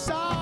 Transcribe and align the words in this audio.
sorry 0.00 0.39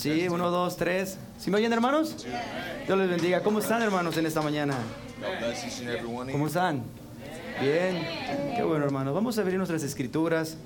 Sí. 0.00 0.28
1, 0.28 0.50
2, 0.50 0.76
3. 0.78 1.18
¿Sí 1.38 1.50
me 1.50 1.58
oyen, 1.58 1.70
hermanos? 1.74 2.24
Dios 2.86 2.98
les 2.98 3.10
bendiga. 3.10 3.42
¿Cómo 3.42 3.58
están, 3.58 3.82
hermanos, 3.82 4.16
en 4.16 4.24
esta 4.24 4.40
mañana? 4.40 4.78
¿Cómo 6.32 6.46
están? 6.46 6.82
Bien. 7.60 8.02
Qué 8.56 8.62
bueno, 8.62 8.86
hermanos. 8.86 9.14
Vamos 9.14 9.36
a 9.36 9.42
abrir 9.42 9.58
nuestras 9.58 9.82
escrituras. 9.82 10.56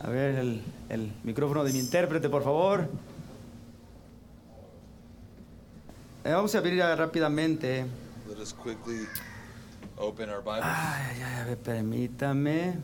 A 0.00 0.10
ver, 0.10 0.34
el, 0.34 0.62
el 0.88 1.12
micrófono 1.22 1.62
de 1.62 1.72
mi 1.72 1.78
intérprete, 1.78 2.28
por 2.28 2.42
favor. 2.42 2.88
Eh, 6.24 6.32
vamos 6.32 6.52
a 6.56 6.58
abrir 6.58 6.80
rápidamente. 6.80 7.86
Let 8.28 8.42
us 8.42 8.52
quickly 8.52 9.06
open 9.96 10.30
our 10.30 10.42
Bibles. 10.42 10.64
Ay, 10.64 11.22
ay, 11.24 11.42
a 11.42 11.44
ver, 11.44 11.58
permítame. 11.58 12.74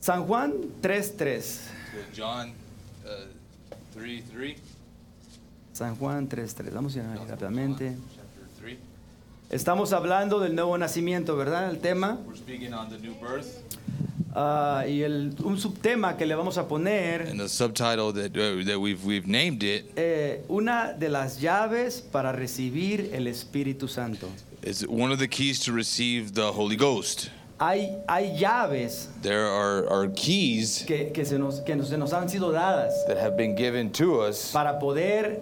San 0.00 0.26
Juan 0.26 0.52
3.3. 0.82 1.73
to 1.94 2.16
John 2.16 2.52
uh, 3.06 3.26
3 3.94 4.22
3. 4.22 4.56
San 5.72 5.96
Juan 5.96 6.28
3.3. 6.28 6.72
Vamos 6.72 6.96
a 6.96 6.98
ir 7.00 7.04
rápidamente. 7.28 7.96
Chapter 8.14 8.44
3. 8.60 8.78
Estamos 9.50 9.92
hablando 9.92 10.40
del 10.40 10.54
nuevo 10.54 10.76
nacimiento, 10.78 11.36
¿verdad? 11.36 11.70
El 11.70 11.78
tema. 11.78 12.18
We're 12.26 12.36
speaking 12.36 12.72
on 12.74 12.88
the 12.90 12.98
new 12.98 13.14
birth. 13.20 13.62
Ah, 14.36 14.84
y 14.88 15.02
el, 15.02 15.36
un 15.44 15.58
subtema 15.58 16.16
que 16.16 16.26
le 16.26 16.34
vamos 16.34 16.58
a 16.58 16.66
poner, 16.66 17.28
And 17.30 17.38
the 17.38 17.48
subtitle 17.48 18.12
that, 18.14 18.36
uh, 18.36 18.64
that 18.64 18.80
we've, 18.80 19.04
we've 19.04 19.28
named 19.28 19.62
it 19.62 19.92
eh, 19.94 20.42
una 20.48 20.92
de 20.92 21.08
las 21.08 21.40
llaves 21.40 22.00
para 22.00 22.32
recibir 22.32 23.10
el 23.12 23.28
Espíritu 23.28 23.88
Santo. 23.88 24.28
is 24.62 24.84
one 24.88 25.12
of 25.12 25.20
the 25.20 25.28
keys 25.28 25.60
to 25.60 25.72
receive 25.72 26.32
the 26.34 26.50
Holy 26.50 26.74
Ghost. 26.74 27.30
Hay, 27.60 27.96
hay 28.08 28.36
llaves 28.36 29.08
There 29.22 29.46
are, 29.46 29.88
are 29.88 30.08
keys 30.08 30.84
que, 30.86 31.10
que 31.12 31.24
se, 31.24 31.38
nos, 31.38 31.60
que 31.60 31.76
nos- 31.76 31.88
se 31.88 31.96
nos 31.96 32.12
han 32.12 32.28
sido 32.28 32.50
dadas 32.52 33.06
that 33.06 33.16
have 33.16 33.36
been 33.36 33.54
given 33.56 33.90
to 33.92 34.20
us 34.22 34.50
para 34.52 34.78
poder 34.78 35.40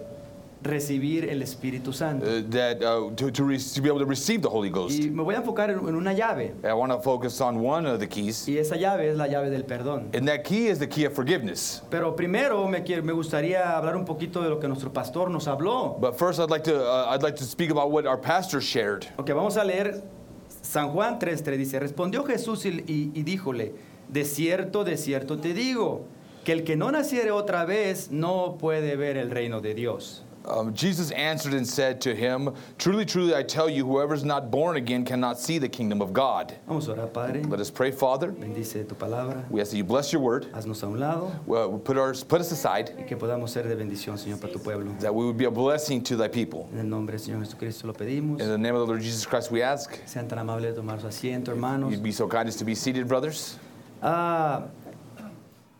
recibir 0.61 1.27
el 1.29 1.41
Espíritu 1.41 1.91
Santo. 1.93 2.25
uh, 2.25 2.41
that 2.49 2.81
uh, 2.81 3.09
to, 3.15 3.29
to, 3.31 3.43
re- 3.43 3.57
to 3.57 3.81
be 3.81 3.89
able 3.89 3.99
to 3.99 4.05
receive 4.05 4.41
the 4.41 4.49
Holy 4.49 4.69
Ghost. 4.69 4.97
Y 4.97 5.09
me 5.09 5.21
voy 5.23 5.33
a 5.35 5.39
enfocar 5.41 5.69
en, 5.71 5.79
en 5.79 5.95
una 5.95 6.13
llave. 6.13 6.53
I 6.63 6.73
want 6.73 6.91
to 6.93 6.99
focus 7.01 7.41
on 7.41 7.59
one 7.59 7.85
of 7.85 7.99
the 7.99 8.07
keys, 8.07 8.47
Y 8.47 8.57
esa 8.59 8.75
llave 8.77 9.09
es 9.09 9.17
la 9.17 9.25
llave 9.27 9.49
del 9.49 9.63
perdón. 9.63 10.15
and 10.15 10.25
that 10.27 10.45
key 10.45 10.67
is 10.67 10.77
the 10.79 10.87
key 10.87 11.03
of 11.05 11.13
forgiveness. 11.13 11.81
Pero 11.89 12.13
primero 12.15 12.65
me, 12.67 12.79
quiero- 12.81 13.01
me 13.03 13.11
gustaría 13.11 13.75
hablar 13.75 13.95
un 13.97 14.05
poquito 14.05 14.41
de 14.41 14.49
lo 14.49 14.59
que 14.59 14.67
nuestro 14.69 14.89
pastor 14.91 15.29
nos 15.29 15.47
habló. 15.47 15.99
But 15.99 16.17
first, 16.17 16.39
I'd 16.39 16.49
like 16.51 16.63
to 16.65 16.79
uh, 16.79 17.07
I'd 17.09 17.23
like 17.23 17.35
to 17.37 17.43
speak 17.43 17.71
about 17.71 17.91
what 17.91 18.05
our 18.05 18.17
pastor 18.17 18.61
shared. 18.61 19.07
Ok, 19.17 19.29
vamos 19.33 19.57
a 19.57 19.65
leer 19.65 20.01
San 20.63 20.89
Juan 20.89 21.19
3.3. 21.19 21.57
Dice, 21.57 21.79
respondió 21.79 22.23
Jesús 22.23 22.65
y, 22.65 22.69
y- 22.87 23.11
y 23.13 23.21
díjole, 23.23 23.73
de 24.09 24.25
cierto, 24.25 24.83
de 24.83 24.97
cierto 24.97 25.37
te 25.37 25.53
digo, 25.53 26.05
que 26.43 26.51
el 26.53 26.63
que 26.63 26.75
no 26.75 26.91
naciere 26.91 27.29
otra 27.31 27.63
vez 27.65 28.09
no 28.11 28.57
puede 28.59 28.95
ver 28.95 29.17
el 29.17 29.29
reino 29.29 29.61
de 29.61 29.75
Dios. 29.75 30.25
Um, 30.45 30.73
Jesus 30.73 31.11
answered 31.11 31.53
and 31.53 31.65
said 31.67 32.01
to 32.01 32.13
him, 32.13 32.53
Truly, 32.77 33.05
truly, 33.05 33.33
I 33.33 33.43
tell 33.43 33.69
you, 33.69 33.85
whoever 33.85 34.13
is 34.13 34.23
not 34.23 34.51
born 34.51 34.75
again 34.77 35.05
cannot 35.05 35.39
see 35.39 35.57
the 35.57 35.69
kingdom 35.69 36.01
of 36.01 36.11
God. 36.11 36.53
Vamos 36.67 36.87
a 36.87 36.91
orar, 36.95 37.13
Padre. 37.13 37.43
Let 37.43 37.59
us 37.59 37.69
pray, 37.71 37.91
Father. 37.91 38.31
Bendice 38.31 38.87
tu 38.87 38.95
palabra. 38.95 39.49
We 39.49 39.61
ask 39.61 39.71
that 39.71 39.77
you 39.77 39.83
bless 39.83 40.11
your 40.11 40.21
word. 40.21 40.51
Haznos 40.53 40.83
a 40.83 40.87
un 40.87 40.99
lado 40.99 41.31
Well, 41.45 41.79
put, 41.79 41.97
our, 41.97 42.13
put 42.13 42.41
us 42.41 42.51
aside, 42.51 42.93
y 42.97 43.03
que 43.03 43.15
podamos 43.15 43.49
ser 43.49 43.63
de 43.63 43.75
bendición, 43.75 44.17
Señor, 44.17 44.41
para 44.41 44.51
tu 44.51 44.59
pueblo. 44.59 44.93
that 44.99 45.13
we 45.13 45.25
would 45.25 45.37
be 45.37 45.45
a 45.45 45.51
blessing 45.51 46.01
to 46.03 46.15
thy 46.17 46.27
people. 46.27 46.69
En 46.73 46.79
el 46.79 46.85
nombre 46.85 47.15
del 47.17 47.25
Señor 47.25 47.39
Jesucristo 47.45 47.85
lo 47.87 47.93
pedimos. 47.93 48.41
In 48.41 48.49
the 48.49 48.57
name 48.57 48.75
of 48.75 48.81
the 48.81 48.87
Lord 48.87 49.01
Jesus 49.01 49.25
Christ, 49.25 49.49
we 49.51 49.61
ask. 49.61 49.97
Sean 50.11 50.27
tan 50.27 50.39
amables 50.39 50.75
de 50.75 50.81
tomar 50.81 50.99
su 50.99 51.07
asiento, 51.07 51.47
hermanos. 51.49 51.91
You'd 51.91 52.03
be 52.03 52.11
so 52.11 52.27
kind 52.27 52.47
as 52.49 52.57
to 52.57 52.65
be 52.65 52.75
seated, 52.75 53.07
brothers. 53.07 53.57
Ah, 54.01 54.63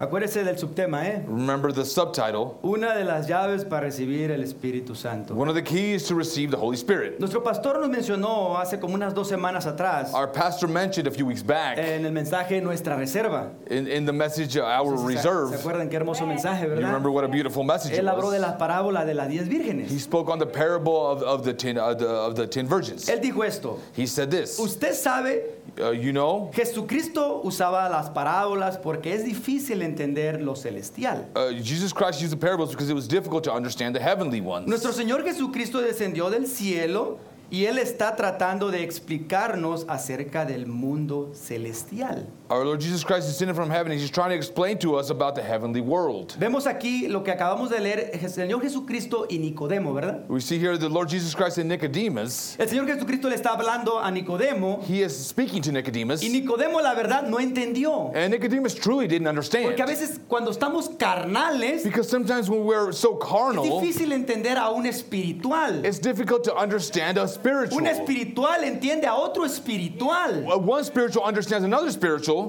Acuérdese 0.04 0.44
del 0.44 0.58
subtema, 0.58 1.08
¿eh? 1.08 1.24
Remember 1.28 1.72
the 1.72 1.86
subtitle. 1.86 2.58
Una 2.62 2.94
de 2.94 3.06
las 3.06 3.26
llaves 3.28 3.64
para 3.64 3.86
recibir 3.88 4.32
el 4.32 4.44
Espíritu 4.44 4.96
Santo. 4.96 5.34
One 5.34 5.48
of 5.50 5.56
the 5.56 5.62
keys 5.62 6.06
to 6.08 6.16
receive 6.16 6.52
the 6.52 6.58
Holy 6.58 6.76
Spirit. 6.76 7.20
Nuestro 7.22 7.42
pastor 7.42 7.80
nos 7.80 7.90
mencionó 7.90 8.58
hace 8.60 8.78
como 8.80 8.96
unas 8.96 9.14
dos 9.14 9.30
semanas 9.30 9.66
atrás 9.66 10.14
Our 10.14 10.28
pastor 10.28 10.68
mentioned 10.68 11.08
a 11.08 11.12
few 11.12 11.26
weeks 11.26 11.42
back 11.42 11.78
en 11.78 12.06
el 12.06 12.12
mensaje 12.12 12.62
Nuestra 12.62 12.98
Reserva. 12.98 13.52
in, 13.70 13.88
in 13.88 14.06
the 14.06 14.12
message, 14.12 14.58
uh, 14.58 14.64
Our 14.66 14.98
¿Se- 14.98 15.06
Reserve. 15.06 15.50
¿Se 15.52 15.56
acuerdan 15.64 15.90
qué 15.90 15.96
hermoso 15.96 16.26
mensaje, 16.26 16.64
You 16.64 16.70
verdad? 16.70 16.88
remember 16.88 17.10
what 17.10 17.24
a 17.24 17.30
beautiful 17.30 17.64
message 17.64 17.94
Él 17.98 18.10
habló 18.10 18.30
de 18.30 18.40
la 18.40 18.58
parábola 18.58 19.06
de 19.06 19.14
las 19.14 19.30
diez 19.30 19.46
He 19.46 19.50
vírgenes. 19.50 20.02
spoke 20.02 20.30
on 20.30 20.38
the 20.38 20.46
parable 20.46 20.94
of, 21.08 21.24
of, 21.24 21.46
the, 21.46 21.54
ten, 21.54 21.78
uh, 21.78 21.94
the, 21.94 22.06
of 22.08 22.36
the 22.36 22.46
ten 22.46 22.68
virgins. 22.68 23.08
Él 23.08 23.22
dijo 23.22 23.46
esto. 23.46 23.80
He 23.96 24.06
said 24.06 24.30
this 24.30 24.60
Usted 24.60 24.94
sabe, 24.96 25.44
uh, 25.80 25.92
You 25.92 26.12
know, 26.12 26.52
Jesucristo 26.54 27.42
usaba 27.44 27.90
las 27.90 28.10
parábolas 28.10 28.78
porque 28.78 29.14
es 29.14 29.24
difícil 29.25 29.81
entender 29.81 30.42
lo 30.42 30.56
celestial. 30.56 31.28
uh, 31.36 31.50
Jesus 31.62 31.94
Christ 31.94 32.22
used 32.22 32.31
the 32.31 32.38
parables 32.38 32.72
because 32.72 32.90
it 32.90 32.96
was 32.96 33.08
difficult 33.08 33.44
to 33.44 33.52
understand 33.54 33.96
the 33.96 34.02
heavenly 34.02 34.42
ones. 34.42 34.68
Nuestro 34.68 34.92
Señor 34.92 35.24
Jesucristo 35.24 35.81
descendió 35.81 36.30
del 36.30 36.48
cielo 36.48 37.18
y 37.52 37.66
Él 37.66 37.78
está 37.78 38.16
tratando 38.16 38.72
de 38.72 38.81
explicarnos 38.84 39.86
acerca 39.88 40.46
del 40.46 40.66
mundo 40.66 41.31
celestial. 41.36 42.28
Our 42.54 42.66
Lord 42.66 42.82
Jesus 42.82 43.04
Christ 43.04 43.26
is 43.26 43.34
descended 43.34 43.56
from 43.56 43.72
heaven. 43.72 43.92
and 43.92 44.00
He's 44.00 44.12
trying 44.12 44.30
to 44.30 44.36
explain 44.36 44.78
to 44.78 44.96
us 44.96 45.10
about 45.10 45.34
the 45.34 45.42
heavenly 45.42 45.82
world. 45.82 46.36
Vemos 46.38 46.68
aquí 46.68 47.08
lo 47.10 47.24
que 47.24 47.34
acabamos 47.34 47.72
de 47.72 47.80
leer, 47.80 48.12
el 48.14 48.30
Señor 48.30 48.62
Jesucristo 48.62 49.26
y 49.28 49.40
Nicodemo, 49.40 49.92
¿verdad? 49.92 50.30
We 50.30 50.40
see 50.40 50.60
here 50.60 50.78
the 50.78 50.88
Lord 50.88 51.10
Jesus 51.10 51.34
Christ 51.34 51.58
and 51.58 51.68
Nicodemus. 51.68 52.56
El 52.60 52.68
Señor 52.68 52.86
Jesucristo 52.86 53.28
le 53.28 53.38
está 53.38 53.58
hablando 53.58 54.00
a 54.00 54.12
Nicodemo 54.12 54.84
He 54.88 55.02
is 55.02 55.18
speaking 55.18 55.64
to 55.64 55.72
Nicodemus. 55.72 56.22
y 56.22 56.28
Nicodemo 56.30 56.80
la 56.80 56.94
verdad 56.94 57.28
no 57.28 57.38
entendió. 57.40 58.12
And 58.14 58.32
Nicodemus 58.32 58.76
truly 58.76 59.08
didn't 59.08 59.28
understand. 59.28 59.66
Porque 59.66 59.82
a 59.82 59.88
veces 59.88 60.20
cuando 60.28 60.52
estamos 60.52 60.90
carnales 60.90 61.84
Because 61.84 62.08
sometimes 62.08 62.52
when 62.52 62.66
we're 62.66 62.92
so 62.92 63.18
es 63.18 63.28
carnal, 63.28 63.64
difícil 63.64 64.12
entender 64.12 64.60
a 64.60 64.70
un 64.70 64.86
espiritual. 64.86 65.84
it's 65.84 65.98
difficult 65.98 66.44
to 66.44 66.56
understand 66.56 67.18
a 67.18 67.28
spiritual. 67.28 67.80
Un 67.80 67.88
espiritual 67.88 68.64
entiende 68.64 69.08
a 69.08 69.16
otro 69.16 69.44
espiritual. 69.44 70.44
One 70.44 70.84
spiritual 70.84 71.24
understands 71.24 71.66
another 71.66 71.90
spiritual. 71.90 72.43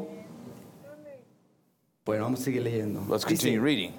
Bueno, 2.04 2.24
vamos 2.24 2.40
a 2.40 2.44
seguir 2.44 2.62
leyendo. 2.62 3.00
Let's 3.08 3.24
Dice, 3.26 3.46
continue 3.46 3.60
reading. 3.60 3.90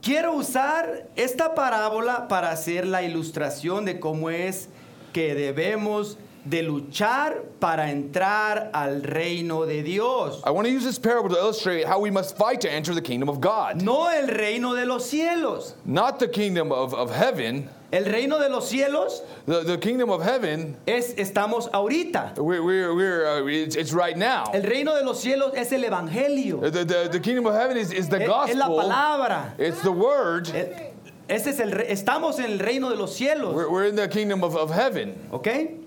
Quiero 0.00 0.34
usar 0.34 1.08
esta 1.16 1.54
parábola 1.54 2.28
para 2.28 2.50
hacer 2.50 2.86
la 2.86 3.02
ilustración 3.02 3.84
de 3.84 4.00
cómo 4.00 4.30
es 4.30 4.68
que 5.12 5.34
debemos 5.34 6.18
de 6.46 6.62
luchar 6.62 7.42
para 7.58 7.90
entrar 7.90 8.70
al 8.74 9.02
reino 9.02 9.64
de 9.66 9.82
Dios. 9.82 10.42
I 10.44 10.50
want 10.50 10.66
to 10.66 10.72
use 10.72 10.84
this 10.84 10.98
parable 10.98 11.30
to 11.30 11.36
illustrate 11.36 11.86
how 11.86 11.98
we 11.98 12.10
must 12.10 12.36
fight 12.36 12.60
to 12.62 12.70
enter 12.70 12.94
the 12.94 13.00
kingdom 13.02 13.28
of 13.28 13.40
God. 13.40 13.82
No 13.82 14.08
el 14.08 14.26
reino 14.28 14.74
de 14.74 14.84
los 14.84 15.10
cielos. 15.10 15.74
Not 15.84 16.18
the 16.18 16.28
kingdom 16.28 16.70
of, 16.72 16.92
of 16.94 17.10
heaven. 17.14 17.68
El 17.92 18.04
reino 18.06 18.38
de 18.40 18.48
los 18.48 18.68
cielos 18.68 19.20
The, 19.46 19.62
the 19.62 19.78
kingdom 19.78 20.10
of 20.10 20.20
heaven, 20.22 20.76
es 20.86 21.14
estamos 21.14 21.70
ahorita. 21.70 22.36
we're, 22.38 22.62
we're, 22.62 22.92
we're, 22.94 23.26
uh, 23.26 23.46
it's, 23.46 23.76
it's 23.76 23.92
right 23.92 24.16
now. 24.16 24.50
El 24.52 24.62
reino 24.62 24.94
de 24.98 25.04
los 25.04 25.22
cielos 25.22 25.52
es 25.54 25.70
el 25.72 25.82
evangelio. 25.84 26.60
The, 26.60 26.84
the, 26.84 27.08
the 27.12 27.20
kingdom 27.20 27.46
of 27.46 27.54
heaven 27.54 27.76
is, 27.76 27.92
is 27.92 28.08
the 28.08 28.16
Es, 28.22 28.50
es 28.50 28.56
la 28.56 28.66
gospel. 28.66 28.90
palabra. 28.90 29.52
It's 29.58 29.80
the 29.82 29.92
word. 29.92 30.48
Eh, 30.48 30.90
Ese 31.26 31.46
es 31.50 31.60
el 31.60 31.70
estamos 31.70 32.38
en 32.38 32.50
el 32.52 32.58
reino 32.58 32.90
de 32.90 32.96
los 32.96 33.16
cielos, 33.16 33.54
We're, 33.54 33.86
in 33.86 33.96
the 33.96 34.08
kingdom 34.08 34.42
of, 34.44 34.56
of 34.56 34.70
heaven. 34.70 35.14
¿ok? 35.32 35.83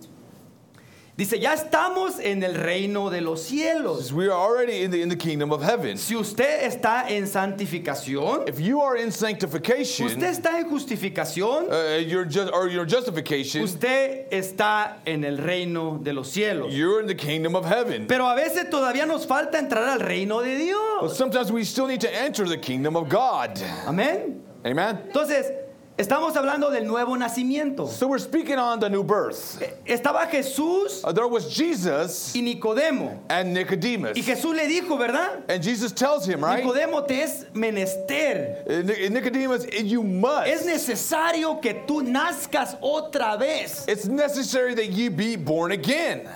Dice, 1.17 1.39
ya 1.39 1.55
estamos 1.55 2.19
en 2.19 2.43
el 2.43 2.53
reino 2.53 3.09
de 3.09 3.21
los 3.21 3.41
cielos. 3.41 4.11
We 4.13 4.25
are 4.25 4.33
already 4.37 4.83
in 4.83 4.91
the, 4.91 5.01
in 5.01 5.09
the 5.09 5.15
kingdom 5.15 5.51
of 5.51 5.63
heaven. 5.63 5.97
Si 5.97 6.15
usted 6.15 6.63
está 6.63 7.09
en 7.09 7.25
santificación, 7.25 8.47
If 8.47 8.59
you 8.59 8.81
are 8.81 8.95
in 8.97 9.11
sanctification, 9.11 10.05
usted 10.05 10.29
está 10.29 10.59
en 10.59 10.69
justificación, 10.69 11.71
uh, 11.71 11.97
your 12.07 12.23
just 12.23 12.53
or 12.53 12.67
your 12.69 12.85
justification, 12.85 13.63
usted 13.63 14.27
está 14.31 14.97
en 15.07 15.23
el 15.23 15.37
reino 15.39 15.97
de 16.03 16.13
los 16.13 16.27
cielos. 16.31 16.71
you're 16.71 16.99
in 17.01 17.07
the 17.07 17.15
kingdom 17.15 17.55
of 17.55 17.65
heaven. 17.65 18.05
Pero 18.07 18.27
a 18.27 18.35
veces 18.35 18.69
todavía 18.69 19.07
nos 19.07 19.25
falta 19.25 19.57
entrar 19.57 19.89
al 19.89 19.99
reino 20.01 20.41
de 20.43 20.55
But 20.55 20.63
Dios. 20.65 21.17
sometimes 21.17 21.51
we 21.51 21.63
still 21.63 21.87
need 21.87 22.01
to 22.01 22.13
enter 22.13 22.47
the 22.47 22.57
kingdom 22.57 22.95
of 22.95 23.09
God. 23.09 23.59
Amén. 23.87 24.41
Amen. 24.63 24.99
Entonces, 25.07 25.51
estamos 25.97 26.35
hablando 26.35 26.69
del 26.71 26.85
nuevo 26.85 27.15
nacimiento. 27.17 27.87
So 27.87 28.07
we're 28.07 28.19
speaking 28.19 28.57
on 28.57 28.79
the 28.79 28.89
new 28.89 29.03
birth. 29.03 29.61
Estaba 29.85 30.29
Jesús 30.29 31.01
Uh, 31.03 31.11
there 31.11 31.27
was 31.27 31.49
Jesus 31.53 32.33
y 32.35 32.41
Nicodemo. 32.41 33.17
and 33.29 33.53
Nicodemus. 33.53 34.15
Y 34.17 34.21
Jesús 34.21 34.55
le 34.55 34.67
dijo, 34.67 34.97
¿verdad? 34.97 35.43
And 35.49 35.61
Jesus 35.63 35.91
tells 35.91 36.25
him, 36.27 36.43
right? 36.43 36.63
Nicodemo 36.63 37.05
te 37.07 37.21
es 37.21 37.45
menester. 37.53 38.63
Uh, 38.67 38.81
Nic- 38.83 39.11
Nicodemus, 39.11 39.65
you 39.83 40.03
must. 40.03 40.47
Es 40.47 40.65
necesario 40.65 41.61
que 41.61 41.83
tú 41.87 42.01
nazcas 42.03 42.77
otra 42.81 43.37
vez. 43.37 43.85
It's 43.87 44.05
necessary 44.05 44.75
that 44.75 44.87
ye 44.91 45.09
be 45.09 45.35
born 45.35 45.71
again. 45.71 46.27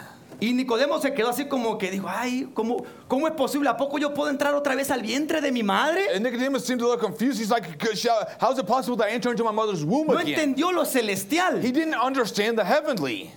Y 0.42 0.54
Nicodemo 0.54 1.00
se 1.00 1.14
quedó 1.14 1.30
así 1.30 1.46
como 1.48 1.78
que 1.78 1.92
dijo, 1.92 2.08
ay, 2.10 2.50
¿cómo, 2.56 2.84
¿cómo 3.08 3.28
es 3.28 3.34
posible? 3.36 3.70
¿A 3.70 3.78
poco 3.78 4.00
yo 4.00 4.12
puedo 4.12 4.30
entrar 4.32 4.56
otra 4.56 4.74
vez 4.74 4.90
al 4.90 5.02
vientre 5.04 5.40
de 5.40 5.52
mi 5.52 5.62
madre? 5.62 6.08
And 6.16 6.24
Nicodemus 6.26 6.66
seemed 6.66 6.80
to 6.80 6.88
look 6.88 7.00
confused. 7.00 7.40
He's 7.40 7.52
like, 7.52 7.64
"Shall- 7.96 8.28
How 8.40 8.52
is 8.52 8.58
it 8.58 8.66
possible 8.66 8.98
that 8.98 9.08
I 9.10 9.12
enter 9.14 9.30
into 9.30 9.44
my 9.44 9.52
mother's 9.52 9.86
womb 9.86 10.08
No 10.08 10.18
again? 10.18 10.40
entendió 10.56 10.72
lo 10.74 10.84
celestial. 10.84 11.62
He 11.62 11.72
didn't 11.72 11.94
understand 11.94 12.58
the 12.58 12.66
heavenly. 12.66 13.32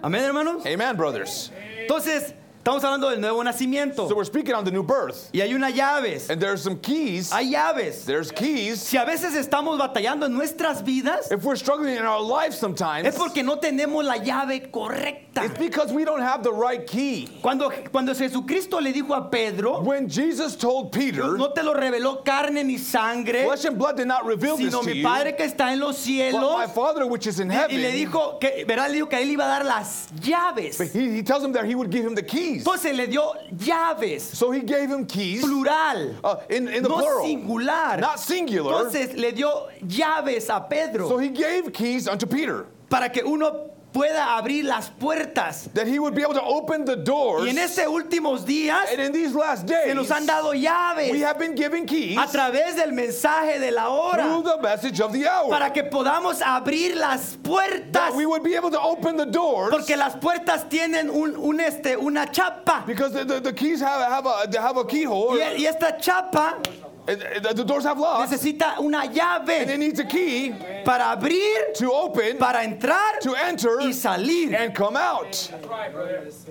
Amén, 0.00 0.22
hermanos. 0.22 0.64
Amen, 0.64 0.96
brothers. 0.96 1.50
Entonces, 1.88 2.34
estamos 2.66 2.82
hablando 2.82 3.10
del 3.10 3.20
nuevo 3.20 3.38
So 3.38 3.44
nacimiento. 3.44 4.16
we're 4.16 4.24
speaking 4.24 4.54
on 4.54 4.64
the 4.64 4.72
new 4.72 4.82
birth. 4.82 5.30
Y 5.32 5.40
hay 5.40 5.54
unas 5.54 5.72
llaves. 5.72 6.28
And 6.28 6.40
there's 6.40 6.62
some 6.62 6.76
keys. 6.80 7.30
Hay 7.30 7.50
llaves. 7.52 8.04
There's 8.04 8.32
keys. 8.32 8.80
Si 8.80 8.96
a 8.96 9.04
veces 9.04 9.36
estamos 9.36 9.78
batallando 9.78 10.26
en 10.26 10.32
nuestras 10.32 10.82
vidas, 10.82 11.30
If 11.30 11.44
we're 11.44 11.54
struggling 11.54 11.94
in 11.94 12.02
our 12.04 12.20
lives 12.20 12.58
sometimes, 12.58 13.06
es 13.06 13.16
porque 13.16 13.44
no 13.44 13.58
tenemos 13.58 14.04
la 14.04 14.16
llave 14.16 14.68
correcta. 14.72 15.44
it's 15.44 15.58
because 15.58 15.92
we 15.92 16.04
don't 16.04 16.20
have 16.20 16.42
the 16.42 16.52
right 16.52 16.84
key. 16.88 17.28
Cuando, 17.40 17.70
cuando 17.92 18.12
Jesucristo 18.12 18.80
le 18.80 18.92
dijo 18.92 19.14
a 19.14 19.30
Pedro, 19.30 19.82
When 19.82 20.08
Jesus 20.08 20.56
told 20.56 20.90
Peter, 20.90 21.36
no 21.38 21.52
te 21.52 21.62
lo 21.62 21.72
reveló 21.72 22.24
carne 22.24 22.64
ni 22.64 22.78
sangre, 22.78 23.44
flesh 23.44 23.64
and 23.66 23.78
blood 23.78 23.96
did 23.96 24.08
not 24.08 24.26
reveal 24.26 24.56
this 24.56 24.72
sino 24.72 24.82
mi 24.82 24.94
you, 24.94 25.04
Padre 25.04 25.36
que 25.36 25.44
está 25.46 25.72
en 25.72 25.78
los 25.78 26.04
but 26.04 26.06
my 26.06 26.66
cielos. 26.66 26.74
Father 26.74 27.06
which 27.06 27.28
is 27.28 27.38
in 27.38 27.48
Y 27.48 27.76
le 27.76 27.92
dijo 27.92 28.40
que. 28.40 28.64
Le 28.66 28.92
dijo 28.92 29.08
que 29.08 29.18
él 29.18 29.30
iba 29.30 29.44
a 29.44 29.60
dar 29.60 29.64
las 29.64 30.08
llaves. 30.20 30.78
He, 30.92 31.16
he 31.16 31.22
tells 31.22 31.44
him 31.44 31.52
that 31.52 31.64
he 31.64 31.76
would 31.76 31.90
give 31.92 32.04
him 32.04 32.16
the 32.16 32.22
keys. 32.22 32.55
Entonces 32.64 32.96
le 32.96 33.06
dio 33.06 33.32
llaves, 33.58 34.22
So 34.22 34.50
he 34.50 34.60
gave 34.60 34.88
him 34.90 35.06
keys 35.06 35.42
plural, 35.42 36.14
uh, 36.24 36.36
in, 36.48 36.68
in 36.68 36.82
the 36.82 36.88
no 36.88 36.96
plural, 36.98 37.24
singular. 37.24 37.98
not 38.00 38.18
singular. 38.20 38.72
Entonces 38.86 39.16
le 39.16 39.32
dio 39.32 39.68
llaves 39.86 40.48
a 40.48 40.60
Pedro. 40.60 41.08
So 41.08 41.18
he 41.18 41.28
gave 41.28 41.72
keys 41.72 42.08
unto 42.08 42.26
Peter. 42.26 42.66
Para 42.88 43.08
que 43.08 43.22
uno 43.24 43.70
pueda 43.96 44.36
abrir 44.36 44.64
las 44.64 44.90
puertas. 44.90 45.68
that 45.72 45.86
he 45.86 45.98
would 45.98 46.14
be 46.14 46.22
able 46.22 46.34
to 46.34 46.42
open 46.42 46.84
the 46.84 46.96
doors. 46.96 47.44
Y 47.44 47.50
en 47.50 47.58
estos 47.58 47.86
últimos 47.86 48.44
días 48.44 48.92
and 48.92 49.00
in 49.00 49.12
these 49.12 49.34
last 49.34 49.66
days, 49.66 49.86
se 49.86 49.94
nos 49.94 50.10
han 50.10 50.26
dado 50.26 50.50
we 50.50 50.60
llaves 50.60 51.22
have 51.22 51.38
been 51.38 51.54
given 51.54 51.86
keys 51.86 52.18
a 52.18 52.26
través 52.26 52.76
del 52.76 52.92
mensaje 52.92 53.58
de 53.58 53.70
la 53.70 53.84
through 53.84 54.42
hora 54.44 54.56
the 54.56 54.62
message 54.62 55.00
of 55.00 55.12
the 55.12 55.26
hour. 55.26 55.48
para 55.50 55.70
que 55.72 55.82
podamos 55.84 56.40
abrir 56.42 56.94
las 56.96 57.36
puertas. 57.42 57.92
that 57.92 58.14
we 58.14 58.26
would 58.26 58.42
be 58.42 58.54
able 58.54 58.70
to 58.70 58.80
open 58.80 59.16
the 59.16 59.26
doors 59.26 59.70
Porque 59.70 59.96
las 59.96 60.14
puertas 60.16 60.68
tienen 60.68 61.08
un, 61.08 61.34
un, 61.36 61.58
este, 61.60 61.96
una 61.96 62.26
chapa. 62.26 62.84
because 62.86 63.12
the, 63.12 63.24
the, 63.24 63.40
the 63.40 63.52
keys 63.52 63.80
have, 63.80 64.02
have, 64.10 64.26
a, 64.26 64.46
they 64.50 64.58
have 64.58 64.76
a 64.76 64.84
keyhole. 64.84 65.36
Y, 65.38 65.62
y 65.62 65.66
esta 65.66 65.96
chapa 65.98 66.58
and 67.08 67.22
uh, 67.22 67.40
the, 67.40 67.54
the 67.54 67.64
doors 67.64 67.84
have 67.84 67.98
locks. 67.98 68.30
necesita 68.32 68.78
una 68.80 69.06
llave. 69.06 69.48
and 69.62 69.70
it 69.70 69.78
needs 69.78 69.98
a 70.00 70.04
key 70.04 70.52
para 70.84 71.16
abrir, 71.16 71.74
to 71.74 71.92
open, 71.92 72.38
para 72.38 72.58
entrar 72.60 73.18
to 73.20 73.34
enter, 73.34 73.78
y 73.80 73.90
salir. 73.92 74.54
and 74.54 74.74
come 74.74 74.96
out. 74.96 75.50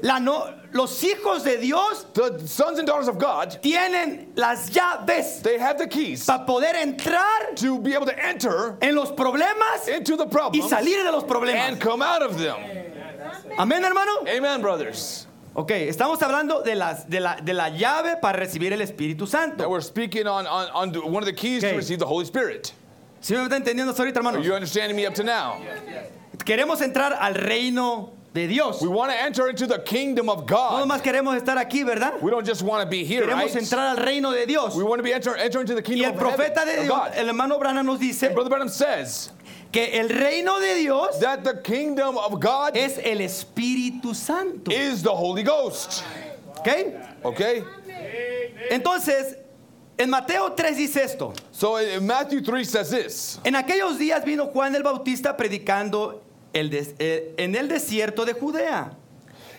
La 0.01 0.19
no- 0.19 0.53
los 0.74 1.01
hijos 1.01 1.43
de 1.43 1.57
Dios 1.59 2.05
The 2.13 2.45
sons 2.47 2.79
and 2.79 2.88
daughters 2.88 3.07
of 3.07 3.17
God, 3.17 3.59
tienen 3.62 4.27
las 4.35 4.69
llaves 4.69 5.41
they 5.41 5.57
have 5.57 5.77
the 5.77 5.88
keys 5.88 6.25
para 6.25 6.45
poder 6.45 6.74
entrar 6.75 7.55
to 7.57 7.79
be 7.79 7.93
able 7.93 8.05
to 8.05 8.25
enter 8.25 8.77
en 8.81 8.95
los 8.95 9.12
problemas 9.12 9.88
into 9.88 10.15
the 10.17 10.25
problems. 10.25 10.71
y 10.71 10.77
salir 10.77 11.03
de 11.03 11.12
los 11.12 11.24
problemas. 11.24 11.55
and 11.69 11.79
come 11.81 12.01
out 12.01 12.21
of 12.21 12.38
them. 12.39 12.57
Amén, 13.57 13.83
hermano. 13.83 14.25
Amen, 14.27 14.62
brothers. 14.62 15.27
Ok, 15.57 15.71
estamos 15.71 16.21
hablando 16.21 16.62
de, 16.63 16.75
las, 16.75 17.09
de, 17.09 17.21
la, 17.21 17.38
de 17.38 17.53
la 17.53 17.69
llave 17.69 18.17
para 18.21 18.38
recibir 18.38 18.74
el 18.74 18.81
Espíritu 18.81 19.25
Santo. 19.25 19.69
we're 19.69 19.81
speaking 19.81 20.27
on, 20.27 20.45
on, 20.45 20.67
on 20.74 20.93
one 21.13 21.24
of 21.24 21.25
the 21.25 21.31
keys 21.33 21.63
Okay. 21.63 21.71
to 21.71 21.77
receive 21.77 21.97
the 21.97 22.05
Holy 22.05 22.25
Spirit. 22.25 22.74
¿Sí 23.21 23.33
me 23.33 23.41
está 23.47 23.55
entendiendo 23.55 23.91
hasta 23.91 24.03
ahorita, 24.03 24.19
Are 24.19 24.41
you 24.43 24.53
understanding 24.53 24.97
me 24.97 25.05
up 25.07 25.13
to 25.15 25.24
now? 25.24 25.55
Queremos 26.45 26.81
entrar 26.81 27.13
al 27.17 27.35
reino 27.35 28.12
de 28.33 28.47
Dios. 28.47 28.81
We 28.81 28.89
want 28.89 29.13
to 29.13 29.17
enter 29.17 29.47
into 29.47 29.65
the 29.65 29.79
kingdom 29.79 30.27
of 30.29 30.39
No 30.39 30.45
God. 30.45 30.85
nomás 30.85 31.01
queremos 31.01 31.38
estar 31.41 31.57
aquí, 31.57 31.85
¿verdad? 31.85 32.21
We 32.21 32.31
don't 32.31 32.45
just 32.45 32.62
want 32.62 32.83
to 32.83 32.89
be 32.89 33.05
here, 33.05 33.24
Queremos 33.25 33.53
right? 33.55 33.63
entrar 33.63 33.97
al 33.97 34.05
reino 34.05 34.31
de 34.33 34.45
Dios. 34.45 34.75
We 34.75 34.83
want 34.83 35.00
to 35.00 35.03
be 35.03 35.13
enter, 35.13 35.38
enter 35.38 35.62
into 35.62 35.74
the 35.74 35.79
Y 35.81 35.83
kingdom 35.95 36.05
el 36.05 36.15
of, 36.15 36.19
heaven, 36.19 36.35
profeta 36.53 36.65
de 36.65 36.79
of 36.79 36.83
Dios, 36.83 36.89
God. 37.00 37.12
el 37.15 37.27
hermano 37.29 37.57
Brana 37.59 37.81
nos 37.81 37.97
dice 37.97 38.27
Brother 38.33 38.50
Branham 38.50 38.67
says 38.67 39.29
que 39.75 40.00
el 40.00 40.08
reino 40.10 40.60
de 40.62 40.75
Dios 40.75 41.20
that 41.20 41.44
the 41.44 41.62
kingdom 41.62 42.17
of 42.17 42.39
God 42.39 42.75
es 42.77 42.98
el 42.98 43.20
Espíritu 43.20 44.15
Santo. 44.15 44.72
is 44.72 45.03
the 45.03 45.10
Holy 45.10 45.44
Ghost. 45.44 46.03
¿Ok? 46.60 46.67
Okay? 47.24 47.63
Entonces, 48.70 49.38
En 49.98 50.10
Mateo 50.10 50.51
3 50.51 50.75
dice 50.75 51.03
esto. 51.03 51.32
So 51.51 51.77
in 51.79 52.05
Matthew 52.05 52.41
3 52.41 52.65
says 52.65 52.89
this. 52.89 53.39
En 53.46 53.55
aquellos 53.55 53.98
días 53.98 54.25
vino 54.25 54.48
Juan 54.48 54.75
el 54.75 54.84
Bautista 54.84 55.38
predicando 55.38 56.22
el 56.53 56.70
des- 56.70 56.96
eh, 57.00 57.34
en 57.38 57.55
el 57.55 57.70
desierto 57.70 58.25
de 58.25 58.34
Judea 58.34 58.91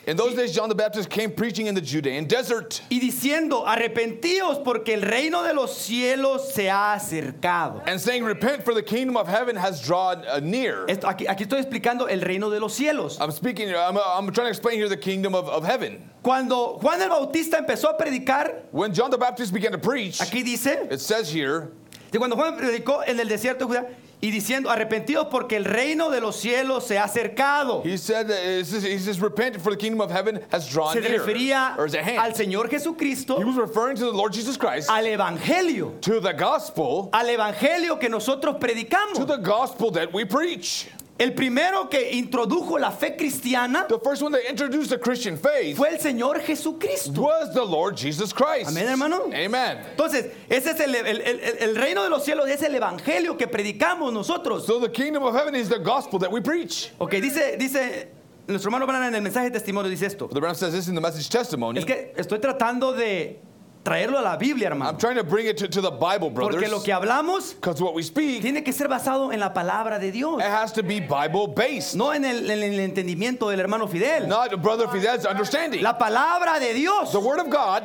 In 0.06 0.16
those 0.16 0.36
days, 0.36 0.54
John 0.54 0.68
the 0.68 0.75
Baptist 0.76 1.10
came 1.10 1.32
preaching 1.32 1.66
in 1.66 1.75
the 1.75 1.80
Judean 1.80 2.26
desert 2.28 2.80
y 2.88 3.00
diciendo, 3.00 3.66
arrepentíos 3.66 4.62
porque 4.62 4.90
el 4.94 5.02
reino 5.02 5.42
de 5.42 5.52
los 5.52 5.76
cielos 5.76 6.52
se 6.52 6.68
ha 6.70 6.94
acercado. 6.94 7.82
and 7.88 8.00
saying, 8.00 8.22
Repent, 8.25 8.64
for 8.64 8.72
the 8.72 8.84
kingdom 8.84 9.16
of 9.16 9.26
heaven 9.26 9.56
has 9.56 9.82
drawn 9.82 10.25
uh, 10.28 10.38
near. 10.38 10.84
Esto- 10.88 11.08
aquí, 11.08 11.26
aquí 11.26 11.44
estoy 11.44 11.58
explicando 11.60 12.08
el 12.08 12.20
reino 12.20 12.50
de 12.50 12.60
los 12.60 12.72
cielos. 12.76 13.18
I'm 13.20 13.32
speaking, 13.32 13.68
I'm, 13.70 13.96
I'm 13.98 14.30
trying 14.32 14.46
to 14.46 14.50
explain 14.50 14.76
here 14.78 14.88
the 14.88 14.96
kingdom 14.96 15.34
of, 15.34 15.48
of 15.48 15.64
heaven. 15.64 16.08
Cuando 16.22 16.78
Juan 16.78 17.02
el 17.02 17.08
Bautista 17.08 17.58
empezó 17.58 17.88
a 17.88 17.98
predicar, 17.98 18.62
When 18.70 18.94
John 18.94 19.10
the 19.10 19.18
Baptist 19.18 19.52
began 19.52 19.72
to 19.72 19.78
preach, 19.78 20.18
aquí 20.20 20.44
dice, 20.44 20.86
it 20.88 21.00
says 21.00 21.28
here, 21.32 21.72
de 22.12 22.18
cuando 22.20 22.36
Juan 22.36 22.56
predicó 22.56 23.02
en 23.04 23.18
el 23.18 23.26
desierto 23.26 23.58
de 23.58 23.64
Judea 23.66 23.86
y 24.20 24.30
diciendo, 24.30 24.70
arrepentidos 24.70 25.28
porque 25.30 25.56
el 25.56 25.64
reino 25.64 26.08
de 26.11 26.20
los 26.20 26.37
cielos 26.37 26.85
se 26.87 26.99
ha 26.99 27.04
acercado. 27.04 27.82
he 27.85 27.96
said, 27.99 28.26
that, 28.28 28.64
says, 28.64 28.82
he 28.82 28.99
says, 28.99 29.20
Repent, 29.20 29.61
for 29.61 29.70
the 29.70 29.76
kingdom 29.76 30.00
of 30.00 30.11
heaven 30.11 30.40
has 30.50 30.68
drawn 30.68 30.94
Se 30.94 31.00
near. 31.00 31.18
refería 31.20 31.75
al 31.76 32.32
Señor 32.35 32.68
Jesucristo, 32.70 33.38
He 33.38 33.44
was 33.44 33.56
referring 33.56 33.96
to 33.96 34.04
the 34.06 34.12
Lord 34.12 34.32
Jesus 34.32 34.56
Christ, 34.56 34.88
al 34.90 35.04
Evangelio, 35.04 36.00
to 36.00 36.18
the 36.20 36.32
gospel, 36.32 37.11
al 37.12 37.26
Evangelio 37.26 38.00
que 38.00 38.08
nosotros 38.08 38.58
to 38.58 38.66
predicamos. 38.66 39.26
the 39.26 39.37
gospel 39.37 39.90
that 39.90 40.12
we 40.12 40.25
preach. 40.25 40.88
El 41.18 41.32
primero 41.32 41.88
que 41.88 42.11
introdujo 42.12 42.78
la 42.78 42.90
fe 42.90 43.16
cristiana 43.16 43.87
The 43.88 43.99
first 43.99 44.20
one 44.23 44.32
that 44.32 44.42
introduced 44.50 44.90
the 44.90 44.99
Christian 44.99 45.38
faith 45.38 45.75
fue 45.76 45.88
el 45.88 45.99
Señor 45.99 46.40
Jesucristo. 46.42 47.23
was 47.23 47.54
the 47.54 47.64
Lord 47.64 47.96
Jesus 47.96 48.35
Christ. 48.35 48.68
Amén, 48.68 48.87
hermano. 48.87 49.32
Amen. 49.32 49.78
Entonces, 49.96 50.30
ese 50.50 50.73
es 50.73 50.80
el, 50.80 50.94
el- 50.94 51.23
el- 51.61 51.76
reino 51.76 52.02
de 52.02 52.11
los 52.11 52.23
cielos, 52.25 52.46
es 52.50 52.61
el 52.62 52.75
evangelio 52.75 53.38
que 53.38 53.46
predicamos 53.49 54.12
nosotros. 54.12 54.66
So 54.66 54.78
the 54.78 54.90
kingdom 54.90 55.23
of 55.23 55.35
heaven 55.35 55.54
is 55.54 55.70
the 55.70 55.78
gospel 55.78 56.18
that 56.18 56.30
we 56.30 56.40
preach. 56.42 56.90
Ok, 57.00 57.12
dice, 57.12 57.56
dice, 57.58 58.08
nuestro 58.46 58.68
hermano 58.68 58.87
Branham 58.87 59.04
en 59.08 59.14
el 59.14 59.23
mensaje 59.23 59.50
de 59.50 59.58
testimonio 59.58 59.88
dice 59.90 60.02
esto. 60.06 60.28
The 60.28 60.38
Branham 60.38 60.54
says 60.56 60.75
this 60.75 60.88
in 60.88 60.94
the 60.94 61.00
message 61.00 61.30
testimony. 61.30 61.78
Es 61.80 61.87
que 61.87 62.12
estoy 62.16 62.40
tratando 62.40 62.92
de 62.94 63.40
traerlo 63.87 64.19
a 64.19 64.23
la 64.23 64.37
Biblia, 64.37 64.66
I'm 64.69 64.73
hermano. 64.81 64.99
trying 64.99 65.16
to 65.16 65.23
bring 65.25 65.47
it 65.47 65.57
to, 65.59 65.69
to 65.69 65.81
the 65.81 65.90
Bible, 65.90 66.28
brothers. 66.31 66.57
Porque 66.57 66.69
lo 66.69 66.81
que 66.81 66.93
hablamos 66.93 67.55
Because 67.55 67.81
what 67.81 67.95
we 67.95 68.02
speak, 68.02 68.38
it 68.38 68.43
tiene 68.43 68.62
que 68.64 68.73
ser 68.73 68.88
basado 68.88 69.33
en 69.33 69.38
la 69.38 69.50
palabra 69.55 69.99
de 70.00 70.11
Dios, 70.11 70.43
has 70.43 70.73
to 70.73 70.83
be 70.83 70.99
Bible 71.00 71.47
based. 71.47 71.95
no 71.95 72.11
en 72.12 72.25
el, 72.25 72.50
en 72.50 72.62
el 72.62 72.81
entendimiento 72.81 73.49
del 73.50 73.61
hermano 73.61 73.87
Fidel. 73.87 74.26
Not 74.26 74.61
brother 74.61 74.88
Fidel's 74.88 75.25
understanding. 75.25 75.83
La 75.83 75.97
palabra 75.97 76.59
de 76.59 76.75
Dios, 76.75 77.12
The 77.12 77.21
word 77.21 77.38
of 77.40 77.49
God. 77.50 77.85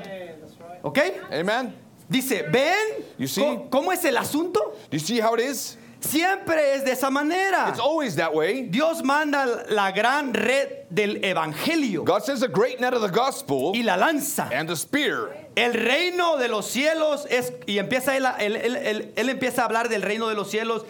¿ok? 0.84 1.00
Amen. 1.32 1.74
Dice, 2.10 2.44
¿ven 2.52 3.06
You 3.18 3.28
see? 3.28 3.42
cómo, 3.70 3.92
es 3.94 4.04
el 4.04 4.18
asunto? 4.18 4.74
Do 4.90 4.98
you 4.98 5.00
see 5.00 5.20
how 5.20 5.36
it 5.36 5.40
is? 5.42 5.78
Siempre 6.02 6.74
es 6.74 6.84
de 6.84 6.92
esa 6.94 7.12
manera. 7.12 7.70
It's 7.70 7.80
always 7.80 8.16
that 8.16 8.34
way. 8.34 8.64
Dios 8.64 9.04
manda 9.04 9.66
la 9.70 9.92
gran 9.92 10.34
red 10.34 10.88
del 10.92 11.18
evangelio 11.24 12.04
God 12.04 12.24
says 12.24 12.40
the 12.40 12.48
great 12.48 12.82
net 12.82 12.94
of 12.96 13.02
the 13.02 13.08
gospel 13.10 13.72
y 13.76 13.84
la 13.84 13.96
lanza. 13.96 14.50
and 14.52 14.68
the 14.68 14.76
spear. 14.76 15.30
El 15.56 15.74
reino 15.74 16.38
de 16.38 16.48
los 16.48 16.66
cielos 16.66 17.26
es, 17.30 17.54
y 17.66 17.78
empieza 17.80 18.16
él, 18.16 18.26
él- 18.40 18.56
él- 18.56 19.12
él 19.16 19.30
empieza 19.30 19.64
a 19.64 19.66
hablar 19.66 19.90
del 19.90 20.02
reino 20.02 20.28
de 20.30 20.36
los 20.36 20.50
cielos, 20.50 20.86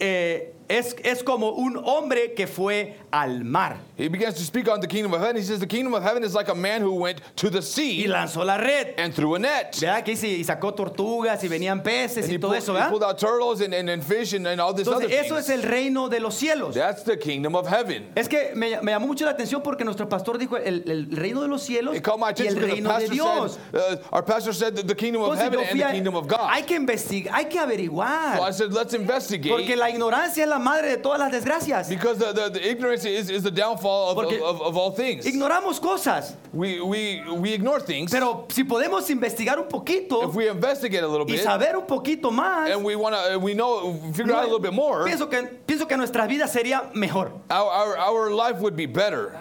eh, 0.00 0.52
es, 0.68 0.96
es 1.04 1.22
como 1.22 1.50
un 1.52 1.76
hombre 1.84 2.32
que 2.34 2.46
fue 2.46 2.96
al 3.10 3.44
mar 3.44 3.76
He 3.96 4.08
begins 4.08 4.34
to 4.34 4.42
speak 4.42 4.68
on 4.68 4.80
the 4.80 4.88
kingdom 4.88 5.14
of 5.14 5.20
heaven. 5.20 5.36
He 5.36 5.42
says 5.42 5.60
the 5.60 5.68
kingdom 5.68 5.94
of 5.94 6.02
heaven 6.02 6.24
is 6.24 6.34
like 6.34 6.48
a 6.48 6.54
man 6.54 6.80
who 6.82 6.94
went 6.94 7.20
to 7.36 7.48
the 7.48 7.58
y 7.58 7.62
sea 7.62 8.06
lanzó 8.08 8.44
la 8.44 8.56
red. 8.56 8.94
and 8.98 9.14
threw 9.14 9.36
a 9.36 9.38
net. 9.38 9.76
¿Verdad? 9.80 10.04
Que 10.04 10.12
y 10.14 10.42
sacó 10.42 10.74
tortugas 10.74 11.44
y 11.44 11.48
venían 11.48 11.80
peces 11.82 12.24
And 12.24 12.32
y 12.32 12.34
he 12.34 12.38
todo 12.38 12.50
pulled, 12.50 12.58
eso, 12.62 12.72
he 12.72 12.74
¿verdad? 12.76 12.90
pulled 12.90 13.04
out 13.04 13.18
turtles 13.18 13.60
and, 13.60 13.72
and, 13.72 13.88
and 13.88 14.02
fish 14.02 14.32
and, 14.32 14.46
and 14.48 14.60
all 14.60 14.74
this 14.74 14.88
other 14.88 15.06
Entonces, 15.06 15.26
eso 15.26 15.34
things. 15.36 15.48
es 15.48 15.50
el 15.50 15.62
reino 15.62 16.08
de 16.08 16.18
los 16.18 16.34
cielos. 16.34 16.74
That's 16.74 17.04
the 17.04 17.16
kingdom 17.16 17.54
of 17.54 17.68
heaven. 17.68 18.10
Es 18.16 18.28
que 18.28 18.50
me, 18.56 18.80
me 18.82 18.90
llamó 18.92 19.06
mucho 19.06 19.24
la 19.26 19.30
atención 19.32 19.62
porque 19.62 19.84
nuestro 19.84 20.08
pastor 20.08 20.36
dijo 20.38 20.56
el, 20.56 20.82
el 20.90 21.06
reino 21.16 21.40
de 21.42 21.48
los 21.48 21.62
cielos 21.62 21.94
y 21.94 22.46
el 22.46 22.56
reino 22.56 22.98
de 22.98 23.08
Dios. 23.08 23.58
said, 23.70 23.80
uh, 23.80 23.96
our 24.12 24.24
pastor 24.24 24.52
said 24.52 24.74
that 24.74 24.88
the 24.88 24.94
kingdom 24.94 25.22
of 25.22 25.28
Entonces 25.38 25.42
heaven 25.44 25.60
and 25.60 25.80
the 25.80 25.92
kingdom 25.92 26.16
of 26.16 26.26
God. 26.26 26.48
hay 26.50 26.62
que 26.62 26.76
investigar, 26.76 27.32
hay 27.32 27.44
que 27.44 27.60
averiguar. 27.60 28.38
So 28.38 28.42
I 28.42 28.50
said, 28.50 28.72
let's 28.72 28.92
investigate. 28.92 29.52
Porque 29.52 29.76
la 29.76 29.88
ignorancia 29.88 30.42
es 30.42 30.48
la 30.48 30.53
madre 30.58 30.90
de 30.90 30.96
todas 30.96 31.18
las 31.18 31.32
desgracias. 31.32 31.88
because 31.88 32.18
the, 32.18 32.32
the, 32.32 32.50
the 32.50 32.70
ignorance 32.70 33.04
is, 33.04 33.30
is 33.30 33.42
the 33.42 33.50
downfall 33.50 34.10
of, 34.10 34.18
of, 34.18 34.62
of, 34.62 34.76
all 34.76 34.90
things. 34.90 35.24
Ignoramos 35.26 35.80
cosas, 35.80 36.34
we, 36.52 36.80
we, 36.80 37.22
we 37.36 37.52
ignore 37.52 37.80
things. 37.80 38.10
pero 38.10 38.46
si 38.50 38.64
podemos 38.64 39.08
investigar 39.10 39.58
un 39.58 39.68
poquito 39.68 40.28
if 40.28 40.34
we 40.34 40.48
investigate 40.48 41.02
a 41.02 41.08
little 41.08 41.26
y 41.26 41.32
bit 41.32 41.42
saber 41.42 41.76
un 41.76 41.86
poquito 41.86 42.30
más, 42.30 42.70
and 42.70 42.84
we 42.84 42.96
want 42.96 43.14
to, 43.14 43.38
we 43.38 43.54
know, 43.54 43.94
figure 44.12 44.34
out 44.34 44.42
a 44.42 44.46
little 44.46 44.58
bit 44.58 44.72
more, 44.72 45.04
pienso 45.04 45.28
que 45.28 45.42
pienso 45.66 45.86
que 45.88 45.96
nuestra 45.96 46.26
vida 46.26 46.46
sería 46.46 46.90
mejor. 46.94 47.32
our, 47.50 47.70
our, 47.70 47.98
our 47.98 48.30
life 48.30 48.58
would 48.60 48.76
be 48.76 48.86
better. 48.86 49.36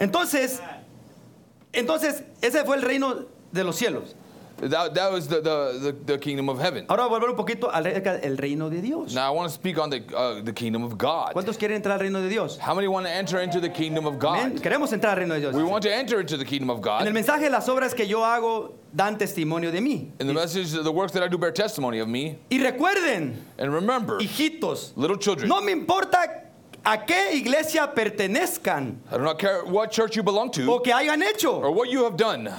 Entonces, 0.00 0.60
entonces 1.72 2.22
ese 2.42 2.64
fue 2.64 2.76
el 2.76 2.82
reino 2.82 3.26
de 3.52 3.64
los 3.64 3.76
cielos. 3.76 4.14
That, 4.58 4.94
that 4.94 5.12
was 5.12 5.28
the, 5.28 5.40
the, 5.40 5.94
the, 6.06 6.18
kingdom 6.18 6.48
of 6.48 6.58
heaven. 6.58 6.86
Ahora 6.88 7.08
volver 7.08 7.28
un 7.28 7.36
poquito 7.36 7.70
al 7.70 7.84
re- 7.84 8.20
el 8.22 8.36
reino 8.36 8.70
de 8.70 8.80
Dios. 8.80 9.14
Now 9.14 9.30
I 9.30 9.30
want 9.30 9.48
to 9.48 9.54
speak 9.54 9.78
on 9.78 9.90
the, 9.90 10.02
uh, 10.16 10.40
the 10.40 10.52
kingdom 10.52 10.82
of 10.82 10.96
God. 10.96 11.34
¿Cuántos 11.34 11.58
quieren 11.58 11.82
entrar 11.82 11.92
al 11.92 12.00
reino 12.00 12.22
de 12.22 12.28
Dios? 12.28 12.56
How 12.58 12.74
many 12.74 12.88
want 12.88 13.06
to 13.06 13.12
enter 13.12 13.40
into 13.40 13.60
the 13.60 13.68
kingdom 13.68 14.06
of. 14.06 14.18
God? 14.18 14.54
Queremos 14.62 14.92
entrar 14.92 15.10
al 15.10 15.16
reino 15.16 15.34
de 15.34 15.40
Dios. 15.40 15.54
We 15.54 15.62
want 15.62 15.82
to 15.82 15.94
enter 15.94 16.20
into 16.20 16.36
the 16.38 16.44
kingdom 16.44 16.70
of 16.70 16.78
En 16.78 17.06
el 17.06 17.12
God. 17.12 17.12
mensaje 17.12 17.50
las 17.50 17.68
obras 17.68 17.94
que 17.94 18.06
yo 18.06 18.20
hago 18.20 18.74
dan 18.94 19.18
testimonio 19.18 19.70
de 19.70 19.80
mí. 19.80 20.10
In 20.20 20.26
the 20.26 20.32
message, 20.34 20.72
the 20.72 20.92
works 20.92 21.12
that 21.12 21.22
I 21.22 21.28
do 21.28 21.36
bear 21.36 21.52
testimony 21.52 21.98
of 21.98 22.08
me. 22.08 22.38
Y 22.50 22.58
recuerden, 22.58 23.36
And 23.58 23.72
remember, 23.72 24.18
hijitos, 24.18 24.92
little 24.96 25.18
children, 25.18 25.48
no 25.48 25.60
me 25.60 25.72
importa 25.72 26.46
a 26.84 26.98
qué 27.04 27.34
iglesia 27.34 27.92
pertenezcan 27.94 28.96
I 29.10 29.16
do 29.16 29.24
not 29.24 29.38
care 29.38 29.64
what 29.64 29.90
church 29.90 30.16
you 30.16 30.22
belong 30.22 30.48
o 30.48 30.52
to 30.52 30.80
que 30.80 30.92
hayan 30.92 31.22
hecho, 31.22 31.60
or 31.60 31.72
what 31.72 31.90
you 31.90 32.04
have 32.04 32.16
done. 32.16 32.50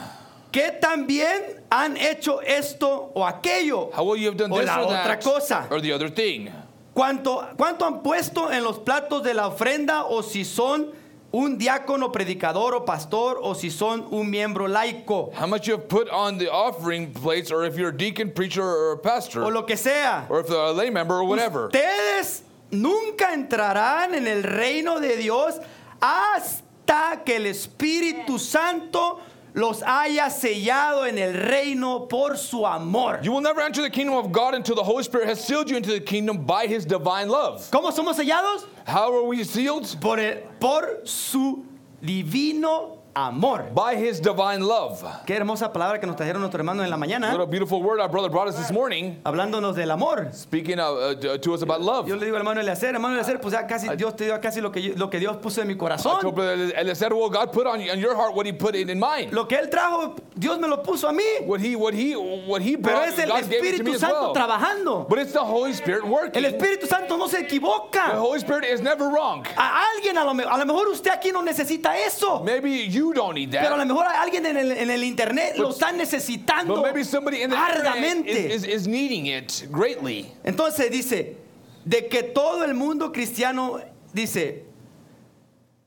Que 0.57 0.71
también 0.71 1.63
han 1.69 1.95
hecho 1.97 2.41
esto 2.41 3.11
o 3.13 3.23
aquello, 3.23 3.91
How 3.95 4.03
will 4.03 4.17
you 4.19 4.27
have 4.27 4.37
done 4.37 4.51
o 4.51 4.57
this 4.57 4.65
la 4.65 4.79
or 4.81 4.87
otra 4.87 5.03
that 5.03 5.23
cosa. 5.23 5.67
or 5.69 5.79
the 5.79 5.93
other 5.93 6.09
thing? 6.09 6.49
¿Cuánto, 6.95 7.45
¿Cuánto 7.55 7.85
han 7.85 8.01
puesto 8.01 8.51
en 8.51 8.63
los 8.63 8.79
platos 8.79 9.21
de 9.21 9.35
la 9.35 9.47
ofrenda 9.47 10.05
o 10.05 10.23
si 10.23 10.43
son 10.43 10.91
un 11.31 11.59
diácono, 11.59 12.11
predicador 12.11 12.73
o 12.73 12.85
pastor 12.85 13.37
o 13.39 13.53
si 13.53 13.69
son 13.69 14.07
un 14.09 14.31
miembro 14.31 14.67
laico 14.67 15.31
How 15.39 15.45
much 15.45 15.67
you 15.67 15.73
have 15.75 15.87
put 15.87 16.09
on 16.09 16.39
the 16.39 16.49
offering 16.51 17.13
plates, 17.13 17.51
or 17.51 17.63
if 17.63 17.77
you're 17.77 17.89
a 17.89 17.95
deacon, 17.95 18.31
preacher, 18.31 18.63
or 18.63 18.93
a 18.93 18.97
pastor, 18.97 19.43
o 19.43 19.49
lo 19.49 19.61
que 19.63 19.77
sea? 19.77 20.25
or 20.27 20.39
if 20.39 20.49
you're 20.49 20.57
a 20.57 20.71
lay 20.71 20.89
member, 20.89 21.17
or 21.17 21.25
whatever. 21.25 21.67
Ustedes 21.67 22.41
nunca 22.71 23.31
entrarán 23.31 24.15
en 24.15 24.25
el 24.25 24.41
reino 24.41 24.99
de 24.99 25.17
Dios 25.17 25.59
hasta 26.01 27.21
que 27.23 27.35
el 27.35 27.45
Espíritu 27.45 28.39
Santo 28.39 29.19
los 29.54 29.82
haya 29.82 30.30
sellado 30.30 31.08
en 31.08 31.18
el 31.18 31.34
reino 31.34 32.01
por 32.08 32.36
su 32.38 32.66
amor. 32.66 33.20
You 33.24 33.32
will 33.32 33.42
never 33.42 33.62
enter 33.62 33.82
the 33.82 33.89
kingdom 33.89 34.16
of 34.16 34.32
God 34.32 34.54
until 34.54 34.75
the 34.75 34.84
Holy 34.84 35.04
Spirit 35.04 35.27
has 35.27 35.44
sealed 35.44 35.70
you 35.70 35.77
into 35.77 35.89
the 35.92 36.00
kingdom 36.00 36.46
by 36.46 36.68
His 36.68 36.86
divine 36.86 37.27
love. 37.30 37.68
¿Cómo 37.72 37.92
somos 37.92 38.16
sellados? 38.18 38.66
How 38.86 39.13
are 39.16 39.24
we 39.24 39.44
sealed? 39.44 39.96
Por, 40.00 40.20
el- 40.20 40.42
por 40.60 41.00
su 41.06 41.66
divino 42.04 43.00
amor. 43.27 43.69
By 43.74 43.95
His 43.95 44.19
divine 44.21 44.62
love. 44.62 45.03
Qué 45.25 45.36
hermosa 45.36 45.71
palabra 45.74 46.00
que 46.00 46.05
nos 46.07 46.15
trajeron 46.15 46.39
nuestros 46.41 46.59
hermanos 46.59 46.83
en 46.86 46.89
la 46.91 46.97
What 46.97 47.03
a 47.03 47.19
mañana, 47.19 47.50
beautiful 47.50 47.81
word 47.81 48.00
our 48.00 48.07
brother 48.09 48.29
brought 48.29 48.47
us 48.47 48.55
this 48.55 48.71
morning, 48.71 49.19
hablándonos 49.25 49.75
del 49.75 49.89
amor. 49.91 50.29
speaking 50.33 50.79
of, 50.79 50.97
uh, 50.97 51.38
to- 51.39 51.53
us 51.53 51.62
about 51.63 51.81
love. 51.81 52.07
Yo 52.07 52.15
le 52.15 52.25
digo 52.25 52.38
hermano 52.38 52.62
Eleazar, 52.62 52.93
hermano 52.93 53.15
Eleazar, 53.15 53.39
pues 53.41 53.53
ya 53.53 53.65
casi 53.65 53.88
Dios 53.95 54.15
te 54.15 54.25
dio 54.25 54.39
casi 54.39 54.62
lo 54.62 54.71
que, 54.71 54.81
yo- 54.81 54.93
lo 54.95 55.09
que 55.09 55.19
Dios 55.19 55.38
puso 55.38 55.62
en 55.62 55.67
mi 55.67 55.74
I 55.74 55.77
told 55.77 55.89
corazón. 55.89 56.36
brother 56.36 56.74
Eliezer, 56.77 57.13
well, 57.13 57.29
God 57.29 57.51
put 57.51 57.65
on, 57.65 57.79
on 57.89 58.00
your 58.00 58.15
heart 58.15 58.36
what 58.36 58.45
He 58.45 58.53
put 58.53 58.75
in, 58.75 58.89
in 58.89 59.00
mine. 59.00 59.29
Lo 59.31 59.47
que 59.47 59.57
él 59.57 59.69
trajo, 59.69 60.15
Dios 60.36 60.59
me 60.59 60.67
lo 60.67 60.83
puso 60.83 61.07
a 61.07 61.13
mí. 61.13 61.24
What 61.45 61.59
He, 61.62 61.75
what 61.75 61.93
He, 61.93 62.13
what 62.15 62.62
He 62.62 62.77
Pero 62.77 62.97
brought, 63.00 63.07
es 63.09 63.19
el 63.19 63.29
God 63.29 63.39
Espíritu 63.43 63.97
Santo 63.97 64.21
well. 64.21 64.33
trabajando. 64.33 65.07
But 65.09 65.19
it's 65.19 65.33
the 65.33 65.39
Holy 65.43 65.71
Spirit 65.74 66.05
working. 66.05 66.43
El 66.43 66.51
Espíritu 66.53 66.86
Santo 66.88 67.17
no 67.17 67.27
se 67.27 67.38
The 67.38 67.45
equivoca. 67.45 68.17
Holy 68.17 68.39
Spirit 68.39 68.65
is 68.65 68.81
never 68.81 69.09
wrong. 69.09 69.45
A 69.57 69.81
alguien, 69.95 70.17
a 70.17 70.24
lo, 70.24 70.31
a 70.31 70.57
lo 70.57 70.65
mejor 70.65 70.88
usted 70.89 71.12
aquí 71.12 71.31
no 71.31 71.41
necesita 71.41 71.95
eso. 72.05 72.43
Maybe 72.43 72.88
you 72.88 73.06
don't 73.13 73.35
need 73.35 73.51
Pero 73.51 73.75
a 73.75 73.77
lo 73.77 73.77
that. 73.77 73.87
mejor 73.87 74.05
alguien 74.05 74.45
en 74.45 74.57
el, 74.57 74.71
en 74.71 74.89
el 74.89 75.03
internet 75.03 75.57
lo 75.57 75.69
está 75.69 75.91
necesitando 75.91 76.75
But 76.75 76.83
maybe 76.83 77.03
somebody 77.03 77.41
in 77.41 77.49
the 77.49 77.55
ardamente. 77.55 78.27
is, 78.27 78.63
is, 78.63 78.65
is 78.65 78.87
needing 78.87 79.27
it 79.27 79.67
greatly. 79.71 80.31
Entonces 80.43 80.89
dice, 80.91 81.37
de 81.85 82.07
que 82.07 82.23
todo 82.23 82.63
el 82.63 82.73
mundo 82.73 83.11
cristiano, 83.11 83.79
dice, 84.13 84.63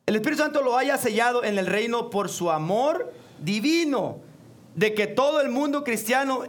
el 0.06 0.16
Espíritu 0.16 0.38
Santo 0.38 0.62
lo 0.62 0.76
haya 0.76 0.96
sellado 0.96 1.44
en 1.44 1.58
el 1.58 1.66
reino 1.66 2.10
por 2.10 2.28
su 2.28 2.50
amor 2.50 3.12
divino, 3.38 4.20
de 4.74 4.94
que 4.94 5.06
todo 5.06 5.40
el 5.40 5.50
mundo 5.50 5.84
cristiano 5.84 6.44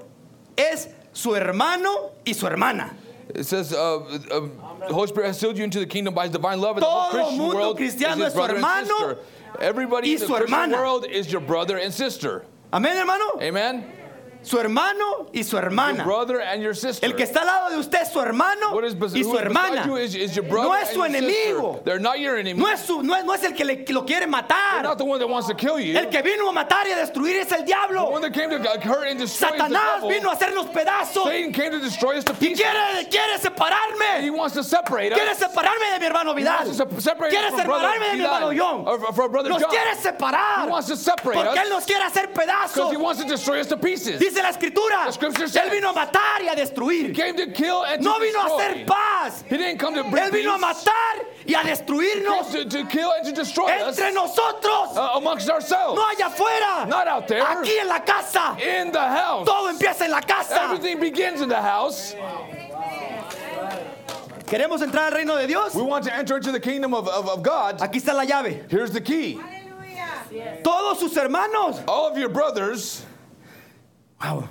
es 0.55 0.89
su 1.11 1.35
hermano 1.35 2.11
y 2.25 2.33
su 2.33 2.47
hermana. 2.47 2.95
It 3.33 3.45
says, 3.45 3.71
uh, 3.71 3.77
uh, 3.77 4.39
the 4.87 4.93
Holy 4.93 5.07
Spirit 5.07 5.27
has 5.27 5.39
sealed 5.39 5.57
you 5.57 5.63
into 5.63 5.79
the 5.79 5.85
kingdom 5.85 6.13
by 6.13 6.23
His 6.23 6.31
divine 6.31 6.59
love. 6.59 6.75
And 6.75 6.83
the 6.83 6.89
whole 6.89 7.11
Todo 7.11 7.23
Christian 7.23 7.37
mundo 7.37 7.55
world 7.59 7.77
cristiano 7.77 8.15
is 8.15 8.19
es 8.19 8.25
his 8.25 8.33
su 8.33 8.37
brother 8.39 8.55
and 8.55 8.65
hermano 8.65 8.97
sister. 8.97 9.17
Everybody 9.59 10.09
y 10.09 10.13
in 10.13 10.19
the 10.19 10.25
Christian 10.27 10.47
hermana. 10.47 10.77
world 10.77 11.05
is 11.05 11.31
your 11.31 11.41
brother 11.41 11.77
and 11.77 11.93
sister. 11.93 12.45
Amén, 12.71 12.95
hermano. 12.95 13.39
Amen? 13.41 13.85
Su 14.43 14.59
hermano 14.59 15.27
y 15.31 15.43
su 15.43 15.57
hermana. 15.57 16.03
El 17.01 17.15
que 17.15 17.23
está 17.23 17.41
al 17.41 17.45
lado 17.47 17.69
de 17.71 17.77
usted 17.77 18.01
es 18.01 18.09
su 18.11 18.19
hermano 18.21 18.73
y 19.13 19.23
su 19.23 19.37
hermana. 19.37 19.85
No 19.85 20.75
es 20.75 20.89
su 20.89 21.03
enemigo. 21.05 21.81
No 22.61 22.67
es, 22.69 22.79
su, 22.81 23.03
no, 23.03 23.15
es, 23.15 23.23
no 23.25 23.33
es 23.33 23.43
el 23.43 23.53
que 23.53 23.63
le- 23.65 23.85
lo 23.89 24.05
quiere 24.05 24.25
matar. 24.27 24.83
El 25.95 26.09
que 26.09 26.21
vino 26.21 26.49
a 26.49 26.51
matar 26.51 26.87
y 26.87 26.91
a 26.91 26.95
destruir 26.97 27.35
es 27.37 27.51
el 27.51 27.63
diablo. 27.65 28.09
Satanás 29.27 30.01
vino 30.09 30.29
a 30.29 30.33
hacernos 30.33 30.65
pedazos 30.67 31.23
Satan 31.25 31.51
came 31.53 31.69
to 31.71 31.79
destroy 31.79 32.17
us 32.17 32.25
to 32.25 32.33
y 32.33 32.35
pieces. 32.49 32.57
quiere, 32.65 33.09
quiere 33.09 33.33
He 33.35 33.39
separarme. 33.39 34.29
wants 34.31 34.55
to 34.55 34.63
separate 34.63 35.11
Quiere 35.13 35.35
separarme 35.35 35.91
de 35.93 35.99
mi 35.99 36.05
hermano 36.07 36.31
He 36.31 36.35
Vidal. 36.35 36.65
Quiere 37.29 37.51
separarme 37.51 38.05
de 38.11 38.17
mi 38.17 38.23
hermano 38.23 38.51
John. 38.57 38.85
Nos 39.49 39.61
quiere 39.69 39.95
separar. 40.01 40.65
He 40.65 40.69
wants 40.71 40.87
to 40.87 40.95
separate 40.95 41.35
Porque 41.37 41.59
us 41.59 41.65
Él 41.65 41.69
nos 41.69 41.85
quiere 41.85 42.03
hacer 42.03 42.33
pedazos. 42.33 42.89
Dice 44.31 44.41
la 44.43 44.49
escritura. 44.49 45.05
The 45.07 45.11
scripture 45.11 45.43
Él 45.43 45.49
says- 45.49 45.71
vino 45.71 45.89
a 45.89 45.93
matar 45.93 46.41
y 46.41 46.47
a 46.47 46.53
He 46.53 46.55
destruir. 46.55 47.13
came 47.13 47.35
to 47.35 47.47
kill 47.51 47.83
and 47.83 48.01
to 48.01 48.09
No 48.09 48.17
vino 48.19 48.39
a 48.39 48.45
hacer 48.49 48.85
paz. 48.85 49.43
He 49.49 49.57
didn't 49.57 49.77
come 49.77 49.93
to 49.95 50.03
bring 50.05 50.23
Él 50.23 50.31
vino 50.31 50.55
a 50.55 50.57
matar 50.57 51.25
y 51.45 51.53
a 51.53 51.63
destruirnos 51.63 52.49
To, 52.53 52.63
to 52.63 52.85
kill 52.85 53.11
and 53.11 53.25
to 53.25 53.33
destroy 53.33 53.67
us 53.67 53.99
entre 53.99 54.13
nosotros. 54.13 54.95
uh, 54.95 55.17
amongst 55.17 55.49
ourselves. 55.49 55.95
No 55.99 56.05
allá 56.05 56.27
afuera. 56.33 56.87
Not 56.87 57.07
out 57.07 57.27
there. 57.27 57.41
Aquí 57.43 57.77
en 57.77 57.87
la 57.89 57.99
casa. 57.99 58.55
In 58.61 58.91
the 58.93 58.99
house. 59.01 59.45
Todo 59.45 59.67
empieza 59.69 60.05
en 60.05 60.11
la 60.11 60.21
casa. 60.21 60.63
Everything 60.63 60.99
begins 61.01 61.41
in 61.41 61.49
the 61.49 61.61
house. 61.61 62.15
¿Queremos 64.45 64.81
entrar 64.81 65.07
al 65.07 65.11
reino 65.13 65.35
de 65.37 65.47
Dios? 65.47 65.75
We 65.75 65.81
want 65.81 66.03
to 66.05 66.13
enter 66.15 66.37
into 66.37 66.51
the 66.53 66.59
kingdom 66.59 66.93
of, 66.93 67.07
of, 67.07 67.27
of 67.27 67.41
God. 67.43 67.79
Aquí 67.79 68.01
está 68.01 68.13
la 68.13 68.23
llave. 68.25 68.63
Here's 68.69 68.91
the 68.91 69.01
key. 69.01 69.39
Todos 70.63 70.99
sus 70.99 71.15
hermanos. 71.15 71.81
All 71.87 72.07
of 72.09 72.17
your 72.17 72.29
brothers, 72.29 73.03
Wow. 74.23 74.47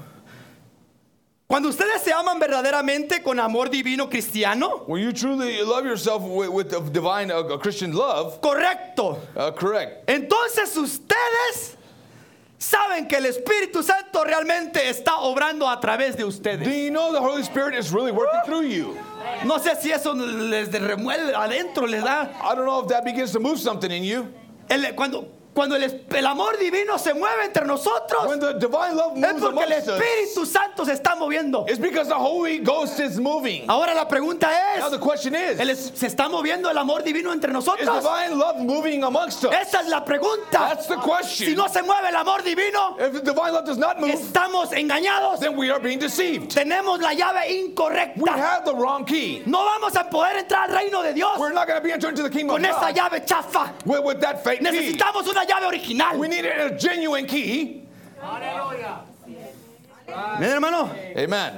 Cuando 1.46 1.68
ustedes 1.68 2.02
se 2.02 2.12
aman 2.12 2.38
verdaderamente 2.38 3.22
con 3.24 3.40
amor 3.40 3.68
divino 3.70 4.08
cristiano, 4.08 4.84
when 4.86 5.02
you 5.02 5.12
truly 5.12 5.60
love 5.64 5.84
yourself 5.84 6.22
with, 6.22 6.48
with 6.48 6.92
divine 6.92 7.30
uh, 7.32 7.42
Christian 7.58 7.92
love, 7.92 8.40
correcto. 8.40 9.18
uh, 9.36 9.50
correct. 9.50 10.08
Entonces 10.08 10.76
ustedes 10.76 11.76
saben 12.56 13.08
que 13.08 13.16
el 13.18 13.24
Espíritu 13.26 13.82
Santo 13.82 14.22
realmente 14.22 14.88
está 14.88 15.16
obrando 15.18 15.68
a 15.68 15.80
través 15.80 16.12
de 16.16 16.22
Do 16.22 16.28
ustedes. 16.28 16.68
you 16.68 16.90
know 16.92 17.12
the 17.12 17.20
Holy 17.20 17.42
Spirit 17.42 17.74
is 17.74 17.90
really 17.92 18.12
working 18.12 18.40
through 18.46 18.66
you? 18.66 18.96
No 19.44 19.58
sé 19.58 19.74
si 19.80 19.90
eso 19.90 20.12
les 20.14 20.68
remueve 20.68 21.34
adentro, 21.34 21.84
les 21.88 22.04
da. 22.04 22.30
I 22.44 22.54
don't 22.54 22.64
know 22.64 22.80
if 22.82 22.88
that 22.90 23.04
begins 23.04 23.32
to 23.32 23.40
move 23.40 23.58
something 23.58 23.90
in 23.90 24.04
you. 24.04 24.32
El- 24.68 24.92
cuando, 24.94 25.26
cuando 25.52 25.74
el, 25.76 25.82
es- 25.82 25.94
el 26.10 26.26
amor 26.26 26.56
divino 26.58 26.96
se 26.98 27.12
mueve 27.12 27.44
entre 27.44 27.66
nosotros, 27.66 28.24
When 28.26 28.38
the 28.40 28.54
divine 28.54 28.94
love 28.94 29.16
es 29.16 29.32
moves 29.34 29.42
porque 29.42 29.64
el 29.64 29.72
Espíritu 29.72 30.46
Santo 30.46 30.84
se 30.84 30.92
está 30.92 31.16
moviendo. 31.16 31.66
it's 31.68 31.78
because 31.78 32.08
the 32.08 32.14
Holy 32.14 32.58
Ghost 32.58 33.00
is 33.00 33.18
moving. 33.18 33.64
Ahora 33.68 33.92
la 33.94 34.06
pregunta 34.06 34.48
Now 34.78 34.88
the 34.90 34.96
es, 34.96 35.02
question 35.02 35.34
is, 35.34 35.58
¿el 35.60 35.70
es- 35.70 35.92
¿se 35.94 36.06
está 36.06 36.28
moviendo 36.28 36.70
el 36.70 36.78
amor 36.78 37.02
divino 37.02 37.32
entre 37.32 37.50
is 37.50 37.54
nosotros? 37.54 37.86
divine 38.02 38.38
love 38.38 38.58
moving 38.58 39.02
amongst 39.04 39.44
us? 39.44 39.50
Esa 39.52 39.80
es 39.80 39.88
la 39.88 40.04
pregunta. 40.04 40.50
That's 40.52 40.86
the 40.86 40.94
Si 40.94 41.00
question. 41.00 41.54
no 41.56 41.68
se 41.68 41.82
mueve 41.82 42.08
el 42.10 42.16
amor 42.16 42.42
divino, 42.42 42.96
If 42.98 43.12
the 43.12 43.20
divine 43.32 43.52
love 43.52 43.64
does 43.66 43.78
not 43.78 43.98
move, 44.00 44.12
estamos 44.12 44.72
engañados. 44.72 45.40
then 45.40 45.56
we 45.56 45.70
are 45.70 45.80
being 45.80 45.98
deceived. 45.98 46.50
Tenemos 46.54 47.00
la 47.00 47.12
llave 47.12 47.40
We 47.48 47.66
incorrecta. 47.66 48.36
have 48.36 48.64
the 48.64 48.74
wrong 48.74 49.04
key. 49.04 49.42
No 49.46 49.64
vamos 49.64 49.96
a 49.96 50.04
poder 50.08 50.36
entrar 50.38 50.68
al 50.70 50.76
reino 50.76 51.02
de 51.02 51.12
Dios 51.12 51.36
We're 51.38 51.52
not 51.52 51.66
going 51.66 51.80
to 51.80 51.84
be 51.84 51.90
into 51.92 52.22
the 52.22 52.30
kingdom 52.30 52.56
con 52.56 52.64
of 52.64 52.70
esa 52.70 52.92
llave 52.92 53.24
chafa. 53.26 53.72
with, 53.84 54.04
with 54.04 54.20
that 54.20 54.42
fake 54.44 54.60
key. 54.60 54.64
Necesitamos 54.66 55.26
una 55.40 55.46
llave 55.48 55.66
original. 55.66 56.18
We 56.18 56.28
need 56.28 56.44
a 56.44 56.76
genuine 56.76 57.26
key. 57.26 57.86
Miren, 60.38 60.52
hermano, 60.52 60.90
Amen. 61.16 61.52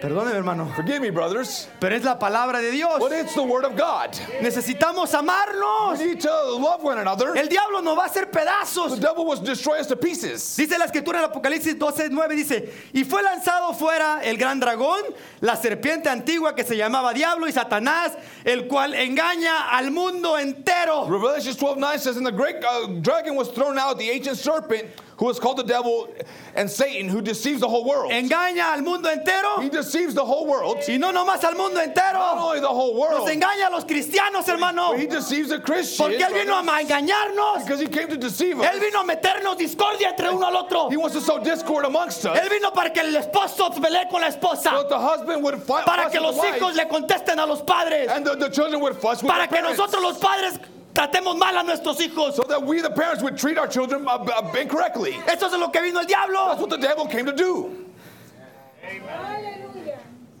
Perdóneme, 0.00 0.36
hermano, 0.36 0.72
Forgive 0.74 1.00
me, 1.00 1.10
brothers, 1.10 1.68
pero 1.78 1.94
es 1.94 2.02
la 2.04 2.18
palabra 2.18 2.60
de 2.60 2.70
Dios. 2.70 2.98
but 2.98 3.12
it's 3.12 3.34
the 3.34 3.42
word 3.42 3.64
of 3.64 3.76
God. 3.76 4.10
Necesitamos 4.40 5.12
We 5.12 5.18
amarnos. 5.18 5.98
need 5.98 6.20
to 6.20 6.30
love 6.58 6.82
one 6.82 6.98
another. 6.98 7.36
El 7.36 7.48
diablo 7.48 7.80
nos 7.82 7.96
va 7.96 8.04
a 8.04 8.08
hacer 8.08 8.26
The 8.30 8.38
pedazos. 8.40 8.98
devil 9.00 9.24
will 9.26 9.36
destroy 9.40 9.78
us 9.78 9.86
to 9.88 9.96
pieces. 9.96 10.56
Dice 10.56 10.78
la 10.78 10.86
escritura 10.86 11.18
en 11.18 11.24
Apocalipsis 11.30 11.78
12, 11.78 12.08
9, 12.10 12.34
dice, 12.34 12.72
y 12.94 13.04
fue 13.04 13.22
lanzado 13.22 13.74
fuera 13.74 14.20
el 14.22 14.36
gran 14.36 14.58
dragón, 14.60 15.02
la 15.40 15.56
serpiente 15.56 16.08
antigua 16.08 16.54
que 16.54 16.64
se 16.64 16.76
llamaba 16.76 17.12
Diablo 17.12 17.46
y 17.48 17.52
Satanás, 17.52 18.12
el 18.44 18.66
cual 18.68 18.94
engaña 18.94 19.68
al 19.70 19.90
mundo 19.90 20.38
entero. 20.38 21.06
Revelation 21.08 21.54
12 21.54 21.78
9 21.80 21.98
says, 21.98 22.16
And 22.16 22.26
the 22.26 22.32
great 22.32 22.56
uh, 22.64 22.86
dragon 23.00 23.36
was 23.36 23.48
thrown 23.50 23.78
out, 23.78 23.98
the 23.98 24.10
ancient 24.10 24.36
serpent, 24.38 24.84
who 25.20 25.28
is 25.28 25.38
called 25.38 25.58
the 25.58 25.62
devil 25.62 26.08
and 26.56 26.68
Satan, 26.68 27.06
who 27.08 27.20
deceives 27.20 27.60
the 27.60 27.68
whole 27.68 27.84
world. 27.84 28.10
Engaña 28.10 28.72
al 28.72 28.80
mundo 28.80 29.08
entero 29.10 29.62
He 29.62 29.68
deceives 29.68 30.14
the 30.14 30.24
whole 30.24 30.46
world. 30.46 30.78
y 30.88 30.96
no 30.96 31.12
nomás 31.12 31.44
al 31.44 31.54
mundo 31.54 31.78
Not 31.94 32.38
only 32.38 32.60
the 32.60 32.66
whole 32.66 32.94
Nos 32.94 33.20
world, 33.20 33.28
engaña 33.28 33.68
a 33.68 33.70
los 33.70 33.84
cristianos, 33.84 34.48
hermano. 34.48 34.96
he 34.96 35.06
deceives 35.06 35.50
the 35.50 35.60
Christians. 35.60 35.98
Porque 35.98 36.24
Él 36.24 36.32
vino 36.32 36.56
a 36.56 36.62
engañarnos. 36.82 37.64
Because 37.64 37.80
he 37.80 37.86
came 37.86 38.08
to 38.08 38.16
deceive 38.16 38.58
us. 38.58 38.66
Él 38.66 38.80
vino 38.80 39.02
a 39.02 39.04
meternos 39.04 39.58
discordia 39.58 40.08
entre 40.08 40.30
uno 40.30 40.46
al 40.46 40.56
otro. 40.56 40.88
He 40.88 40.96
wants 40.96 41.14
to 41.14 41.20
sow 41.20 41.38
discord 41.38 41.84
amongst 41.84 42.24
us. 42.24 42.38
Él 42.38 42.48
vino 42.48 42.70
para 42.70 42.90
que 42.90 43.02
el 43.02 43.14
esposo 43.14 43.70
pelee 43.78 44.08
con 44.10 44.22
la 44.22 44.28
esposa. 44.28 44.70
So 44.70 44.84
the 44.88 44.98
husband 44.98 45.42
would 45.42 45.62
fight 45.62 45.84
Para 45.84 46.10
que 46.10 46.18
los 46.18 46.36
hijos 46.36 46.74
le 46.74 46.86
contesten 46.86 47.38
a 47.38 47.44
los 47.46 47.60
padres. 47.60 48.08
and 48.10 48.24
the, 48.24 48.36
the 48.36 48.48
children 48.48 48.80
would 48.80 48.96
fuss 48.96 49.22
with 49.22 49.30
Para 49.30 49.46
the 49.46 49.48
que 49.54 49.56
parents. 49.62 49.78
nosotros 49.78 50.02
los 50.02 50.18
padres 50.18 50.58
tratemos 50.94 51.38
mal 51.38 51.56
a 51.56 51.62
nuestros 51.62 51.98
hijos. 52.00 52.34
so 52.34 52.42
that 52.44 52.62
we 52.62 52.80
the 52.80 52.90
parents 52.90 53.22
would 53.22 53.36
treat 53.36 53.58
our 53.58 53.66
children 53.68 54.06
uh, 54.06 54.16
uh, 54.16 54.52
incorrectly. 54.58 55.16
Eso 55.28 55.46
es 55.46 55.52
lo 55.52 55.68
que 55.70 55.80
vino 55.82 56.00
el 56.00 56.06
That's 56.06 56.60
what 56.60 56.70
the 56.70 56.76
devil 56.78 57.06
came 57.06 57.26
to 57.26 57.32
do. 57.32 57.86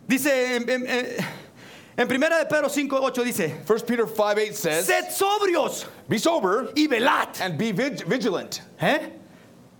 Dice 0.08 0.26
en, 0.56 0.68
en- 0.68 0.86
en- 0.86 1.24
en 1.96 2.08
primera 2.08 2.38
de 2.38 2.46
Pedro 2.46 2.68
5, 2.68 2.98
8 3.00 3.22
dice, 3.24 3.60
1 3.64 3.78
Peter 3.86 4.06
5 4.06 4.22
8 4.38 4.54
says, 4.56 4.86
sed 4.86 5.04
sobrios 5.10 5.86
Be 6.08 6.18
sober 6.18 6.72
y 6.74 6.88
velad. 6.88 7.40
and 7.40 7.56
be 7.58 7.72
vig- 7.72 8.02
vigilant. 8.06 8.60
¿Eh? 8.80 8.98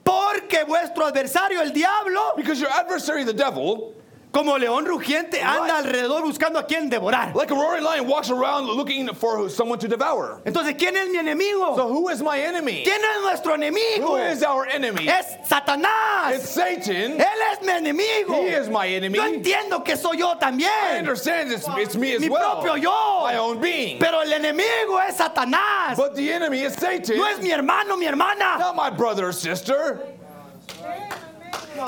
Porque 0.05 0.65
vuestro 0.67 1.07
adversario, 1.11 1.61
el 1.61 1.73
diablo, 1.73 2.33
Because 2.37 2.61
your 2.61 2.71
adversary, 2.71 3.25
the 3.25 3.33
devil, 3.33 3.95
como 4.33 4.57
león 4.59 4.85
rugiente, 4.87 5.43
anda 5.43 5.79
alrededor 5.79 6.23
buscando 6.23 6.59
a 6.59 6.67
quien 6.67 6.89
devorar. 6.89 7.35
like 7.35 7.51
a 7.51 7.55
roaring 7.55 7.83
lion, 7.83 8.07
walks 8.07 8.31
around 8.31 8.67
looking 8.67 9.09
for 9.15 9.49
someone 9.51 9.79
to 9.79 9.89
devour. 9.89 10.41
Entonces, 10.45 10.75
¿quién 10.79 10.97
es 10.97 11.09
mi 11.11 11.19
enemigo? 11.19 11.75
So 11.75 11.89
who 11.89 12.09
is 12.11 12.23
my 12.23 12.39
enemy? 12.39 12.83
¿Quién 12.85 13.01
es 13.01 13.23
nuestro 13.23 13.53
Who 13.57 13.59
enemigo? 13.63 14.31
is 14.33 14.43
our 14.43 14.67
enemy? 14.67 15.09
Es 15.09 15.27
Satanás. 15.49 16.33
It's 16.35 16.49
Satan. 16.51 17.19
Él 17.19 17.41
es 17.53 17.61
mi 17.63 17.73
enemigo. 17.73 18.35
He 18.37 18.49
is 18.55 18.69
my 18.69 18.87
enemy. 18.87 19.19
Yo 19.19 19.25
entiendo 19.25 19.85
que 19.85 19.97
soy 19.97 20.19
yo 20.19 20.33
I 20.33 20.39
también. 20.39 20.99
understand 20.99 21.51
it's, 21.53 21.67
it's 21.77 21.97
me 21.97 22.15
as 22.15 22.21
Mi 22.21 22.29
well. 22.29 22.61
propio 22.63 22.77
yo. 22.77 23.23
My 23.25 23.37
own 23.37 23.61
being. 23.61 23.99
Pero 23.99 24.21
el 24.23 24.33
enemigo 24.33 25.01
es 25.09 25.17
Satanás. 25.17 25.97
But 25.97 26.15
the 26.15 26.33
enemy 26.33 26.61
is 26.61 26.75
Satan. 26.75 27.17
No 27.17 27.27
es 27.27 27.41
mi 27.41 27.51
hermano, 27.51 27.97
mi 27.97 28.07
hermana. 28.07 28.59
Not 28.59 28.77
my 28.77 28.91
brother 28.91 29.27
or 29.29 29.33
sister. 29.33 30.01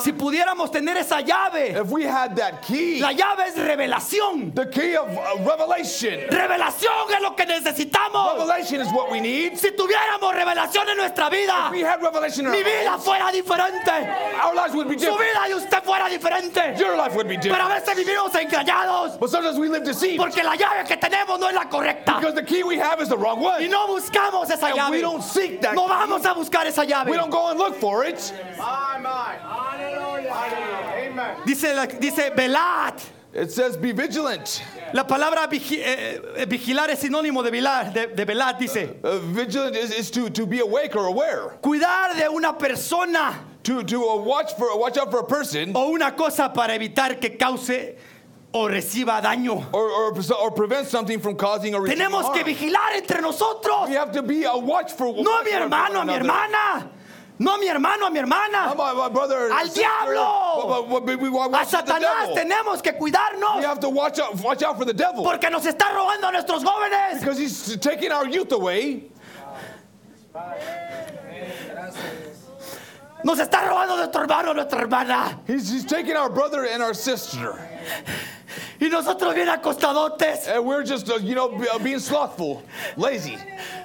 Si 0.01 0.13
pudiéramos 0.13 0.71
tener 0.71 0.97
esa 0.97 1.21
llave, 1.21 1.71
If 1.81 1.91
we 1.91 2.05
had 2.05 2.35
that 2.37 2.63
key, 2.63 3.01
la 3.01 3.13
llave 3.13 3.47
es 3.49 3.57
revelación. 3.57 4.55
the 4.55 4.67
key 4.71 4.95
of 4.97 5.09
uh, 5.09 5.39
revelation. 5.49 6.21
Revelación 6.31 7.11
es 7.15 7.21
lo 7.23 7.35
que 7.37 7.47
necesitamos. 7.47 8.35
Revelation 8.39 8.81
is 8.81 8.93
what 8.93 9.11
we 9.11 9.21
need. 9.21 9.57
Si 9.59 9.71
tuviéramos 9.73 10.35
revelación 10.35 10.89
en 10.89 10.97
nuestra 10.97 11.29
vida, 11.31 11.71
We 11.71 11.81
had 11.83 12.03
revelation 12.03 12.47
in 12.47 12.53
mi 12.53 12.59
our 12.59 12.65
vida 12.65 12.91
lives. 12.93 13.05
fuera 13.05 13.33
diferente. 13.33 13.93
Our 14.45 14.55
lives 14.55 14.75
would 14.75 14.89
be 14.89 14.95
Su 14.99 15.07
different. 15.07 15.21
vida 15.21 15.49
y 15.49 15.55
usted 15.55 15.83
fuera 15.85 16.09
diferente. 16.09 16.77
Your 16.79 16.97
life 16.97 17.15
would 17.15 17.29
be 17.29 17.37
Pero 17.39 17.55
a 17.55 17.59
different. 17.59 17.85
veces 17.87 17.97
vivimos 17.97 18.35
engañados 18.35 19.19
But 19.19 19.31
sometimes 19.31 19.59
we 19.59 19.69
live 19.69 19.85
deceived 19.85 20.19
porque 20.19 20.43
la 20.43 20.55
llave 20.57 20.85
que 20.87 20.97
tenemos 20.97 21.39
no 21.39 21.49
es 21.49 21.55
la 21.55 21.69
correcta. 21.69 22.17
because 22.19 22.35
the 22.35 22.43
key 22.45 22.63
we 22.63 22.79
have 22.79 23.01
is 23.01 23.09
the 23.09 23.17
wrong 23.17 23.41
Y 23.41 23.45
one. 23.65 23.69
no 23.71 23.87
buscamos 23.89 24.51
esa 24.51 24.67
And 24.67 24.77
llave. 24.77 24.91
we 24.91 25.01
don't 25.01 25.23
seek 25.23 25.61
that 25.61 25.75
No 25.75 25.83
key. 25.85 25.89
vamos 25.89 26.25
a 26.25 26.35
buscar 26.35 26.67
esa 26.67 26.85
llave. 26.85 27.11
We 27.11 27.17
don't 27.17 27.31
go 27.31 27.49
and 27.51 27.59
look 27.59 27.77
for 27.79 28.05
it. 28.05 28.33
Dice, 31.45 31.75
la- 31.75 31.87
dice 31.87 32.31
velad. 32.35 33.01
It 33.35 33.51
says, 33.51 33.77
be 33.79 33.93
vigilant. 33.93 34.63
La 34.93 35.05
palabra 35.05 35.49
vigi- 35.49 35.81
eh, 35.81 36.21
eh, 36.37 36.45
vigilar 36.47 36.91
es 36.91 37.01
sinónimo 37.01 37.43
de 37.43 37.51
velar, 37.51 37.93
de, 37.93 38.09
de 38.09 38.27
velad, 38.27 38.59
dice. 38.59 38.97
Uh, 39.03 39.19
vigilant 39.21 39.75
is, 39.75 39.91
is 39.91 40.11
to, 40.11 40.29
to 40.29 40.45
be 40.47 40.61
awake 40.61 40.95
or 40.95 41.07
aware. 41.07 41.57
Cuidar 41.63 42.15
de 42.19 42.29
una 42.31 42.53
persona 42.53 43.35
To, 43.63 43.83
to 43.85 44.05
uh, 44.09 44.17
watch, 44.17 44.53
for, 44.59 44.77
watch 44.79 44.99
out 44.99 45.11
for 45.11 45.21
a 45.21 45.25
person 45.27 45.73
o 45.75 45.93
una 45.93 46.11
cosa 46.13 46.51
para 46.53 46.75
evitar 46.77 47.21
que 47.21 47.31
cause 47.39 47.95
o 48.53 48.67
reciba 48.69 49.23
daño. 49.23 49.65
or, 49.73 49.89
or, 49.89 50.13
or 50.43 50.51
prevent 50.51 50.89
something 50.89 51.21
from 51.21 51.37
causing 51.37 51.73
or 51.75 51.87
Tenemos 51.87 52.35
que 52.35 52.43
vigilar 52.45 52.97
entre 52.97 53.21
nosotros. 53.23 53.89
We 53.89 53.95
have 53.95 54.11
to 54.13 54.23
be 54.23 54.43
a 54.45 54.57
watchful. 54.57 55.23
No 55.23 55.41
a 55.41 55.45
mi 55.45 55.53
hermano, 55.53 56.01
a 56.01 56.05
mi 56.05 56.13
hermana. 56.13 56.91
No 57.39 57.55
a 57.55 57.59
mi 57.59 57.67
hermano, 57.67 58.07
a 58.07 58.11
mi 58.11 58.19
hermana. 58.21 58.75
My, 58.77 58.93
my 58.93 59.09
brother, 59.09 59.51
Al 59.51 59.65
sister, 59.65 59.81
diablo. 59.81 60.69
but- 60.69 60.89
but- 60.89 61.07
but 61.07 61.19
we 61.21 61.29
watch 61.29 61.51
A 61.53 61.77
Satanás 61.77 62.35
tenemos 62.37 62.83
que 62.83 62.93
We 63.01 63.11
cuidarnos 63.11 63.63
have 63.65 63.81
to 63.81 63.89
watch 63.89 64.19
out, 64.21 64.35
watch 64.43 64.63
out 64.63 64.77
for 64.79 64.85
the 64.85 64.93
devil 64.93 65.25
porque 65.25 65.51
nos 65.51 65.65
está 65.67 65.91
robando 65.93 66.29
a 66.29 66.33
nuestros 66.33 66.63
jóvenes. 66.63 67.21
because 67.21 67.39
he's 67.39 67.77
taking 67.79 68.13
our 68.13 68.27
youth 68.29 68.53
away. 68.53 69.05
Nos 73.25 73.39
está 73.39 73.63
robando 73.69 73.97
nuestro 73.97 74.21
hermano, 74.23 74.53
nuestra 74.53 74.79
hermana. 74.81 75.41
He's, 75.47 75.71
he's 75.71 75.85
taking 75.85 76.17
our 76.17 76.29
brother 76.29 76.65
and 76.67 76.83
our 76.83 76.93
sister. 76.95 77.57
Y 78.81 78.89
nosotros 78.89 79.33
bien 79.35 79.47
acostadotes. 79.49 80.49
And 80.49 80.67
we're 80.67 80.83
just, 80.83 81.09
uh, 81.09 81.15
you 81.17 81.35
know, 81.37 81.51
uh, 81.73 81.79
being 81.79 82.01
slothful, 82.01 82.63
lazy. 82.97 83.39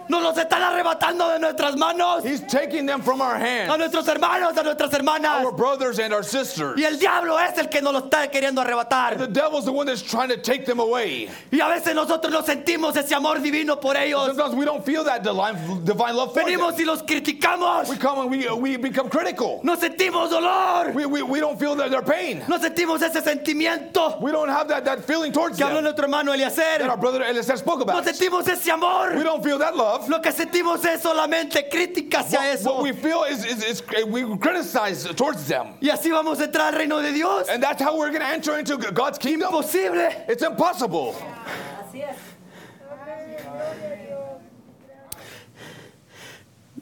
Nos 0.09 0.23
los 0.23 0.37
están 0.37 0.61
arrebatando 0.61 1.27
de 1.29 1.39
nuestras 1.39 1.75
manos. 1.75 2.23
He's 2.23 2.41
taking 2.41 2.85
them 2.85 3.01
from 3.01 3.21
our 3.21 3.35
A 3.35 3.39
hands, 3.39 3.77
nuestros 3.77 4.05
hermanos, 4.07 4.55
a 4.57 4.63
nuestras 4.63 4.91
hermanas. 4.93 5.43
our 5.43 5.51
brothers 5.51 5.99
and 5.99 6.13
our 6.13 6.23
sisters. 6.23 6.77
Y 6.79 6.83
el 6.85 6.97
diablo 6.97 7.37
es 7.37 7.57
el 7.57 7.67
que 7.67 7.81
nos 7.81 7.93
lo 7.93 8.01
está 8.01 8.29
queriendo 8.31 8.63
The 8.63 8.71
arrebatar. 8.71 9.33
devil's 9.33 9.65
the 9.65 9.71
one 9.71 9.85
that's 9.87 10.01
trying 10.01 10.29
to 10.29 10.37
take 10.37 10.65
them 10.65 10.79
away. 10.79 11.29
Y 11.51 11.59
a 11.59 11.67
veces 11.69 11.93
nosotros 11.93 12.31
no 12.31 12.41
sentimos 12.41 12.95
ese 12.95 13.11
amor 13.13 13.39
divino 13.41 13.75
por 13.77 13.95
ellos. 13.95 14.27
Sometimes 14.27 14.55
we 14.55 14.65
don't 14.65 14.85
feel 14.85 15.03
that 15.03 15.23
divine, 15.23 15.55
divine 15.83 16.15
love 16.15 16.33
for 16.33 16.39
them. 16.39 16.45
Venimos 16.59 16.77
y 16.79 16.83
los 16.85 17.01
criticamos. 17.03 17.87
We 17.89 17.97
come 17.97 18.19
and 18.19 18.31
we, 18.31 18.47
we 18.53 18.77
become 18.77 19.09
critical. 19.09 19.59
No 19.63 19.75
sentimos 19.75 20.29
dolor. 20.29 20.91
We, 20.93 21.05
we, 21.05 21.21
we 21.21 21.39
don't 21.39 21.59
feel 21.59 21.75
their, 21.75 21.89
their 21.89 22.01
pain. 22.01 22.43
No 22.47 22.57
sentimos 22.57 23.01
ese 23.01 23.21
sentimiento 23.23 24.19
We 24.21 24.31
don't 24.31 24.49
have 24.49 24.67
that, 24.69 24.85
that 24.85 25.03
feeling 25.05 25.31
towards 25.31 25.57
que 25.57 25.65
habló 25.65 25.75
them 25.75 25.83
nuestro 25.85 26.03
hermano 26.05 26.31
that 26.31 26.39
Eliezer. 26.39 26.89
our 26.89 26.97
brother 26.97 27.21
Eliezer 27.23 27.57
spoke 27.57 27.79
No 27.79 27.83
about. 27.83 28.05
sentimos 28.05 28.47
ese 28.47 28.65
We 28.65 28.71
amor. 28.71 29.23
don't 29.23 29.43
feel 29.43 29.57
that 29.59 29.75
love. 29.75 29.96
Lo 30.07 30.21
que 30.21 30.31
sentimos 30.31 30.83
es 30.85 31.01
solamente 31.01 31.69
crítica 31.69 32.19
hacia 32.19 32.39
What, 32.39 32.53
eso. 32.53 32.73
what 32.75 32.83
we 32.83 32.93
feel 32.93 33.23
is, 33.23 33.43
is, 33.45 33.63
is 33.63 33.83
we 34.07 34.23
criticize 34.37 35.03
towards 35.15 35.47
them. 35.47 35.75
Y 35.81 35.89
así 35.89 36.11
vamos 36.11 36.39
a 36.39 36.45
entrar 36.45 36.73
al 36.73 36.79
reino 36.79 37.01
de 37.01 37.11
Dios. 37.11 37.49
And 37.49 37.61
that's 37.61 37.81
how 37.81 37.97
we're 37.97 38.09
going 38.09 38.21
to 38.21 38.27
enter 38.27 38.57
into 38.59 38.77
God's 38.77 39.17
kingdom. 39.17 39.51
Posible. 39.51 40.09
It's 40.27 40.43
impossible. 40.43 41.15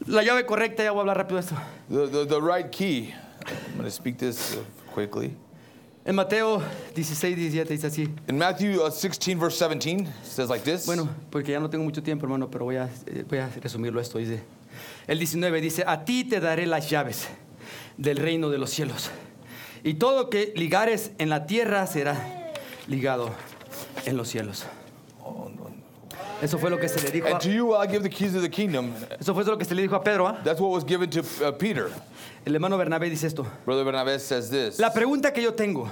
La 0.06 0.22
llave 0.22 0.46
correcta, 0.46 0.84
ya 0.84 0.92
voy 0.92 0.98
a 0.98 1.02
hablar 1.02 1.16
rápido 1.16 1.40
de 1.40 1.46
esto. 1.46 1.56
The, 1.88 2.06
the, 2.06 2.24
the 2.26 2.40
right 2.40 2.70
key. 2.70 3.12
I'm 3.46 3.72
going 3.72 3.84
to 3.84 3.90
speak 3.90 4.18
this 4.18 4.56
uh, 4.56 4.60
quickly. 4.92 5.34
En 6.06 6.14
Mateo 6.14 6.62
16, 6.94 7.36
17 7.36 7.72
dice 7.72 7.86
así. 7.88 8.08
In 8.28 8.38
Matthew 8.38 8.80
uh, 8.80 8.92
16, 8.92 9.40
verse 9.40 9.58
17, 9.58 10.06
it 10.06 10.08
says 10.22 10.48
like 10.48 10.62
this. 10.62 10.86
Bueno, 10.86 11.08
porque 11.32 11.50
ya 11.50 11.58
no 11.58 11.68
tengo 11.68 11.82
mucho 11.82 12.00
tiempo, 12.00 12.26
hermano, 12.26 12.48
pero 12.48 12.64
voy 12.64 12.76
a, 12.76 12.88
eh, 13.06 13.24
voy 13.28 13.38
a 13.38 13.48
resumirlo 13.60 14.00
esto. 14.00 14.18
Dice, 14.18 14.40
el 15.08 15.18
19 15.18 15.60
dice, 15.60 15.82
a 15.84 16.04
ti 16.04 16.22
te 16.22 16.38
daré 16.38 16.64
las 16.66 16.88
llaves 16.88 17.26
del 17.96 18.18
reino 18.18 18.50
de 18.50 18.58
los 18.58 18.70
cielos. 18.70 19.10
Y 19.82 19.94
todo 19.94 20.22
lo 20.22 20.30
que 20.30 20.52
ligares 20.54 21.10
en 21.18 21.28
la 21.28 21.46
tierra 21.46 21.84
será 21.88 22.52
ligado 22.86 23.30
en 24.04 24.16
los 24.16 24.28
cielos. 24.28 24.64
Eso 26.40 26.58
fue 26.58 26.70
lo 26.70 26.78
que 26.78 26.88
se 26.88 27.00
le 27.00 27.10
dijo 27.10 27.26
a, 27.26 27.30
And 27.30 27.40
to 27.40 27.48
you 27.48 27.74
I'll 27.74 27.88
give 27.88 28.02
the 28.02 28.10
keys 28.10 28.34
of 28.34 28.42
the 28.42 28.50
kingdom. 28.50 28.92
eso 29.18 29.34
fue 29.34 29.42
lo 29.44 29.56
que 29.56 29.64
se 29.64 29.74
le 29.74 29.82
dijo 29.82 29.96
a 29.96 30.04
Pedro. 30.04 30.28
¿ah? 30.28 30.38
That's 30.44 30.60
what 30.60 30.70
was 30.70 30.84
given 30.84 31.08
to 31.10 31.20
uh, 31.20 31.50
Peter. 31.50 31.90
El 32.46 32.54
hermano 32.54 32.78
Bernabé 32.78 33.10
dice 33.10 33.26
esto. 33.26 33.44
Brother 33.64 33.84
Bernabé 33.84 34.20
says 34.20 34.48
this. 34.48 34.78
La 34.78 34.92
pregunta 34.92 35.32
que 35.32 35.42
yo 35.42 35.54
tengo, 35.54 35.88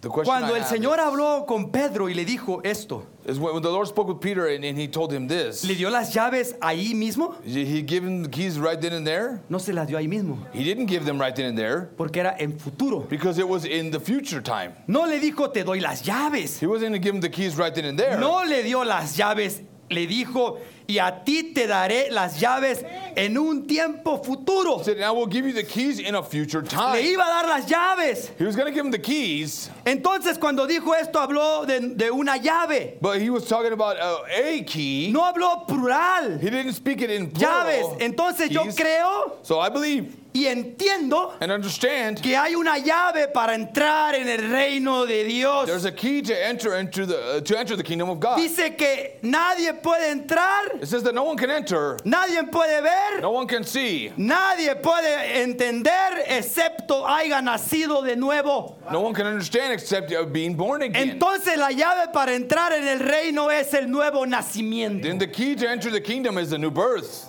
The 0.00 0.08
question 0.08 0.24
cuando 0.24 0.54
I 0.54 0.60
el 0.60 0.62
have 0.64 0.70
Señor 0.74 0.98
habló 0.98 1.44
con 1.46 1.70
Pedro 1.70 2.08
y 2.08 2.14
le 2.14 2.24
dijo 2.24 2.62
esto, 2.64 3.06
is 3.26 3.38
when, 3.38 3.52
when 3.52 3.62
the 3.62 3.68
Lord 3.68 3.86
spoke 3.86 4.08
with 4.08 4.18
Peter 4.22 4.46
and, 4.46 4.64
and 4.64 4.78
he 4.78 4.88
told 4.88 5.12
him 5.12 5.28
this, 5.28 5.62
¿le 5.62 5.74
dio 5.74 5.90
las 5.90 6.14
llaves 6.14 6.54
ahí 6.62 6.94
mismo? 6.94 7.34
he 7.44 7.82
gave 7.82 8.02
him 8.02 8.22
the 8.22 8.30
keys 8.30 8.58
right 8.58 8.80
then 8.80 8.94
and 8.94 9.06
there. 9.06 9.42
No 9.50 9.58
se 9.58 9.74
las 9.74 9.88
dio 9.88 9.98
ahí 9.98 10.08
mismo, 10.08 10.38
He 10.54 10.64
didn't 10.64 10.86
give 10.86 11.04
them 11.04 11.20
right 11.20 11.36
then 11.36 11.44
and 11.50 11.58
there 11.58 11.90
porque 11.98 12.16
era 12.16 12.34
en 12.38 12.58
futuro. 12.58 13.00
because 13.00 13.38
it 13.38 13.46
was 13.46 13.66
in 13.66 13.90
the 13.90 14.00
future 14.00 14.40
time. 14.40 14.72
No 14.86 15.04
le 15.04 15.20
dijo, 15.20 15.52
te 15.52 15.64
doy 15.64 15.80
las 15.80 16.00
llaves. 16.00 16.58
He 16.58 16.66
wasn't 16.66 16.92
going 16.92 16.92
to 16.94 16.98
give 16.98 17.14
him 17.14 17.20
the 17.20 17.28
keys 17.28 17.58
right 17.58 17.74
then 17.74 17.84
and 17.84 17.98
there. 17.98 18.18
No 18.18 18.42
le 18.42 18.62
dio 18.62 18.82
las 18.84 19.18
llaves, 19.18 19.60
le 19.90 20.06
dijo, 20.06 20.60
y 20.90 20.98
a 20.98 21.22
ti 21.24 21.52
te 21.54 21.66
daré 21.66 22.10
las 22.10 22.40
llaves 22.40 22.84
en 23.16 23.36
un 23.38 23.66
tiempo 23.66 24.18
futuro. 24.22 24.78
He 24.78 24.84
said, 24.84 24.96
and 24.96 25.04
I 25.04 25.10
will 25.12 25.26
give 25.26 25.46
you 25.46 25.52
the 25.52 25.62
keys 25.62 25.98
in 26.00 26.14
a 26.14 26.22
future 26.22 26.60
Le 26.62 26.68
time. 26.68 26.96
iba 27.04 27.22
a 27.22 27.42
dar 27.42 27.48
las 27.48 27.66
llaves. 27.70 28.30
He 28.38 28.44
was 28.44 28.56
going 28.56 28.66
to 28.66 28.72
give 28.72 28.84
him 28.84 28.90
the 28.90 28.98
keys, 28.98 29.70
Entonces 29.86 30.38
cuando 30.38 30.66
dijo 30.66 30.92
esto 31.00 31.18
habló 31.20 31.66
de, 31.66 31.80
de 31.94 32.10
una 32.10 32.36
llave. 32.38 32.98
but 33.00 33.20
he 33.20 33.30
was 33.30 33.46
talking 33.46 33.72
about 33.72 33.96
uh, 34.00 34.18
a 34.32 34.62
key. 34.64 35.10
No 35.12 35.22
habló 35.32 35.66
plural. 35.66 36.38
He 36.38 36.50
didn't 36.50 36.72
speak 36.74 37.02
it 37.02 37.10
in 37.10 37.30
Llaves. 37.32 37.86
plural. 37.88 37.96
Entonces 38.00 38.50
yo 38.50 38.64
keys. 38.64 38.76
creo 38.76 39.36
So 39.42 39.60
I 39.60 39.68
believe 39.68 40.16
y 40.32 40.44
entiendo 40.46 41.32
and 41.40 41.50
understand 41.50 42.22
que 42.22 42.36
hay 42.36 42.54
una 42.54 42.78
llave 42.78 43.26
para 43.34 43.52
entrar 43.54 44.14
en 44.14 44.28
el 44.28 44.48
reino 44.50 45.04
de 45.04 45.24
Dios. 45.24 45.66
there's 45.66 45.84
a 45.84 45.90
key 45.90 46.22
to 46.22 46.32
enter 46.46 46.76
into 46.78 47.04
the 47.04 47.18
uh, 47.18 47.40
to 47.40 47.58
enter 47.58 47.74
the 47.74 47.82
kingdom 47.82 48.08
of 48.08 48.20
God. 48.20 48.36
Dice 48.38 48.76
que 48.76 49.18
nadie 49.22 49.72
puede 49.82 50.10
entrar, 50.12 50.79
It 50.80 50.88
says 50.88 51.02
that 51.02 51.14
no 51.14 51.24
one 51.24 51.36
can 51.36 51.50
enter, 51.50 51.98
nadie 52.06 52.42
puede 52.50 52.82
ver, 52.82 53.20
no 53.20 53.32
one 53.32 53.46
can 53.46 53.64
see, 53.64 54.10
nadie 54.16 54.74
puede 54.80 55.36
entender 55.36 56.24
excepto 56.26 57.04
haya 57.06 57.42
nacido 57.42 58.02
de 58.02 58.16
nuevo. 58.16 58.78
no 58.90 59.02
one 59.02 59.12
can 59.12 59.26
understand 59.26 59.74
except 59.74 60.10
being 60.32 60.54
born 60.56 60.80
again. 60.80 61.18
Entonces 61.18 61.58
la 61.58 61.68
llave 61.68 62.10
para 62.14 62.32
entrar 62.32 62.72
en 62.72 62.88
el 62.88 62.98
reino 63.00 63.50
es 63.50 63.74
el 63.74 63.88
nuevo 63.88 64.24
nacimiento. 64.24 65.02
Then 65.02 65.18
the 65.18 65.26
key 65.26 65.54
to 65.54 65.68
enter 65.68 65.90
the 65.90 66.00
kingdom 66.00 66.38
is 66.38 66.48
the 66.48 66.56
new 66.58 66.70
birth. 66.70 67.26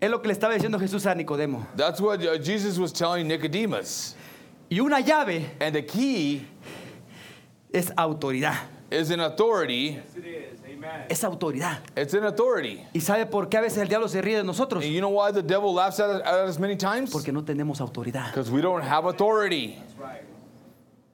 Es 0.00 0.10
lo 0.10 0.18
que 0.18 0.26
le 0.26 0.34
estaba 0.34 0.58
diciendo 0.58 0.80
Jesús 0.80 1.06
a 1.06 1.14
Nicodemo. 1.14 1.64
That's 1.76 2.00
what 2.00 2.24
uh, 2.26 2.38
Jesus 2.38 2.76
was 2.76 2.92
telling 2.92 3.28
Nicodemus. 3.28 4.14
Y 4.68 4.80
una 4.80 5.00
llave 5.00 5.44
And 5.60 5.76
the 5.76 5.82
key 5.82 6.44
es 7.72 7.90
autoridad. 7.92 8.56
is 8.90 9.10
an 9.10 9.20
authority. 9.20 10.00
Es 11.08 11.24
autoridad. 11.24 11.78
It's 11.96 12.14
an 12.14 12.24
authority. 12.24 12.84
¿Y 12.92 13.00
sabe 13.00 13.26
por 13.26 13.48
qué 13.48 13.56
a 13.58 13.60
veces 13.60 13.78
el 13.78 13.88
diablo 13.88 14.08
se 14.08 14.20
ríe 14.22 14.36
de 14.36 14.44
nosotros? 14.44 14.84
And 14.84 14.92
you 14.92 15.00
know 15.00 15.10
why 15.10 15.32
the 15.32 15.42
devil 15.42 15.72
laughs 15.74 15.98
at 16.00 16.08
us, 16.10 16.22
at 16.24 16.48
us 16.48 16.58
many 16.58 16.76
times? 16.76 17.10
Porque 17.10 17.32
no 17.32 17.42
tenemos 17.44 17.80
autoridad. 17.80 18.26
Because 18.30 18.50
we 18.50 18.60
don't 18.60 18.82
have 18.82 19.06
authority. 19.08 19.78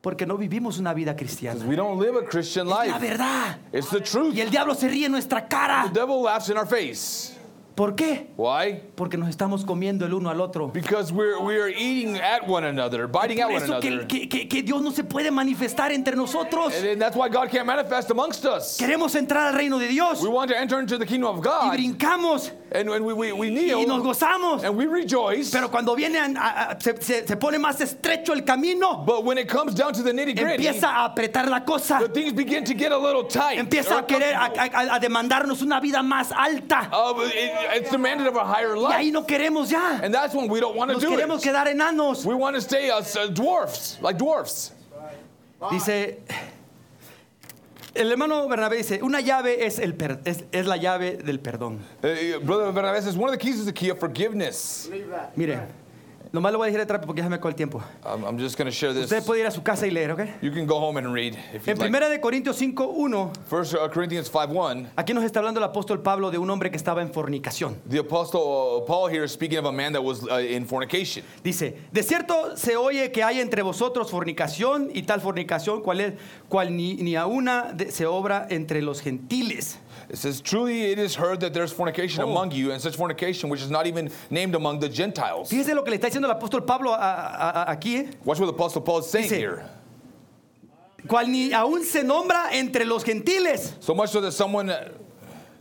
Porque 0.00 0.26
no 0.26 0.36
vivimos 0.36 0.78
una 0.78 0.92
vida 0.92 1.12
Because 1.14 1.36
cristiana. 1.36 1.64
we 1.66 1.76
don't 1.76 1.98
live 1.98 2.14
a 2.16 2.22
Christian 2.26 2.66
La 2.68 2.84
life. 2.84 2.98
verdad. 3.00 3.56
It's 3.72 3.88
the 3.88 4.00
truth. 4.00 4.34
Y 4.34 4.40
el 4.42 4.50
diablo 4.50 4.74
se 4.74 4.86
ríe 4.88 5.06
en 5.06 5.12
nuestra 5.12 5.48
cara. 5.48 5.84
The 5.90 5.98
devil 6.00 6.20
laughs 6.22 6.50
in 6.50 6.58
our 6.58 6.66
face. 6.66 7.33
¿Por 7.74 7.96
qué? 7.96 8.28
Why? 8.36 8.80
Porque 8.94 9.16
nos 9.16 9.28
estamos 9.28 9.64
comiendo 9.64 10.06
el 10.06 10.14
uno 10.14 10.30
al 10.30 10.40
otro. 10.40 10.68
Because 10.68 11.12
we're 11.12 11.38
we 11.42 11.56
are 11.60 11.68
eating 11.70 12.16
at 12.16 12.46
one 12.48 12.64
another, 12.64 13.08
biting 13.08 13.40
at 13.40 13.46
Por 13.48 13.56
one 13.56 13.64
eso 13.64 13.72
another. 13.78 14.06
que- 14.06 14.28
que- 14.28 14.46
que 14.46 14.62
Dios 14.62 14.80
no 14.80 14.92
se 14.92 15.02
puede 15.02 15.32
manifestar 15.32 15.90
entre 15.90 16.14
nosotros. 16.14 16.72
And 16.72 16.84
then 16.84 16.98
that's 17.00 17.16
why 17.16 17.28
God 17.28 17.48
can't 17.50 17.66
manifest 17.66 18.10
amongst 18.12 18.44
us. 18.44 18.76
Queremos 18.78 19.14
entrar 19.16 19.48
al 19.48 19.54
reino 19.54 19.78
de 19.80 19.88
Dios 19.88 20.22
We 20.22 20.28
want 20.28 20.50
to 20.52 20.56
enter 20.56 20.78
into 20.78 20.96
the 20.98 21.06
kingdom 21.06 21.36
of 21.36 21.44
y 21.44 21.48
God, 21.48 21.72
brincamos 21.72 22.52
and 22.74 22.90
when 22.90 23.04
we, 23.04 23.12
we, 23.12 23.32
we 23.32 23.48
y 23.50 23.84
nos 23.86 24.02
kneel 24.02 24.02
gozamos. 24.02 24.64
and 24.64 24.76
we 24.76 24.86
rejoice. 24.86 25.50
Pero 25.50 25.68
cuando 25.68 25.94
viene 25.94 26.16
a- 26.36 26.70
a- 26.72 26.80
se, 26.80 27.00
se- 27.00 27.36
pone 27.36 27.58
más 27.58 27.80
estrecho 27.80 28.32
el 28.34 28.42
camino, 28.42 28.96
But 29.06 29.24
when 29.24 29.38
it 29.38 29.48
comes 29.48 29.74
down 29.74 29.92
to 29.94 30.02
the 30.02 30.12
nitty 30.12 30.34
gritty, 30.34 30.66
empieza 30.66 30.84
a 30.88 31.04
apretar 31.14 31.48
la 31.48 31.60
cosa, 31.60 32.00
the 32.02 32.08
things 32.08 32.32
begin 32.32 32.64
to 32.64 32.74
get 32.74 32.90
a 32.92 32.98
little 32.98 33.24
tight. 33.24 33.58
empieza 33.58 33.98
a 33.98 34.02
querer 34.02 34.34
a, 34.34 34.50
a- 34.56 34.96
a 34.96 35.00
demandarnos 35.00 35.62
una 35.62 35.80
vida 35.80 36.02
más 36.02 36.32
alta. 36.32 36.88
Uh, 36.92 37.20
it- 37.22 37.52
it's 37.76 37.90
demanded 37.90 38.26
of 38.26 38.36
a 38.36 38.44
higher 38.44 38.74
Y 38.76 38.92
ahí 38.92 39.12
no 39.12 39.22
queremos 39.24 39.70
ya. 39.70 40.00
And 40.02 40.12
that's 40.12 40.34
when 40.34 40.48
we 40.48 40.58
don't 40.60 40.74
want 40.76 40.90
to 40.90 40.98
do 40.98 41.08
queremos 41.10 41.38
it. 41.44 41.48
quedar 41.52 41.66
enanos. 41.68 42.24
We 42.26 42.34
want 42.34 42.56
to 42.56 42.60
stay 42.60 42.90
as 42.90 43.16
uh, 43.16 43.28
dwarfs, 43.28 43.98
like 44.02 44.18
dwarfs. 44.18 44.72
Dice, 45.70 46.16
el 47.94 48.10
hermano 48.12 48.48
Bernabé 48.48 48.76
dice, 48.78 49.00
una 49.02 49.20
llave 49.20 49.66
es, 49.66 49.78
el 49.78 49.94
per- 49.94 50.20
es, 50.24 50.44
es 50.52 50.66
la 50.66 50.76
llave 50.76 51.16
del 51.16 51.38
perdón. 51.40 51.78
Uh, 52.02 52.40
Brother 52.44 52.72
Bernabé 52.72 53.00
says 53.02 53.16
one 53.16 53.26
of 53.26 53.32
the 53.32 53.38
keys 53.38 53.58
is 53.58 53.66
the 53.66 53.72
key 53.72 53.90
of 53.90 53.98
forgiveness. 53.98 54.88
Mire, 55.36 55.68
nomás 56.34 56.52
lo 56.52 56.58
voy 56.58 56.66
a 56.66 56.70
decir 56.70 56.84
de 56.86 56.92
rápido 56.92 57.06
porque 57.06 57.20
ya 57.20 57.24
se 57.26 57.30
me 57.30 57.36
acabó 57.36 57.48
el 57.48 57.54
tiempo. 57.54 57.82
Um, 58.04 58.24
I'm 58.24 58.38
just 58.38 58.58
going 58.58 58.66
to 58.66 58.70
share 58.74 58.92
this. 58.92 59.04
Usted 59.04 59.24
puede 59.24 59.40
ir 59.40 59.46
a 59.46 59.50
su 59.50 59.62
casa 59.62 59.86
y 59.86 59.90
leer, 59.90 60.12
¿ok? 60.12 60.20
You 60.42 60.52
can 60.52 60.66
go 60.66 60.76
home 60.78 60.98
and 60.98 61.12
read 61.14 61.34
if 61.54 61.54
En 61.54 61.60
you'd 61.60 61.66
like. 61.66 61.78
primera 61.80 62.08
de 62.08 62.20
Corintios 62.20 62.60
5.1, 62.60 63.30
First 63.48 63.74
uh, 63.74 63.88
Corinthians 63.90 64.30
5.1, 64.30 64.88
aquí 64.96 65.14
nos 65.14 65.24
está 65.24 65.38
hablando 65.40 65.58
el 65.60 65.64
apóstol 65.64 66.02
Pablo 66.02 66.30
de 66.30 66.38
un 66.38 66.50
hombre 66.50 66.70
que 66.70 66.76
estaba 66.76 67.00
en 67.02 67.10
fornicación. 67.12 67.76
the 67.88 67.98
apostle 67.98 68.40
uh, 68.82 68.84
Paul 68.86 69.08
here 69.10 69.24
is 69.24 69.32
speaking 69.32 69.58
of 69.58 69.64
a 69.64 69.72
man 69.72 69.92
that 69.92 70.02
was 70.02 70.22
uh, 70.24 70.34
in 70.40 70.66
fornication. 70.66 71.24
Dice, 71.42 71.76
de 71.92 72.02
cierto 72.02 72.56
se 72.56 72.76
oye 72.76 73.10
que 73.12 73.22
hay 73.22 73.40
entre 73.40 73.62
vosotros 73.62 74.10
fornicación 74.10 74.90
y 74.92 75.02
tal 75.02 75.20
fornicación 75.20 75.82
cual, 75.82 76.00
es, 76.00 76.12
cual 76.48 76.76
ni, 76.76 76.94
ni 76.96 77.16
a 77.16 77.26
una 77.26 77.72
de- 77.72 77.90
se 77.92 78.06
obra 78.06 78.46
entre 78.50 78.82
los 78.82 79.00
gentiles. 79.00 79.78
It 80.08 80.16
says, 80.18 80.40
Truly 80.40 80.92
it 80.92 80.98
is 80.98 81.14
heard 81.14 81.40
that 81.40 81.52
there's 81.54 81.72
fornication 81.72 82.22
Oh. 82.22 82.30
among 82.30 82.52
you, 82.52 82.72
and 82.72 82.80
such 82.80 82.96
fornication 82.96 83.48
which 83.48 83.60
is 83.62 83.70
not 83.70 83.86
even 83.86 84.10
named 84.30 84.54
among 84.54 84.80
the 84.80 84.88
Gentiles. 84.88 85.50
Fíjese 85.50 85.74
lo 85.74 85.82
que 85.82 85.90
le 85.92 85.98
está 85.98 86.08
diciendo 86.10 86.24
el 86.28 86.34
apóstol 86.34 86.66
Pablo 86.66 86.90
a- 86.92 86.96
a- 86.96 87.64
a- 87.64 87.76
aquí, 87.76 87.96
¿eh? 87.96 88.10
Watch 88.24 88.38
what 88.38 88.46
the 88.46 88.52
apostle 88.52 88.82
Paul 88.82 88.98
is 89.00 89.06
saying 89.06 89.28
Dice, 89.28 89.36
here. 89.38 89.64
cual 91.08 91.26
ni 91.28 91.50
aún 91.52 91.84
se 91.84 92.02
nombra 92.02 92.50
entre 92.52 92.84
los 92.84 93.02
gentiles. 93.04 93.72
So 93.80 93.94
much 93.94 94.10
so 94.10 94.20
that 94.20 94.32
someone 94.32 94.70
uh, 94.70 94.88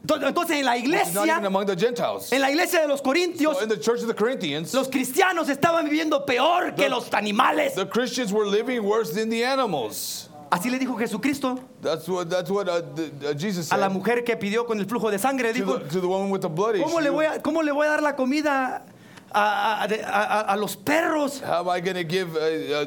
Ento- 0.05 0.21
Entonces 0.21 0.51
en 0.59 0.65
la 0.65 0.73
is 0.73 0.83
not 1.13 1.23
even 1.25 1.29
iglesia, 1.29 1.47
among 1.47 1.65
the 1.65 1.75
Gentiles. 1.77 2.33
en 2.33 2.41
la 2.41 2.49
iglesia 2.49 2.81
de 2.81 2.87
los 2.89 2.99
corintios, 3.01 3.55
So 3.55 3.61
in 3.63 3.69
the 3.69 3.77
church 3.77 4.01
of 4.01 4.07
the 4.07 4.13
Corinthians, 4.13 4.73
los 4.73 4.89
cristianos 4.89 5.47
estaban 5.47 5.87
viviendo 5.89 6.25
peor 6.25 6.71
que 6.75 6.89
los 6.89 7.09
animales. 7.11 7.73
the 7.73 7.85
Christians 7.85 8.33
were 8.33 8.45
living 8.45 8.83
worse 8.83 9.11
than 9.13 9.29
the 9.29 9.45
animals. 9.45 10.27
Así 10.53 10.69
le 10.69 10.77
dijo 10.77 10.95
Jesucristo 10.97 11.59
That's 11.81 12.07
what 12.07 12.29
that's 12.29 12.49
what 12.51 12.67
uh, 12.69 12.81
the, 12.95 13.29
uh, 13.29 13.33
Jesus 13.33 13.71
a 13.71 13.77
la 13.77 13.87
said 13.87 13.93
mujer 13.93 14.23
que 14.23 14.35
pidió 14.37 14.65
con 14.67 14.79
el 14.79 14.85
flujo 14.85 15.09
de 15.09 15.17
sangre. 15.17 15.51
to 15.51 15.59
Dijo, 15.59 15.79
the, 15.79 15.89
to 15.89 16.01
the 16.01 16.07
woman 16.07 16.29
with 16.29 16.41
the 16.41 16.49
blood 16.49 16.75
¿cómo 16.75 17.01
le, 17.01 17.09
voy 17.09 17.25
a, 17.25 17.41
¿cómo 17.41 17.63
le 17.63 17.71
voy 17.71 17.87
a 17.87 17.91
dar 17.91 18.01
la 18.03 18.15
comida 18.15 18.85
a, 19.33 19.81
a- 19.83 19.87
de- 19.87 20.03
a- 20.03 20.23
a- 20.41 20.53
a 20.53 20.55
los 20.57 20.75
perros 20.75 21.41
How 21.41 21.61
am 21.61 21.69
I 21.69 21.79
going 21.81 21.95
to 21.95 22.03
give 22.03 22.35
uh, 22.35 22.85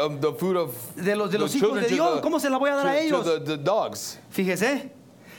uh, 0.00 0.06
um, 0.06 0.20
the 0.20 0.32
food 0.32 0.56
of 0.56 0.74
de 0.96 1.14
los, 1.14 1.30
de 1.30 1.38
the 1.38 1.44
los 1.44 1.54
hijos 1.54 1.60
children 1.68 1.82
de 1.84 1.88
to 1.90 1.94
Dios? 1.94 2.16
the- 2.16 2.20
¿Cómo 2.22 2.40
se 2.40 2.50
la 2.50 2.58
voy 2.58 2.70
a 2.70 2.74
dar 2.76 2.86
a 2.88 2.92
to- 2.92 2.98
to 2.98 3.04
ellos? 3.04 3.24
the, 3.24 3.40
the 3.44 3.56
dogs? 3.58 4.18
Fíjese. 4.30 4.90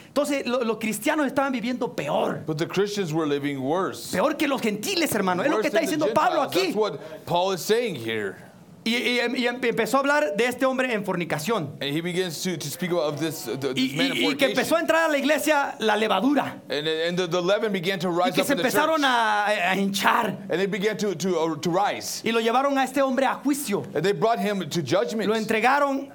Entonces 0.07 0.45
lo- 0.47 0.63
los 0.63 0.77
cristianos 0.77 1.27
estaban 1.27 1.51
viviendo 1.51 1.93
peor. 1.93 2.41
But 2.45 2.57
the 2.57 2.67
Christians 2.67 3.11
were 3.13 3.27
living 3.27 3.59
worse. 3.61 4.13
Peor 4.15 4.35
que 4.37 4.47
los 4.47 4.61
gentiles, 4.61 5.13
hermano. 5.13 5.43
Es 5.43 5.49
lo 5.49 5.57
Worse 5.57 5.63
que 5.63 5.67
está 5.77 5.79
than 5.81 5.99
the 5.99 6.05
diciendo 6.05 6.13
Pablo 6.13 6.41
Gentiles. 6.43 6.67
aquí. 6.67 6.73
That's 6.73 6.75
what 6.77 7.25
Paul 7.25 7.51
is 7.53 7.59
saying 7.61 7.95
here. 7.95 8.37
Y, 8.87 8.95
y- 8.95 9.19
y 9.37 9.47
empezó 9.47 9.97
a 9.97 9.99
hablar 10.01 10.35
de 10.37 10.45
este 10.45 10.63
hombre 10.63 10.93
en 10.93 11.03
fornicación. 11.03 11.75
And 11.81 11.89
he 11.91 12.01
begins 12.01 12.43
to, 12.43 12.55
to 12.55 12.67
speak 12.69 12.91
about 12.91 13.17
this, 13.17 13.47
uh, 13.47 13.57
Y, 13.75 13.87
this 13.87 13.93
man 13.97 14.11
of 14.11 14.17
y- 14.17 14.27
y 14.27 14.35
que 14.35 14.45
empezó 14.45 14.75
a 14.75 14.79
entrar 14.79 15.05
a 15.05 15.11
la 15.11 15.17
iglesia 15.17 15.73
la 15.79 15.95
levadura. 15.95 16.61
And, 16.69 16.87
and 16.87 17.17
the, 17.17 17.27
the 17.27 17.41
leaven 17.41 17.71
began 17.71 17.97
to 17.99 18.09
Y 18.09 18.25
rise 18.25 18.35
que 18.35 18.41
up 18.43 18.47
se 18.47 18.53
empezaron 18.53 19.03
a, 19.03 19.45
a 19.71 19.75
hinchar. 19.75 20.37
And 20.49 20.59
they 20.59 20.67
began 20.67 20.97
to, 20.97 21.15
to, 21.15 21.39
uh, 21.39 21.55
to 21.55 21.69
rise. 21.71 22.21
Y 22.23 22.31
lo 22.31 22.39
llevaron 22.41 22.77
a 22.77 22.83
este 22.83 23.01
hombre 23.01 23.25
a 23.25 23.41
juicio. 23.43 23.83
And 23.95 24.03
they 24.05 24.11
brought 24.13 24.37
him 24.39 24.59
to 24.69 24.81
judgment. 24.83 25.27
Lo 25.27 25.35
entregaron 25.35 26.11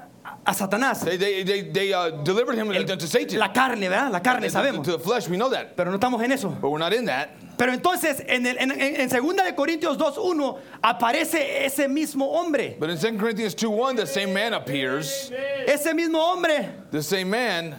a 0.51 0.55
Satanás. 0.55 1.05
They, 1.05 1.17
they, 1.17 1.43
they, 1.43 1.61
they 1.63 1.93
uh, 1.93 2.11
delivered 2.23 2.57
him 2.57 2.71
El- 2.71 2.85
to 2.85 3.07
Satan. 3.07 3.39
la 3.39 3.53
carne, 3.53 3.89
¿verdad? 3.89 4.11
La 4.11 4.21
carne, 4.21 4.51
sabemos. 4.51 4.85
To 4.85 4.93
the 4.93 4.99
flesh, 4.99 5.29
we 5.29 5.37
know 5.37 5.49
that. 5.51 5.77
Pero 5.77 5.91
no 5.91 5.99
estamos 5.99 6.23
en 6.23 6.33
eso. 6.33 6.51
But 6.51 6.71
we're 6.71 6.79
not 6.79 6.93
in 6.93 7.07
that. 7.07 7.31
Pero 7.57 7.73
entonces, 7.73 8.25
en, 8.27 8.47
el, 8.47 8.57
en, 8.59 8.71
en, 8.73 9.09
2 9.09 9.45
de 9.45 9.55
Corintios 9.55 9.97
2.1 9.97 10.59
aparece 10.83 11.65
ese 11.65 11.89
mismo 11.89 12.33
hombre. 12.33 12.77
But 12.79 12.91
in 12.91 12.99
2 12.99 13.19
Corinthians 13.21 13.55
2 13.55 13.71
1, 13.71 13.97
the 13.97 14.07
same 14.07 14.33
man 14.33 14.55
appears. 14.55 15.31
Ese 15.67 15.93
mismo 15.95 16.19
hombre. 16.19 16.71
The 16.91 17.03
same 17.03 17.31
man. 17.31 17.77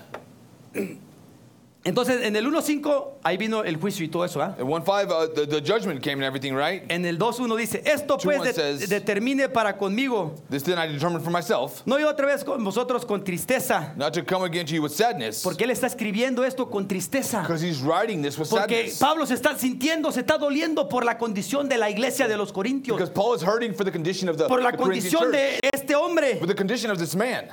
Entonces, 1.84 2.22
en 2.24 2.36
el 2.36 2.46
1.5, 2.46 3.14
ahí 3.24 3.38
vino 3.38 3.64
el 3.64 3.78
juicio 3.78 4.06
y 4.06 4.08
todo 4.08 4.24
eso, 4.24 4.40
¿ah? 4.40 4.56
In 4.60 4.68
1 4.68 4.84
5, 4.86 4.92
uh, 4.92 5.28
the, 5.34 5.48
the 5.48 5.62
judgment 5.62 6.00
came 6.00 6.24
and 6.24 6.26
everything, 6.26 6.54
right? 6.54 6.84
En 6.90 7.06
el 7.06 7.18
2.1 7.18 7.58
dice, 7.58 7.82
esto 7.84 8.20
pues 8.20 8.40
2:1 8.40 8.44
de- 8.44 8.54
says- 8.54 8.88
determine 8.88 9.50
para 9.50 9.76
conmigo, 9.76 10.36
This 10.48 10.62
then 10.62 10.78
I 10.78 10.86
determined 10.88 11.24
for 11.24 11.32
myself, 11.32 11.82
no 11.88 11.98
yo 11.98 12.08
otra 12.08 12.28
vez 12.28 12.44
con 12.44 12.64
vosotros 12.64 13.04
con 13.04 13.24
tristeza, 13.24 13.96
not 13.98 14.14
to 14.14 14.24
come 14.24 14.46
again 14.46 14.64
to 14.68 14.76
you 14.76 14.84
with 14.84 14.92
sadness. 14.92 15.42
porque 15.42 15.64
él 15.64 15.72
está 15.72 15.88
escribiendo 15.88 16.44
esto 16.46 16.70
con 16.70 16.88
tristeza. 16.88 17.42
Because 17.42 17.66
he's 17.66 17.82
writing 17.82 18.22
this 18.22 18.38
with 18.38 18.48
Porque 18.48 18.92
sadness. 18.92 19.00
Pablo 19.00 19.26
se 19.26 19.34
está 19.34 19.58
sintiendo, 19.58 20.12
se 20.12 20.20
está 20.20 20.38
doliendo 20.38 20.88
por 20.88 21.04
la 21.04 21.18
condición 21.18 21.68
de 21.68 21.80
la 21.80 21.90
iglesia 21.90 22.28
de 22.28 22.38
los 22.38 22.52
Corintios, 22.54 22.96
Because 22.96 23.12
Paul 23.12 23.36
is 23.36 23.42
hurting 23.42 23.74
for 23.74 23.84
the 23.86 23.92
condition 23.92 24.30
of 24.30 24.38
the, 24.38 24.48
por 24.48 24.62
la 24.62 24.70
the 24.70 24.78
condición 24.78 25.32
de 25.32 25.60
este 25.74 25.96
hombre. 25.96 26.36
For 26.38 26.48
the 26.48 26.54
condition 26.54 26.92
of 26.92 27.00
this 27.00 27.16
man. 27.16 27.48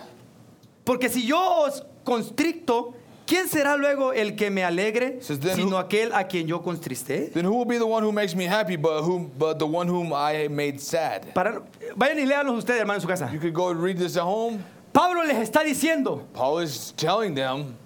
Porque 0.85 1.09
si 1.09 1.27
yo 1.27 1.39
os 1.67 1.83
constricto, 2.05 2.95
¿quién 3.29 3.47
será 3.49 3.77
luego 3.77 4.13
el 4.13 4.35
que 4.35 4.51
me 4.51 4.65
alegre, 4.65 5.19
Says 5.21 5.39
then 5.39 5.55
sino 5.57 5.77
who- 5.77 5.85
aquel 5.85 6.13
a 6.15 6.25
quien 6.27 6.47
yo 6.47 6.61
constristé? 6.63 7.31
Then 7.33 7.45
who 7.45 7.53
will 7.59 7.67
be 7.67 7.77
the 7.79 7.87
one 7.87 8.03
who 8.03 8.11
makes 8.11 8.35
me 8.35 8.47
happy, 8.47 8.77
but 8.77 9.03
whom, 9.03 9.31
but 9.39 9.59
the 9.59 9.67
one 9.67 9.87
whom 9.87 10.13
I 10.15 10.49
made 10.49 10.81
sad? 10.81 11.35
Para, 11.35 11.61
vayan 11.95 12.19
y 12.19 12.25
léanlos 12.27 12.57
ustedes, 12.59 12.81
hermano, 12.81 12.95
en 12.97 13.01
su 13.03 13.07
casa. 13.09 13.29
You 13.33 13.39
could 13.39 13.53
go 13.55 13.69
and 13.69 13.81
read 13.83 13.99
this 13.99 14.17
at 14.17 14.23
home. 14.25 14.65
Pablo 14.93 15.23
les 15.25 15.37
está 15.37 15.63
diciendo, 15.63 16.23
Paul 16.33 16.61
is 16.63 16.93
telling 16.97 17.35
them, 17.35 17.77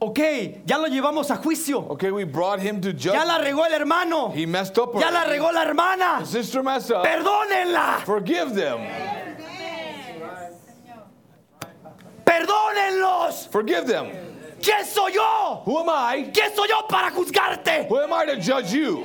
ok, 0.00 0.18
ya 0.64 0.78
lo 0.78 0.86
llevamos 0.88 1.30
a 1.30 1.36
juicio, 1.36 1.86
okay, 1.90 2.10
we 2.10 2.24
brought 2.24 2.58
him 2.60 2.80
to 2.80 2.92
ya 2.92 3.12
la 3.24 3.36
judgment. 3.38 3.44
regó 3.44 3.66
el 3.66 3.74
hermano, 3.74 4.32
He 4.34 4.46
messed 4.46 4.78
up. 4.78 4.94
ya 4.98 5.10
la 5.10 5.20
already. 5.24 5.38
regó 5.38 5.52
la 5.52 5.62
hermana, 5.62 6.24
sister 6.26 6.62
messed 6.62 6.90
up. 6.90 7.04
perdónenla, 7.04 8.02
Forgive 8.06 8.54
them. 8.54 8.78
perdónenlos. 12.24 13.48
Forgive 13.50 13.86
them. 13.86 14.06
¿Quién 14.62 14.84
soy 14.84 15.12
yo? 15.14 15.62
Who 15.64 15.78
am 15.78 15.88
I? 15.88 16.30
¿Quién 16.32 16.54
soy 16.54 16.68
yo 16.68 16.86
para 16.88 17.10
juzgarte? 17.10 17.86
Who 17.88 17.98
am 17.98 18.12
I 18.12 18.26
to 18.26 18.36
judge 18.40 18.72
you? 18.72 19.04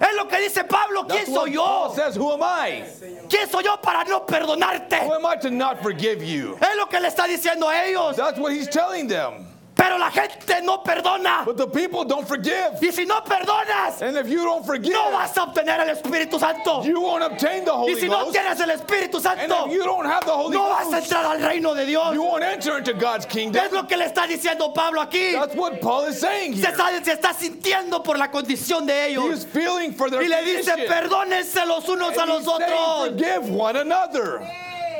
Es 0.00 0.16
lo 0.16 0.26
que 0.26 0.38
dice 0.40 0.64
Pablo, 0.64 1.04
¿quién 1.06 1.26
That's 1.26 1.34
soy 1.34 1.54
Paul 1.54 1.90
yo? 1.90 1.94
says. 1.94 2.16
Who 2.16 2.32
am 2.32 2.42
I? 2.42 2.84
¿Quién 3.28 3.48
soy 3.50 3.62
yo 3.64 3.76
para 3.82 4.02
no 4.04 4.20
perdonarte? 4.24 4.98
Who 5.06 5.12
am 5.12 5.26
I 5.26 5.36
to 5.36 5.50
not 5.50 5.82
forgive 5.82 6.22
you? 6.24 6.56
Es 6.60 6.74
lo 6.76 6.86
que 6.86 6.98
le 7.00 7.08
está 7.08 7.26
diciendo 7.26 7.68
a 7.68 7.84
ellos. 7.84 8.16
That's 8.16 8.38
what 8.38 8.52
he's 8.52 8.66
telling 8.68 9.06
them. 9.08 9.46
Pero 9.90 9.98
la 9.98 10.10
gente 10.10 10.62
no 10.62 10.82
perdona. 10.84 11.44
But 11.44 11.56
the 11.56 11.66
people 11.66 12.04
don't 12.04 12.26
forgive. 12.26 12.78
Y 12.80 12.92
si 12.92 13.04
no 13.04 13.20
perdonas, 13.22 14.00
And 14.02 14.16
if 14.16 14.28
you 14.28 14.44
don't 14.44 14.64
forgive, 14.64 14.92
no 14.92 15.10
vas 15.10 15.36
a 15.36 15.42
obtener 15.46 15.80
el 15.80 15.96
Espíritu 15.96 16.38
Santo. 16.38 16.84
you 16.84 17.00
won't 17.00 17.24
obtain 17.24 17.64
the 17.64 17.72
Y 17.72 17.76
Holy 17.76 18.00
si 18.00 18.06
no 18.08 18.30
tienes 18.30 18.60
el 18.60 18.70
Espíritu 18.70 19.14
And 19.16 19.22
Santo, 19.22 19.66
if 19.66 19.72
you 19.72 19.82
don't 19.82 20.06
have 20.06 20.24
the 20.24 20.30
Holy 20.30 20.56
no 20.56 20.68
vas 20.68 20.92
a 20.92 21.00
entrar 21.00 21.24
al 21.24 21.40
reino 21.42 21.74
de 21.74 21.86
Dios. 21.86 22.14
you 22.14 22.22
won't 22.22 22.44
enter 22.44 22.78
into 22.78 22.92
God's 22.94 23.26
kingdom. 23.26 23.64
Es 23.64 23.72
lo 23.72 23.82
que 23.88 23.96
le 23.96 24.04
está 24.06 24.26
diciendo 24.28 24.72
Pablo 24.72 25.00
aquí. 25.00 25.32
That's 25.32 25.56
what 25.56 25.80
Paul 25.80 26.04
is 26.06 26.20
saying 26.20 26.54
Se 26.54 26.66
here. 26.68 26.72
está, 26.76 27.04
se 27.04 27.12
está 27.12 27.34
sintiendo 27.34 28.04
por 28.04 28.16
la 28.16 28.28
condición 28.28 28.86
de 28.86 28.92
He 28.92 29.06
ellos. 29.14 29.38
is 29.38 29.44
feeling 29.44 29.92
for 29.92 30.08
their 30.08 30.22
Y 30.22 30.28
le 30.28 30.42
dice, 30.44 30.70
perdónense 30.86 31.66
los 31.66 31.88
unos 31.88 32.16
a 32.16 32.22
And 32.22 32.30
los 32.30 32.40
he's 32.44 32.46
saying, 32.46 32.72
otros. 32.72 33.08
forgive 33.08 33.48
one 33.50 33.76
another. 33.76 34.40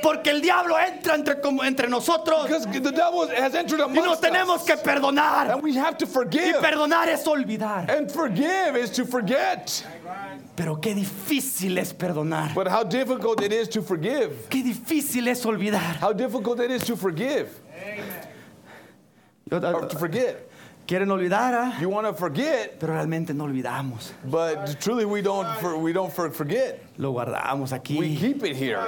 Porque 0.03 0.31
el 0.31 0.41
diablo 0.41 0.77
entra 0.79 1.15
entre, 1.15 1.37
entre 1.65 1.89
nosotros 1.89 2.47
Because 2.47 2.67
the 2.67 2.91
devil 2.93 3.29
has 3.37 3.55
entered 3.55 3.81
y 3.81 3.87
nos 3.87 4.19
amongst 4.19 4.23
tenemos 4.23 4.65
que 4.65 4.77
perdonar. 4.77 5.51
And 5.53 5.63
we 5.63 5.75
have 5.77 5.97
to 5.99 6.07
Y 6.07 6.09
forgive. 6.09 6.61
perdonar 6.61 7.09
es 7.09 7.27
olvidar. 7.27 7.91
And 7.91 8.11
forgive 8.11 8.77
is 8.77 8.91
to 8.93 9.05
forget. 9.05 9.85
Pero 10.57 10.77
qué 10.81 10.95
difícil 10.95 11.79
es 11.79 11.93
perdonar. 11.93 12.55
But 12.55 12.69
how 12.69 12.83
difficult 12.85 13.43
it 13.43 13.53
is 13.53 13.69
to 13.71 13.83
forgive. 13.83 14.49
Qué 14.49 14.63
difícil 14.63 15.29
es 15.29 15.45
olvidar. 15.45 15.97
How 16.01 16.13
difficult 16.13 16.61
it 16.61 16.71
is 16.71 16.85
to 16.85 16.97
forgive. 16.97 17.49
Or 19.51 19.87
to 19.89 19.99
forget. 19.99 20.47
Quieren 20.87 21.11
olvidar, 21.11 21.55
ah? 21.55 21.79
You 21.81 21.89
want 21.89 22.07
to 22.07 22.15
forget, 22.15 22.79
pero 22.81 22.95
realmente 22.95 23.33
no 23.33 23.45
olvidamos. 23.45 24.11
but 24.25 24.81
truly 24.81 25.05
we 25.05 25.23
don't 25.23 25.47
for, 25.59 25.77
we 25.77 25.93
don't 25.93 26.13
for, 26.13 26.31
forget. 26.33 26.83
Lo 26.99 27.13
guardamos 27.13 27.71
We 27.71 27.79
aquí. 27.79 28.17
keep 28.19 28.43
it 28.43 28.57
here. 28.57 28.81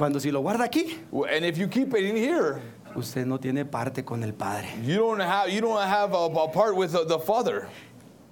Cuando 0.00 0.18
si 0.18 0.30
lo 0.30 0.40
guarda 0.40 0.64
aquí, 0.64 0.96
And 1.30 1.44
if 1.44 1.58
you 1.58 1.68
keep 1.68 1.92
it 1.94 2.02
in 2.04 2.16
here, 2.16 2.62
usted 2.96 3.26
no 3.26 3.36
tiene 3.36 3.66
parte 3.66 4.02
con 4.02 4.24
el 4.24 4.32
Padre. 4.32 4.66
you 4.82 4.96
don't 4.96 5.20
have 5.20 5.50
you 5.50 5.60
don't 5.60 5.78
have 5.86 6.14
a, 6.14 6.16
a 6.16 6.48
part 6.48 6.74
with 6.74 6.92
the, 6.92 7.04
the 7.04 7.18
Father. 7.18 7.68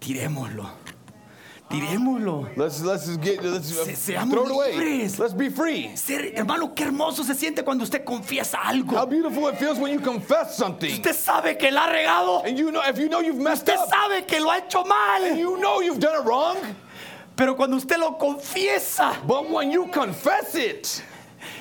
Tirémoslo. 0.00 0.66
Tirémoslo. 1.70 2.48
Let's 2.56 2.80
let's 2.82 3.04
just 3.06 3.20
get 3.20 3.44
let's 3.44 3.66
Se- 3.68 3.92
seamos 4.14 4.30
throw 4.32 4.44
it 4.46 4.50
away. 4.52 4.72
libres. 4.78 5.18
Let's 5.18 5.34
be 5.34 5.50
free. 5.50 5.94
Ser- 5.94 6.32
hermano, 6.34 6.68
qué 6.74 6.84
hermoso 6.84 7.22
se 7.22 7.34
siente 7.34 7.62
cuando 7.62 7.84
usted 7.84 8.02
confiesa 8.02 8.56
How 8.56 8.72
algo. 8.72 9.06
beautiful 9.10 9.48
it 9.48 9.58
feels 9.58 9.78
when 9.78 9.92
you 9.92 10.00
confess 10.00 10.56
something. 10.56 10.90
Usted 10.90 11.12
sabe 11.14 11.58
que 11.58 11.70
la 11.70 11.82
ha 11.84 11.92
regado. 11.92 12.46
And 12.46 12.58
you 12.58 12.70
know 12.72 12.80
if 12.88 12.96
you 12.98 13.10
know 13.10 13.20
you've 13.20 13.36
messed 13.38 13.68
Usted 13.68 13.78
up 13.78 13.90
sabe 13.90 14.26
que 14.26 14.40
lo 14.40 14.48
ha 14.48 14.60
hecho 14.62 14.80
and 14.80 14.88
mal. 14.88 15.36
you 15.36 15.58
know 15.60 15.82
you've 15.82 16.00
done 16.00 16.16
it 16.22 16.24
wrong, 16.26 16.56
Pero 17.36 17.54
cuando 17.54 17.76
usted 17.76 17.98
lo 17.98 18.12
confiesa 18.12 19.14
but 19.26 19.50
when 19.50 19.70
you 19.70 19.86
confess 19.88 20.54
it 20.54 21.02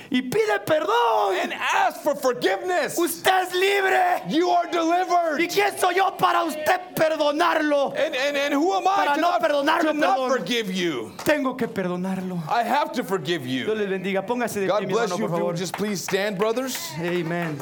y 0.09 0.21
pide 0.21 0.59
perdón, 0.65 1.35
and 1.41 1.53
ask 1.53 2.01
for 2.01 2.15
forgiveness, 2.15 2.97
usted 2.97 3.43
es 3.43 3.53
libre. 3.53 4.23
you 4.29 4.49
are 4.49 4.67
¿Y 4.67 4.71
delivered. 4.71 5.49
quién 5.49 5.77
soy 5.77 5.95
yo 5.95 6.11
para 6.17 6.43
usted 6.43 6.79
perdonarlo? 6.95 7.93
And, 7.97 8.15
and, 8.15 8.37
and 8.37 8.53
who 8.53 8.73
am 8.73 8.87
I 8.87 8.95
Para 8.95 9.15
to 9.15 9.21
no 9.21 9.31
not, 9.31 9.41
perdonarlo, 9.41 9.91
to 9.91 9.93
not 9.93 10.29
forgive 10.29 10.71
you? 10.73 11.11
Tengo 11.23 11.55
que 11.55 11.67
perdonarlo. 11.67 12.41
I 12.49 12.63
have 12.63 12.91
to 12.93 13.03
forgive 13.03 13.43
Dios 13.43 13.67
you. 13.67 13.73
les 13.75 13.87
bendiga. 13.89 14.25
Póngase 14.25 14.55
de 14.61 14.67
pie, 14.67 14.67
God 14.67 14.81
mi 14.87 14.93
bless 14.93 15.11
hermano, 15.11 15.17
you. 15.17 15.27
por 15.27 15.35
If 15.35 15.39
you 15.39 15.45
would 15.45 15.57
just 15.57 15.73
please 15.77 16.01
stand, 16.03 16.37
brothers. 16.37 16.77
Amen. 16.99 17.59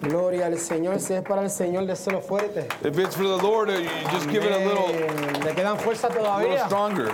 Gloria 0.00 0.46
al 0.46 0.58
Señor, 0.58 1.00
si 1.00 1.12
es 1.14 1.22
para 1.22 1.42
el 1.42 1.50
Señor, 1.50 1.84
déselo 1.86 2.22
fuerte. 2.22 2.68
If 2.82 2.98
it's 2.98 3.14
for 3.14 3.24
the 3.24 3.36
Lord, 3.42 3.68
uh, 3.68 3.74
you 3.74 3.88
just 4.10 4.28
give 4.30 4.42
it 4.44 4.52
a 4.52 4.58
little. 4.58 4.88
Le 5.44 5.54
quedan 5.54 5.76
fuerza 5.78 6.08
little 6.08 6.24
todavía. 6.24 6.66
stronger. 6.66 7.12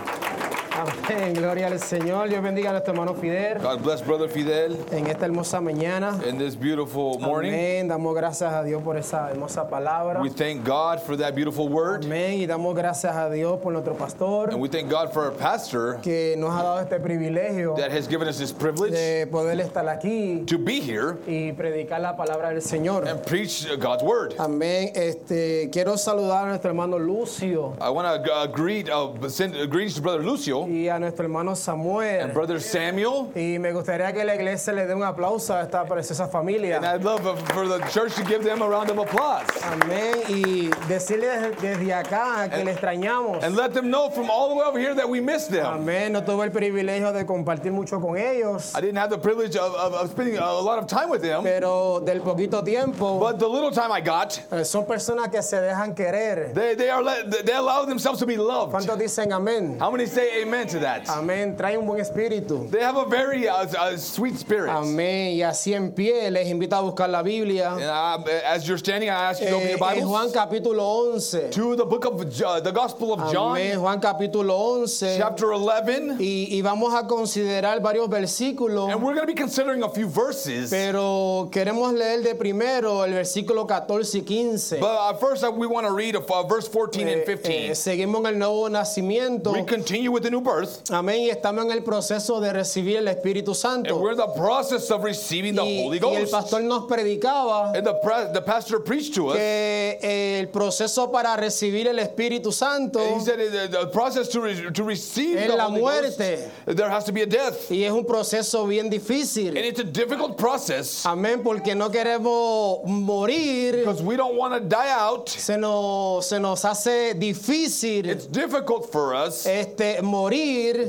Amén. 0.76 1.34
Gloria 1.34 1.68
al 1.68 1.78
Señor. 1.78 2.28
Dios 2.28 2.42
bendiga 2.42 2.70
a 2.70 2.72
nuestro 2.72 2.92
hermano 2.92 3.14
Fidel 3.14 3.58
God 3.60 3.80
bless 3.82 4.04
Brother 4.04 4.28
Fidel 4.28 4.76
en 4.90 5.06
esta 5.06 5.24
hermosa 5.26 5.60
mañana. 5.60 6.20
in 6.28 6.37
this 6.37 6.56
beautiful 6.56 7.16
morning. 7.20 7.52
Amén. 7.52 7.88
Damos 7.88 8.12
gracias 8.16 8.52
a 8.52 8.64
Dios 8.64 8.82
por 8.82 8.96
esa 8.96 9.30
hermosa 9.30 9.68
palabra. 9.68 10.20
We 10.20 10.30
thank 10.30 10.64
God 10.64 11.00
for 11.00 11.16
that 11.16 11.37
beautiful 11.37 11.68
word. 11.68 12.04
Amén. 12.04 12.40
Y 12.40 12.46
damos 12.46 12.74
gracias 12.74 13.14
a 13.14 13.30
Dios 13.30 13.60
por 13.60 13.72
nuestro 13.72 13.94
pastor 13.94 14.50
And 14.50 14.60
we 14.60 14.68
thank 14.68 14.90
God 14.90 15.12
for 15.12 15.24
our 15.26 15.32
pastor 15.32 16.00
que 16.02 16.34
nos 16.38 16.50
ha 16.50 16.64
dado 16.64 16.80
este 16.80 16.98
privilegio 16.98 17.76
that 17.76 17.92
has 17.92 18.08
given 18.08 18.26
us 18.26 18.38
this 18.38 18.52
privilege 18.52 18.92
de 18.92 19.28
poder 19.30 19.60
estar 19.60 19.88
aquí 19.88 20.44
to 20.46 20.58
be 20.58 20.80
here 20.80 21.16
y 21.28 21.52
predicar 21.52 22.00
la 22.00 22.16
palabra 22.16 22.48
del 22.48 22.62
Señor. 22.62 23.06
and 23.06 23.24
preach 23.24 23.64
uh, 23.70 23.76
God's 23.76 24.02
word. 24.02 24.34
Amén. 24.38 24.90
Este, 24.96 25.70
quiero 25.70 25.96
saludar 25.96 26.46
a 26.46 26.48
nuestro 26.48 26.70
hermano 26.70 26.98
Lucio 26.98 27.76
I 27.80 27.90
want 27.90 28.24
to 28.24 28.32
uh, 28.34 28.46
greet, 28.48 28.88
uh, 28.90 29.12
send 29.28 29.54
uh, 29.54 29.66
greetings 29.66 29.94
to 29.94 30.02
Brother 30.02 30.24
Lucio. 30.24 30.63
Y 30.68 30.88
a 30.88 30.98
nuestro 30.98 31.24
hermano 31.24 31.50
and 31.50 31.59
Samuel. 31.59 32.29
brother 32.33 32.61
Samuel. 32.61 33.31
Y 33.35 33.59
me 33.59 33.72
gustaría 33.72 34.12
que 34.12 34.24
la 34.24 34.35
iglesia 34.35 34.72
le 34.72 34.87
dé 34.87 34.94
un 34.94 35.03
aplauso 35.03 35.55
a 35.55 35.62
esta 35.62 35.85
preciosa 35.85 36.24
And 36.24 36.33
familia. 36.33 36.81
I'd 36.81 37.05
love 37.05 37.22
for 37.53 37.66
the 37.66 37.79
church 37.90 38.14
to 38.16 38.24
give 38.24 38.42
them 38.44 38.62
a 38.62 38.68
round 38.68 38.90
of 38.90 38.98
applause. 38.98 39.46
Amén. 39.62 40.22
Y 40.29 40.70
decirles 40.88 41.57
desde 41.61 41.92
acá 41.92 42.48
que 42.50 42.64
le 42.64 42.72
extrañamos. 42.72 43.42
And 43.42 43.57
let 43.57 43.72
them 43.72 43.90
know 43.90 44.11
from 44.11 44.31
all 44.31 44.48
the 44.48 44.55
way 44.57 44.64
over 44.66 44.79
here 44.79 44.94
that 44.94 45.09
we 45.09 45.20
miss 45.20 45.46
them. 45.46 45.66
Amén. 45.66 46.12
No 46.12 46.22
tuve 46.22 46.44
el 46.44 46.50
privilegio 46.50 47.12
de 47.12 47.24
compartir 47.27 47.72
mucho 47.72 48.00
con 48.00 48.16
ellos, 48.16 48.72
I 48.74 48.81
didn't 48.81 48.98
have 48.98 49.11
the 49.11 49.18
privilege 49.18 49.57
of, 49.57 49.74
of, 49.74 49.94
of 49.94 50.11
spending 50.11 50.38
a 50.38 50.53
lot 50.61 50.79
of 50.79 50.87
time 50.87 51.09
with 51.11 51.22
them, 51.22 51.42
pero 51.42 52.00
del 52.00 52.20
poquito 52.20 52.62
tiempo 52.64 53.18
but 53.18 53.38
the 53.38 53.48
little 53.48 53.70
time 53.70 53.90
I 53.92 54.00
got, 54.00 54.40
eh, 54.53 54.64
son 54.64 54.85
personas 54.87 55.29
que 55.31 55.42
se 55.42 55.57
dejan 55.57 55.94
querer. 55.94 56.53
they, 56.55 56.74
they, 56.74 56.90
are 56.90 57.03
they 57.44 57.53
allow 57.53 57.85
themselves 57.85 58.18
to 58.20 58.27
be 58.27 58.37
loved. 58.37 58.72
¿Cuántos 58.72 58.98
dicen 58.98 59.33
amén? 59.33 59.79
How 59.81 59.90
many 59.90 60.07
say 60.07 60.42
amen 60.42 60.53
to 60.62 60.78
that? 60.78 61.08
Amén. 61.08 61.56
Trae 61.56 61.76
un 61.76 61.86
buen 61.86 62.00
espíritu. 62.00 62.70
They 62.70 62.80
have 62.82 62.96
a 62.96 63.04
very 63.04 63.48
uh, 63.48 63.64
uh, 63.66 63.96
sweet 63.96 64.36
spirit. 64.36 64.70
Amén. 64.70 65.34
Y 65.36 65.42
así 65.42 65.74
en 65.74 65.90
pie 65.92 66.30
les 66.30 66.48
invito 66.48 66.74
a 66.76 66.80
buscar 66.82 67.08
la 67.10 67.22
Biblia. 67.22 67.72
And, 67.72 67.82
uh, 67.82 68.30
as 68.46 68.66
you're 68.68 68.78
standing, 68.78 69.08
I 69.10 69.30
ask 69.30 69.40
you 69.42 69.48
to 69.48 69.56
open 69.56 69.68
Eh, 69.68 69.76
your 69.76 69.90
en 69.90 70.06
Juan 70.08 70.28
Bibles 70.28 70.32
capítulo 70.32 71.12
11. 71.12 71.50
to 71.50 71.74
the 71.76 71.84
book 71.84 72.04
of 72.06 72.30
Jo- 72.30 72.60
the 72.60 72.70
Gospel 72.72 73.12
of 73.12 73.32
John, 73.32 73.56
Amén. 73.56 73.78
Juan 73.80 74.00
capítulo 74.00 74.54
11. 74.56 75.16
chapter 75.18 75.52
11. 75.52 76.16
Y, 76.20 76.48
y 76.56 76.62
vamos 76.62 76.94
a 76.94 77.06
considerar 77.06 77.80
varios 77.82 78.08
versículos, 78.08 78.90
And 78.92 79.02
we're 79.02 79.14
going 79.14 79.26
to 79.26 79.32
be 79.32 79.34
considering 79.34 79.82
a 79.82 79.88
few 79.88 80.08
verses. 80.08 80.70
pero 80.70 81.48
queremos 81.50 81.92
leer 81.92 82.22
de 82.22 82.34
primero 82.34 83.04
el 83.04 83.12
versículo 83.12 83.66
14 83.66 84.18
y 84.18 84.20
15. 84.22 84.78
But 84.80 84.86
uh, 84.98 85.14
first, 85.14 85.42
uh, 85.42 85.50
we 85.50 85.66
want 85.66 85.86
to 85.86 85.92
read 85.92 86.14
uh, 86.16 86.42
verse 86.44 86.68
14 86.68 87.02
and 87.08 87.20
Eh, 87.22 87.24
15. 87.24 87.70
eh, 87.70 87.74
seguimos 87.74 88.20
en 88.20 88.26
el 88.26 88.38
nuevo 88.38 88.68
nacimiento. 88.68 89.52
We 89.52 89.64
continue 89.64 90.10
with 90.10 90.22
the 90.22 90.30
new 90.30 90.42
birth, 90.44 90.90
Amén. 90.90 91.22
Y 91.22 91.30
estamos 91.30 91.64
en 91.64 91.72
el 91.72 91.83
proceso 91.83 92.40
de 92.40 92.52
recibir 92.52 92.96
el 92.98 93.09
Espíritu 93.09 93.48
and 93.52 93.57
Santo. 93.57 93.98
we're 93.98 94.12
in 94.12 94.16
the 94.18 94.26
process 94.37 94.90
of 94.90 95.02
receiving 95.02 95.54
the 95.54 95.62
Y, 95.64 95.83
Holy 95.83 95.98
y 95.98 96.14
el 96.14 96.20
Ghost. 96.20 96.33
pastor 96.33 96.62
nos 96.62 96.85
predicaba 96.87 97.72
And 97.74 97.85
the, 97.87 98.30
the 98.33 98.42
pastor 98.42 98.78
preached 98.80 99.14
to 99.14 99.28
us. 99.30 99.37
que 99.37 99.98
el 100.40 100.48
proceso 100.48 101.11
para 101.11 101.37
recibir 101.37 101.87
el 101.87 101.98
Espíritu 101.98 102.52
Santo 102.52 103.00
And 103.00 103.20
he 103.20 103.24
said 103.24 103.38
the, 103.38 103.68
the 103.68 103.87
process 103.88 104.28
to, 104.28 104.40
re- 104.40 104.70
to 104.72 104.85
receive 104.85 105.37
Es 105.38 105.50
the 105.50 105.57
la 105.57 105.68
Holy 105.68 105.80
Ghost, 105.80 106.18
muerte. 106.18 106.50
there 106.66 106.90
has 106.90 107.04
to 107.04 107.12
be 107.12 107.22
a 107.22 107.26
death. 107.26 107.70
y 107.70 107.83
es 107.85 107.92
un 107.92 108.04
proceso 108.04 108.66
bien 108.66 108.85
And 108.87 108.92
difícil. 108.92 109.57
it's 109.57 109.80
a 109.80 109.85
difficult 109.85 110.37
process 110.37 111.04
Amén, 111.07 111.42
porque 111.42 111.74
no 111.74 111.88
queremos 111.90 112.85
morir. 112.85 113.76
because 113.78 114.02
we 114.02 114.16
don't 114.16 114.37
want 114.37 114.52
to 114.54 114.61
die 114.61 114.90
out. 114.90 115.28
Se 115.28 115.57
nos, 115.57 116.26
se 116.26 116.38
nos 116.38 116.64
hace 116.64 117.14
difícil 117.14 118.07
It's 118.07 118.26
difficult 118.26 118.90
for 118.92 119.14
us 119.14 119.46
este, 119.46 120.02
morir 120.02 120.33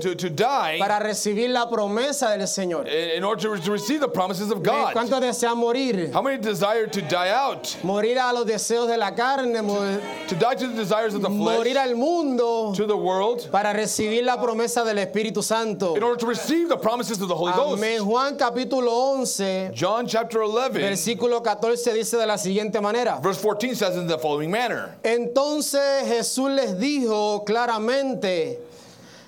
to, 0.02 0.16
to 0.16 0.30
die 0.30 0.78
para 0.80 1.00
recibir 1.00 1.50
la 1.50 1.68
promesa 1.70 2.30
del 2.38 2.48
Señor. 2.48 2.88
in 2.88 3.24
order 3.24 3.56
to, 3.58 3.64
to 3.64 3.72
receive 3.72 4.00
the 4.00 4.08
promises 4.08 4.52
of 4.52 4.64
God. 4.64 4.94
¿Cuántos 4.94 5.20
desean 5.22 5.58
morir? 5.58 6.12
How 6.14 6.22
many 6.22 6.38
desire 6.38 6.88
to 6.88 7.02
die 7.02 7.30
out? 7.30 7.76
Morir 7.84 8.18
a 8.18 8.34
los 8.34 8.46
deseos 8.46 8.88
de 8.88 8.98
la 8.98 9.12
carne, 9.12 9.62
mo- 9.62 10.00
To 10.28 10.36
die 10.36 10.56
to 10.56 10.68
the 10.68 10.74
desires 10.76 11.14
of 11.14 11.22
the 11.22 11.30
morir 11.30 11.74
flesh, 11.74 11.88
al 11.90 11.96
mundo 11.96 12.74
to 12.74 12.86
the 12.86 12.96
world, 12.98 13.48
para 13.52 13.74
recibir 13.74 14.24
la 14.24 14.38
promesa 14.38 14.84
del 14.84 14.98
Espíritu 14.98 15.44
Santo. 15.44 15.96
in 15.96 16.04
order 16.04 16.18
to 16.18 16.26
receive 16.26 16.68
the 16.70 16.78
promises 16.78 17.22
of 17.22 17.28
the 17.28 17.36
Holy 17.36 17.54
Ghost. 17.54 17.82
Amén. 17.82 18.00
Juan 18.04 18.36
capítulo 18.38 18.90
11, 19.20 19.72
John 19.74 20.08
chapter 20.08 20.42
11, 20.42 20.80
versículo 20.80 21.44
14 21.44 21.94
dice 21.94 22.18
de 22.18 22.26
la 22.26 22.38
siguiente 22.38 22.82
manera. 22.82 23.20
verse 23.22 23.40
14 23.42 23.76
says 23.76 23.96
in 23.98 24.08
the 24.08 24.18
following 24.18 24.50
manner. 24.50 24.96
Entonces 25.04 26.08
Jesús 26.08 26.50
les 26.56 26.78
dijo 26.80 27.44
claramente, 27.46 28.60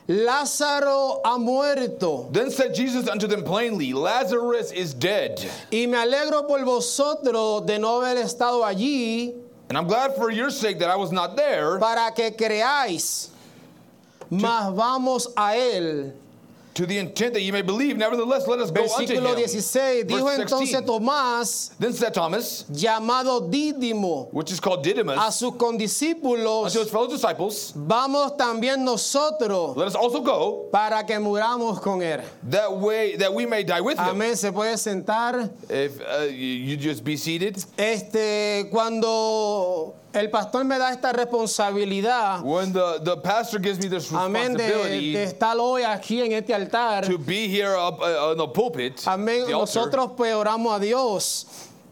Lázaro 0.07 1.19
ha 1.25 1.37
muerto 1.37 2.31
Then 2.31 2.49
said 2.49 2.73
Jesus 2.73 3.07
unto 3.09 3.27
them 3.27 3.43
plainly, 3.43 3.91
Lazarus 3.93 4.71
is 4.71 4.93
dead. 4.93 5.39
y 5.71 5.85
me 5.87 5.97
alegro 5.97 6.47
por 6.47 6.59
vosotros 6.63 7.65
de 7.65 7.77
no 7.77 8.01
haber 8.01 8.17
estado 8.23 8.63
allí 8.63 9.33
And 9.69 9.77
I'm 9.77 9.85
glad 9.85 10.15
for 10.15 10.31
your 10.31 10.49
sake 10.49 10.79
that 10.79 10.89
I 10.89 10.95
was 10.95 11.11
not 11.11 11.35
there 11.35 11.77
para 11.77 12.09
que 12.15 12.31
creáis. 12.31 13.27
Mas 14.29 14.71
vamos 14.73 15.27
a 15.35 15.55
él. 15.55 16.13
To 16.77 16.85
the 16.85 16.99
intent 16.99 17.33
that 17.33 17.41
you 17.41 17.51
may 17.51 17.63
believe. 17.63 17.97
Nevertheless, 17.97 18.47
let 18.47 18.59
us 18.59 18.69
go 18.69 18.83
unto 18.83 19.13
Versículo 19.13 19.35
him. 19.35 19.47
16. 19.47 20.03
Dijo 20.05 20.23
Verse 20.23 20.39
entonces 20.39 20.69
16. 20.69 20.85
Tomás, 20.85 21.71
Then 21.79 21.91
said 21.91 22.13
Thomas, 22.13 22.65
llamado 22.71 23.49
Dídimo, 23.51 24.31
which 24.31 24.51
is 24.51 24.59
called 24.59 24.85
a 24.85 25.31
sus 25.31 25.53
condiscípulos, 25.55 26.65
unto 26.65 26.79
his 26.79 26.89
fellow 26.89 27.07
disciples, 27.07 27.73
vamos 27.75 28.37
también 28.37 28.83
nosotros 28.83 29.75
let 29.75 29.87
us 29.87 29.95
also 29.95 30.21
go, 30.21 30.69
para 30.71 31.03
que 31.03 31.17
muramos 31.17 31.81
con 31.81 32.01
él. 32.01 32.23
that 32.43 32.71
way 32.71 33.15
that 33.15 33.33
we 33.33 33.47
may 33.47 33.63
die 33.63 33.81
with 33.81 33.97
him. 33.97 34.15
Amén. 34.15 34.35
Se 34.35 34.51
puede 34.51 34.77
sentar. 34.77 35.49
If 35.69 35.99
uh, 35.99 36.25
you 36.25 36.67
you 36.67 36.77
just 36.77 37.03
be 37.03 37.17
seated. 37.17 37.57
Este, 37.75 38.69
cuando 38.69 39.95
el 40.19 40.29
pastor 40.29 40.65
me 40.65 40.77
da 40.77 40.91
esta 40.91 41.11
responsabilidad, 41.11 42.41
When 42.43 42.73
the, 42.73 42.99
the 43.03 43.17
pastor 43.17 43.59
gives 43.59 43.79
me 43.79 43.87
this 43.87 44.11
amén, 44.11 44.53
de, 44.53 44.67
responsibility 44.67 45.13
de 45.13 45.23
estar 45.23 45.57
hoy 45.59 45.83
aquí 45.83 46.21
en 46.21 46.33
este 46.33 46.53
altar, 46.53 47.05
to 47.05 47.17
be 47.17 47.47
here 47.47 47.75
up 47.75 47.99
uh, 48.01 48.31
on 48.31 48.37
the 48.37 48.47
pulpit, 48.47 49.01
amén, 49.05 49.45
the 49.45 49.51
nosotros 49.51 50.11
pues 50.15 50.33
oramos 50.33 50.75
a 50.75 50.79
Dios, 50.79 51.45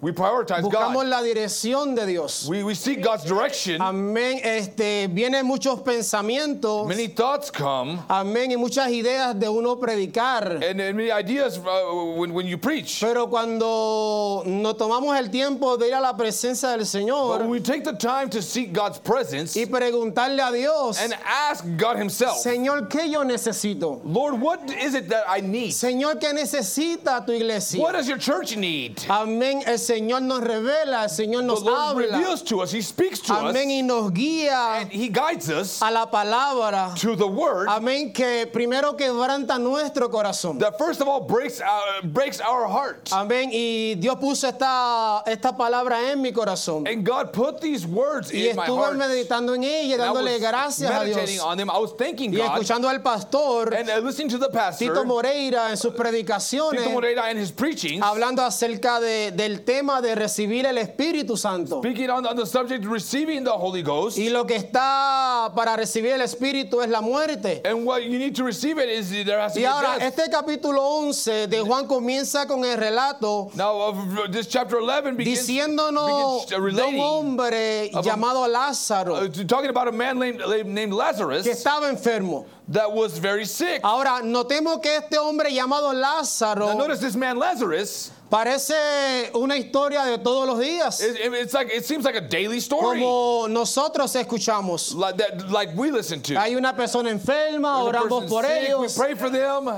we 0.06 0.12
prioritize 0.12 0.62
buscamos 0.62 1.04
God. 1.04 1.08
la 1.08 1.24
dirección 1.24 1.96
de 1.96 2.06
Dios. 2.06 2.48
We, 2.48 2.64
we 2.64 2.76
seek 2.76 3.02
God's 3.02 3.24
direction. 3.24 3.82
Amén, 3.82 4.40
este, 4.44 5.08
vienen 5.08 5.48
muchos 5.48 5.80
pensamientos, 5.82 6.88
Many 6.88 7.08
thoughts 7.08 7.50
come 7.50 7.98
amén, 8.08 8.52
y 8.52 8.56
muchas 8.56 8.92
ideas 8.92 9.34
de 9.40 9.50
uno 9.50 9.78
predicar. 9.78 10.62
and, 10.64 10.80
and 10.80 10.96
many 10.96 11.10
ideas 11.10 11.58
uh, 11.58 12.14
when, 12.16 12.34
when 12.36 12.46
you 12.46 12.56
preach. 12.56 13.00
Pero 13.02 13.26
cuando 13.26 14.44
nos 14.46 14.76
tomamos 14.76 15.18
el 15.18 15.30
tiempo 15.32 15.76
de 15.76 15.88
ir 15.88 15.96
a 15.96 16.02
la 16.02 16.14
presencia 16.14 16.70
del 16.70 16.86
But 16.86 16.94
when 16.94 17.08
Señor 17.08 17.50
we 17.50 17.60
take 17.60 17.84
the 17.84 17.94
time 17.94 18.30
to 18.30 18.44
seek 18.44 18.74
God's 18.74 19.00
presence 19.00 19.56
y 19.56 19.66
preguntarle 19.66 20.48
a 20.48 20.52
Dios, 20.52 21.02
and 21.02 21.16
ask 21.26 21.66
God 21.78 21.98
Himself, 21.98 22.38
Señor, 22.38 22.90
¿qué 22.90 23.12
yo 23.12 23.24
necesito? 23.24 24.02
Lord, 24.06 24.40
what 24.40 24.70
is 24.70 24.94
it 24.94 25.10
that 25.10 25.24
I 25.28 25.42
need? 25.42 25.72
Señor, 25.72 26.20
¿qué 26.20 26.32
necesita 26.32 27.26
tu 27.26 27.32
iglesia? 27.32 27.82
What 27.82 27.94
does 27.94 28.08
your 28.08 28.20
church 28.20 28.56
need? 28.56 28.98
Amén. 29.10 29.64
El 29.66 29.80
Señor 29.80 29.95
nos 30.02 30.42
revela, 30.42 31.04
el 31.06 31.10
Señor 31.10 31.42
The 31.42 31.48
nos 31.48 31.64
Lord 31.64 31.78
habla. 31.78 32.18
reveals 32.18 32.42
to 32.44 32.62
us, 32.62 32.72
He 32.74 32.82
speaks 32.82 33.20
to 33.22 33.34
Amén. 33.34 33.70
Y 33.70 33.82
us, 33.82 33.86
nos 33.88 34.12
guía 34.12 34.82
and 34.82 34.92
He 34.92 35.10
guides 35.10 35.50
us 35.50 35.82
a 35.82 35.92
la 35.92 36.06
palabra. 36.10 36.94
to 37.00 37.16
the 37.16 37.28
Word 37.28 37.68
Amén. 37.70 38.14
Que 38.14 38.48
primero 38.52 38.96
quebranta 38.96 39.60
nuestro 39.60 40.10
corazón. 40.10 40.60
that 40.60 40.78
first 40.78 41.02
of 41.02 41.08
all 41.08 41.22
breaks 41.22 41.62
our, 41.62 42.02
breaks 42.04 42.40
our 42.42 42.68
heart. 42.68 43.10
Amén. 43.12 43.50
Y 43.52 43.96
Dios 43.96 44.16
puso 44.18 44.48
esta, 44.48 45.24
esta 45.26 45.56
palabra 45.56 46.12
en 46.12 46.22
mi 46.22 46.32
corazón. 46.32 46.88
And 46.88 47.06
God 47.06 47.32
put 47.34 47.62
these 47.62 47.86
words 47.86 48.32
Y 48.34 48.50
in 48.50 48.56
my 48.56 48.64
estuve 48.64 48.78
heart. 48.84 48.98
meditando 48.98 49.54
en 49.56 49.64
ella, 49.64 49.96
And 49.96 50.04
I 50.04 50.06
dándole 50.08 50.32
was 50.34 50.42
gracias 50.42 50.90
a 50.92 51.00
meditating 51.04 51.36
Dios. 51.36 51.44
on 51.46 51.58
them. 51.58 51.70
I 51.70 51.78
was 51.78 51.94
thanking 51.98 52.34
Y 52.34 52.38
God 52.38 52.52
escuchando 52.60 52.90
al 52.90 53.02
pastor 53.02 53.74
and 53.74 53.90
uh, 53.90 53.98
listening 54.00 54.30
to 54.30 54.38
the 54.38 54.50
pastor, 54.50 54.88
Tito 54.88 55.04
Moreira 55.06 55.70
en 55.70 55.78
sus 55.78 55.92
Tito 55.94 56.04
predicaciones, 56.04 56.92
Moreira, 56.92 57.24
and 57.26 57.40
his 57.40 57.52
preachings, 57.52 58.02
hablando 58.04 58.42
acerca 58.44 59.00
de- 59.00 59.32
del 59.32 59.60
tema 59.86 60.02
de 60.02 60.16
recibir 60.16 60.66
el 60.66 60.78
Espíritu 60.78 61.38
Santo. 61.38 61.80
speaking 61.82 62.10
on, 62.10 62.26
on 62.26 62.36
the 62.36 62.46
subject 62.46 62.84
of 62.86 62.92
receiving 62.92 63.44
the 63.44 63.52
Holy 63.52 63.84
Ghost. 63.84 64.18
Y 64.18 64.30
lo 64.30 64.46
que 64.46 64.56
está 64.56 65.52
para 65.56 65.76
recibir 65.76 66.14
el 66.14 66.22
Espíritu 66.22 66.82
es 66.82 66.90
la 66.90 67.02
muerte. 67.02 67.62
And 67.66 67.86
what 67.86 68.04
you 68.04 68.18
need 68.18 68.36
to 68.36 68.44
receive 68.44 68.80
it 68.80 68.90
is 68.90 69.10
there 69.26 69.40
has 69.40 69.54
to 69.54 69.60
Y 69.60 69.66
ahora, 69.66 70.00
death. 70.00 70.18
este 70.18 70.32
capítulo 70.32 70.82
11 70.82 71.48
de 71.48 71.62
Juan 71.62 71.86
comienza 71.88 72.48
con 72.48 72.66
el 72.66 72.78
relato 72.78 73.52
Now, 73.56 73.90
of 73.90 74.32
this 74.32 74.48
chapter 74.48 74.80
11 74.82 75.18
begins, 75.18 75.48
diciéndonos 75.48 76.48
begins 76.50 76.74
uh, 76.74 76.76
de 76.76 76.84
un 76.84 77.00
hombre 77.00 77.92
llamado 78.04 78.48
Lázaro 78.48 79.16
uh, 79.16 79.28
talking 79.46 79.70
about 79.70 79.88
a 79.88 79.92
man 79.92 80.18
named, 80.18 80.42
named 80.66 80.94
Lazarus 80.94 81.44
que 81.44 81.52
estaba 81.52 81.90
enfermo. 81.90 82.46
that 82.68 82.92
was 82.92 83.20
very 83.20 83.46
sick. 83.46 83.82
Ahora, 83.84 84.22
notemos 84.24 84.82
que 84.82 84.96
este 84.96 85.18
hombre 85.18 85.52
llamado 85.52 85.94
Now, 85.94 86.22
Lázaro 86.22 86.78
notice 86.78 87.00
this 87.00 87.16
man 87.16 87.38
Lazarus. 87.38 88.12
Parece 88.36 89.32
una 89.34 89.56
historia 89.56 90.04
de 90.06 90.18
todos 90.18 90.46
los 90.48 90.60
días, 90.60 91.00
It, 91.02 91.16
it- 91.20 91.34
it's 91.34 91.54
like 91.54 91.72
it 91.74 91.86
seems 91.86 92.04
like 92.04 92.16
a 92.18 92.22
daily 92.22 92.58
story, 92.60 93.00
como 93.00 93.48
nosotros 93.48 94.14
escuchamos. 94.16 94.94
like 94.96 95.18
that, 95.18 95.50
like 95.52 95.70
we 95.76 95.90
listen 95.92 96.22
to. 96.22 96.34
Hay 96.38 96.56
una 96.56 96.74
persona 96.76 97.10
enferma, 97.10 97.84
There's 97.92 98.04
oramos 98.06 98.28
por 98.30 98.44
sick, 98.44 98.52
we 98.52 98.68
ellos. 98.68 98.98
pray 98.98 99.14
for 99.16 99.30
them. 99.30 99.70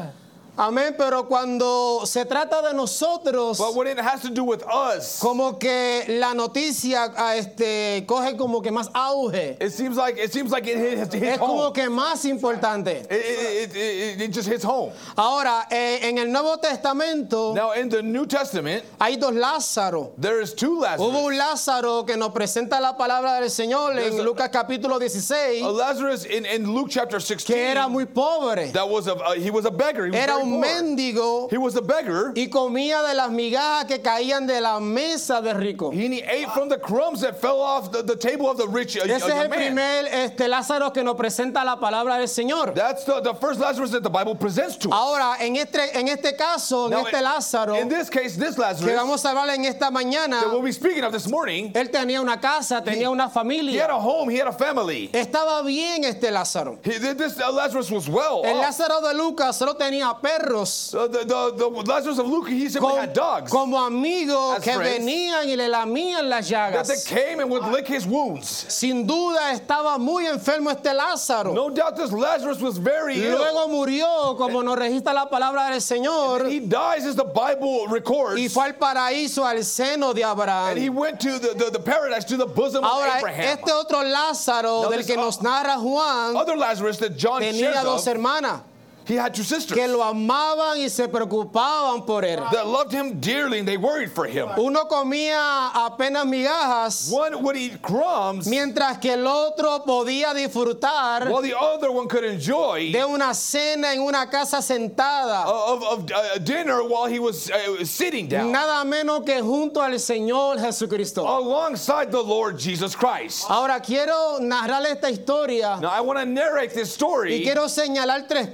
Amén, 0.58 0.96
pero 0.98 1.28
cuando 1.28 2.04
se 2.06 2.26
trata 2.26 2.62
de 2.63 2.74
nosotros, 2.74 3.60
But 3.60 3.76
when 3.76 3.88
it 3.88 4.00
has 4.00 4.22
to 4.24 4.30
do 4.30 4.43
with 4.43 4.63
us, 4.63 5.20
como 5.20 5.54
que 5.60 6.04
la 6.20 6.34
noticia 6.34 7.13
ah, 7.15 7.36
este, 7.36 8.04
coge 8.08 8.36
como 8.36 8.62
que 8.62 8.72
más 8.72 8.89
auge. 8.93 9.56
it 9.62 9.72
seems 9.72 9.96
like 9.98 10.17
it 10.17 10.34
seems 10.34 10.52
like 10.52 10.65
it 10.67 10.78
hits, 10.78 11.13
hits 11.13 11.24
Es 11.24 11.38
como 11.38 11.65
home. 11.67 11.73
que 11.73 11.90
más 11.90 12.25
importante. 12.25 13.06
It, 13.10 14.34
just 14.34 14.50
hits 14.50 14.63
home. 14.63 14.92
Ahora, 15.15 15.67
eh, 15.69 16.00
en 16.10 16.17
el 16.17 16.31
Nuevo 16.31 16.58
Testamento 16.58 17.54
Now 17.54 17.73
in 17.73 17.90
the 17.90 18.02
New 18.02 18.25
Testament, 18.25 18.84
hay 19.00 19.15
dos 19.17 19.34
Lázaros. 19.34 20.12
there 20.19 20.42
is 20.42 20.54
two 20.54 20.79
Lazarus. 20.81 21.02
Hubo 21.06 21.25
un 21.27 21.38
Lázaro 21.38 22.06
que 22.06 22.17
nos 22.17 22.31
presenta 22.31 22.79
la 22.81 22.98
palabra 22.98 23.40
del 23.40 23.50
Señor 23.52 23.94
There's 23.96 24.15
en 24.15 24.21
a- 24.21 24.23
Lucas 24.23 24.50
capítulo 24.50 25.00
16, 25.00 25.63
A 25.63 25.69
Lazarus 25.69 26.25
in, 26.25 26.46
in 26.46 26.73
Luke 26.73 26.90
chapter 26.90 27.19
16. 27.19 27.46
que 27.46 27.56
era 27.71 27.88
muy 27.88 28.06
pobre. 28.06 28.71
that 28.73 28.88
was 28.90 29.08
a 29.08 29.13
uh, 29.15 29.34
he 29.34 29.52
was 29.52 29.65
a 29.65 29.71
beggar. 29.71 30.06
He 30.06 30.12
was 30.12 30.19
Era 30.19 30.36
very 30.38 30.46
un 30.54 30.60
mendigo 30.60 31.48
He 31.52 31.58
was 31.58 31.75
a 31.75 31.81
beggar. 31.81 32.31
y 32.35 32.50
comía 32.50 33.02
de 33.04 33.13
las 33.13 33.29
migajas 33.31 33.85
que 33.85 34.02
caían 34.02 34.48
de 34.48 34.62
la 34.62 34.79
mesa 34.79 35.41
de 35.41 35.54
rico. 35.54 35.91
He, 35.91 36.08
he 36.08 36.23
ate 36.23 36.50
from 36.54 36.69
the 36.69 36.77
crumbs 36.79 37.21
that 37.21 37.39
fell 37.39 37.60
off 37.62 37.91
the, 37.91 38.02
the 38.04 38.15
table 38.15 38.50
of 38.50 38.58
the 38.58 38.67
rich 38.67 38.98
uh, 38.98 39.02
Ese 39.04 39.23
es 39.23 39.27
young 39.27 39.37
el 39.37 39.50
man. 39.50 39.60
primer 39.60 40.06
este, 40.08 40.48
Lázaro 40.48 40.91
que 40.93 41.04
nos 41.04 41.15
presenta 41.15 41.63
la 41.63 41.79
palabra 41.79 42.17
del 42.17 42.27
Señor. 42.27 42.73
That's 42.73 43.04
the, 43.06 43.21
the 43.21 43.33
first 43.35 43.60
Lazarus 43.60 43.91
that 43.91 44.04
the 44.04 44.10
Bible 44.10 44.35
presents 44.35 44.77
to 44.77 44.89
us. 44.89 44.95
Ahora, 44.95 45.37
en 45.39 45.56
este, 45.56 45.98
en 45.98 46.08
este 46.08 46.35
caso, 46.35 46.85
en 46.85 46.91
Now, 46.91 47.06
este 47.06 47.21
Lázaro, 47.21 47.75
in 47.79 47.89
this 47.89 48.10
case, 48.10 48.37
this 48.37 48.56
que 48.56 48.62
Lazarus 48.62 48.95
vamos 48.95 49.25
a 49.25 49.29
hablar 49.29 49.50
en 49.56 49.65
esta 49.65 49.91
mañana, 49.91 50.41
that 50.41 50.52
we'll 50.52 50.62
be 50.62 50.71
speaking 50.71 51.04
of 51.04 51.12
this 51.12 51.27
morning, 51.27 51.71
él 51.73 51.89
tenía 51.89 52.21
una 52.21 52.39
casa, 52.39 52.81
tenía 52.81 53.10
una 53.10 53.23
he 53.23 53.27
had 53.27 53.33
familia. 53.33 53.85
a 53.85 54.00
home, 54.00 54.29
he 54.29 54.37
had 54.37 54.48
a 54.48 54.52
family. 54.54 55.10
Estaba 55.13 55.62
bien 55.63 56.04
este 56.04 56.31
Lázaro. 56.31 56.77
He, 56.83 56.98
this 56.98 57.39
uh, 57.39 57.52
Lazarus 57.52 57.91
was 57.91 58.10
well. 58.10 58.41
El. 58.45 58.58
Lázaro 58.58 59.02
de 59.02 59.13
Lucas 59.13 59.56
solo 59.58 59.75
tenía 59.75 60.10
perros 60.38 60.92
the, 60.92 61.08
the, 61.08 61.54
the 61.58 61.67
Lazarus 61.85 62.19
of 62.19 62.27
Luke, 62.27 62.48
he 62.50 62.69
simply 62.69 62.96
had 62.96 63.13
dogs 63.13 63.52
como 63.52 63.77
amigos 63.77 64.58
As 64.58 64.63
que 64.63 64.73
friends. 64.73 65.00
venían 65.06 65.48
y 65.48 65.56
le 65.56 65.67
lamían 65.69 66.29
las 66.29 66.50
that 66.50 66.85
they 66.88 66.96
llagas. 66.96 67.06
came 67.08 67.40
and 67.40 67.50
would 67.50 67.63
lick 67.71 67.88
his 67.88 68.06
wounds. 68.06 68.65
Sin 68.69 69.06
duda 69.08 69.52
estaba 69.54 69.98
muy 69.98 70.25
enfermo 70.27 70.69
este 70.71 70.94
Lázaro. 70.94 71.54
No 71.54 71.69
doubt 71.69 71.96
this 71.96 72.12
Lazarus 72.12 72.62
was 72.62 72.77
very 72.77 73.15
ill. 73.25 73.38
Luego 73.38 73.67
murió, 73.67 74.38
como 74.38 74.62
nos 74.62 74.77
registra 74.77 75.13
la 75.13 75.25
palabra 75.29 75.69
del 75.71 75.81
Señor, 75.81 76.50
He 76.50 76.60
dies 76.60 77.06
as 77.06 77.15
the 77.15 77.23
Bible 77.23 77.88
records. 77.90 78.40
y 78.40 78.48
fue 78.50 78.65
al 78.65 78.73
paraíso, 78.75 79.46
al 79.46 79.63
seno 79.63 80.13
de 80.13 80.23
and 80.23 80.77
he 80.77 80.85
Abraham. 80.88 80.96
went 80.96 81.19
to 81.19 81.40
the, 81.40 81.54
the, 81.54 81.71
the 81.71 81.79
paradise, 81.79 82.23
to 82.25 82.38
the 82.38 82.46
bosom 82.46 82.83
of 82.83 82.92
Ahora, 82.92 83.17
Abraham. 83.17 83.58
este 83.58 83.71
otro 83.71 84.04
Lázaro 84.04 84.83
Now 84.83 84.90
del 84.90 85.00
this 85.00 85.08
que 85.08 85.15
nos 85.15 85.42
narra 85.42 85.77
Juan 85.77 86.35
Other 86.35 86.58
Lazarus 86.58 86.98
that 87.00 87.17
John 87.17 87.42
shares 87.42 87.56
tenía 87.56 87.83
dos 87.83 88.02
of, 88.08 88.13
hermanas 88.13 88.62
he 89.08 89.15
had 89.15 89.33
two 89.33 89.43
sisters 89.43 89.75
que 89.77 89.87
lo 89.87 90.01
amaban 90.03 90.77
y 90.79 90.87
se 90.89 91.08
preocupaban 91.08 92.05
por 92.05 92.23
él. 92.23 92.37
that 92.51 92.67
loved 92.67 92.91
him 92.91 93.19
dearly 93.19 93.60
and 93.60 93.67
they 93.67 93.77
worried 93.77 94.12
for 94.12 94.25
him. 94.25 94.47
Uno 94.58 94.85
comía 94.85 95.71
apenas 95.73 96.25
migajas, 96.25 97.12
One 97.12 97.41
would 97.43 97.55
eat 97.58 97.81
crumbs 97.81 98.47
mientras 98.47 98.97
que 98.99 99.13
el 99.13 99.25
otro 99.27 99.83
podía 99.85 100.33
disfrutar 100.33 101.29
while 101.29 101.41
the 101.41 101.58
other 101.58 101.91
one 101.91 102.08
could 102.08 102.23
enjoy 102.23 102.91
de 102.91 103.03
una 103.05 103.33
cena 103.33 103.93
en 103.93 104.01
una 104.01 104.29
casa 104.29 104.62
sentada, 104.62 105.45
of, 105.45 105.83
of 105.83 106.12
uh, 106.12 106.37
dinner 106.39 106.83
while 106.83 107.05
he 107.05 107.19
was 107.19 107.49
uh, 107.51 107.83
sitting 107.85 108.27
down 108.27 108.51
nada 108.51 108.83
menos 108.85 109.23
que 109.25 109.41
junto 109.41 109.81
al 109.81 109.93
Señor 109.99 110.60
Jesucristo. 110.60 111.25
alongside 111.25 112.12
the 112.12 112.21
Lord 112.21 112.58
Jesus 112.60 112.95
Christ. 112.95 113.45
Ahora 113.49 113.79
quiero 113.79 114.39
narrar 114.39 114.85
esta 114.85 115.10
historia 115.10 115.79
Now 115.81 115.89
I 115.89 116.01
want 116.01 116.19
to 116.19 116.25
narrate 116.25 116.73
this 116.73 116.89
y 116.89 116.93
story 116.97 117.43
quiero 117.43 117.67
señalar 117.67 118.27
tres 118.27 118.47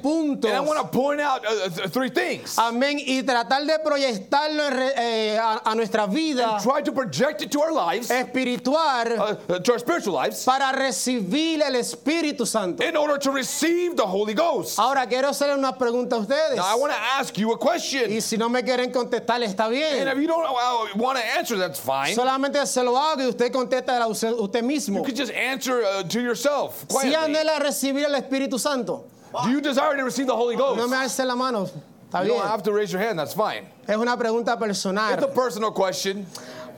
puntos. 0.44 0.50
and 0.50 0.58
I 0.58 0.60
want 0.62 0.80
to 0.80 0.88
point 0.98 1.22
out 1.22 1.46
uh, 1.46 1.70
th- 1.70 1.90
three 1.92 2.10
things. 2.10 2.58
Amén. 2.58 3.00
Y 3.00 3.24
tratar 3.24 3.66
de 3.66 3.78
proyectarlo 3.80 4.64
eh, 4.96 5.38
a, 5.38 5.62
a 5.66 5.76
nuestra 5.76 6.06
vida 6.08 6.60
Try 6.62 6.82
to 6.82 6.92
project 6.92 7.42
it 7.42 7.52
to 7.52 7.62
our 7.62 7.72
lives, 7.74 8.10
espiritual 8.12 8.78
uh, 8.78 9.36
uh, 9.50 9.60
to 9.60 9.72
our 9.74 9.80
spiritual 9.80 10.14
lives, 10.14 10.44
para 10.46 10.72
recibir 10.78 11.62
el 11.62 11.74
Espíritu 11.76 12.46
Santo. 12.46 12.84
in 12.84 12.96
order 12.98 13.18
to 13.18 13.32
receive 13.32 13.96
the 13.96 14.06
Holy 14.06 14.34
Ghost. 14.34 14.78
Ahora 14.80 15.06
quiero 15.08 15.30
hacerle 15.30 15.56
una 15.58 15.74
pregunta 15.78 16.16
a 16.16 16.20
ustedes. 16.20 16.56
Now 16.56 16.66
I 16.68 16.76
want 16.76 16.94
to 16.94 17.00
ask 17.00 17.38
you 17.38 17.52
a 17.54 17.58
question. 17.58 18.12
Y 18.12 18.20
si 18.20 18.38
no 18.38 18.50
me 18.50 18.62
quieren 18.62 18.92
contestar, 18.92 19.42
está 19.44 19.66
And 19.66 19.74
bien. 19.74 20.08
if 20.08 20.18
you 20.18 20.28
don't 20.28 20.46
uh, 20.46 20.88
want 20.98 21.18
to 21.18 21.26
answer, 21.38 21.58
that's 21.58 21.80
fine. 21.80 22.16
Solamente 22.16 22.66
se 22.68 22.82
lo 22.84 22.96
hago 22.98 23.22
y 23.22 23.28
usted 23.28 23.52
contesta 23.52 23.98
a 24.02 24.08
usted, 24.08 24.64
mismo. 24.64 24.98
You 24.98 25.04
could 25.04 25.16
just 25.16 25.32
answer 25.34 25.84
uh, 25.84 26.04
to 26.04 26.22
yourself 26.22 26.86
Si 26.90 26.98
quietly. 27.10 27.16
anhela 27.16 27.60
recibir 27.60 28.06
el 28.06 28.16
Espíritu 28.16 28.60
Santo, 28.60 29.06
Do 29.44 29.50
you 29.50 29.62
desire 29.62 29.96
to 29.98 30.04
receive 30.04 30.28
the 30.28 30.36
Holy 30.36 30.56
Ghost? 30.56 30.78
no 30.78 30.88
me 30.88 30.96
alce 30.96 31.20
la 31.26 31.36
mano. 31.36 31.66
Está 32.10 32.22
You 32.24 32.30
bien. 32.34 32.40
don't 32.40 32.48
have 32.50 32.64
to 32.64 32.72
raise 32.72 32.92
your 32.94 33.02
hand, 33.02 33.18
that's 33.18 33.34
fine. 33.34 33.66
Es 33.88 33.96
una 33.98 34.16
pregunta 34.16 34.54
It's 34.54 34.86
a 34.86 34.94
personal. 34.94 35.30
personal 35.32 35.72
question. 35.72 36.26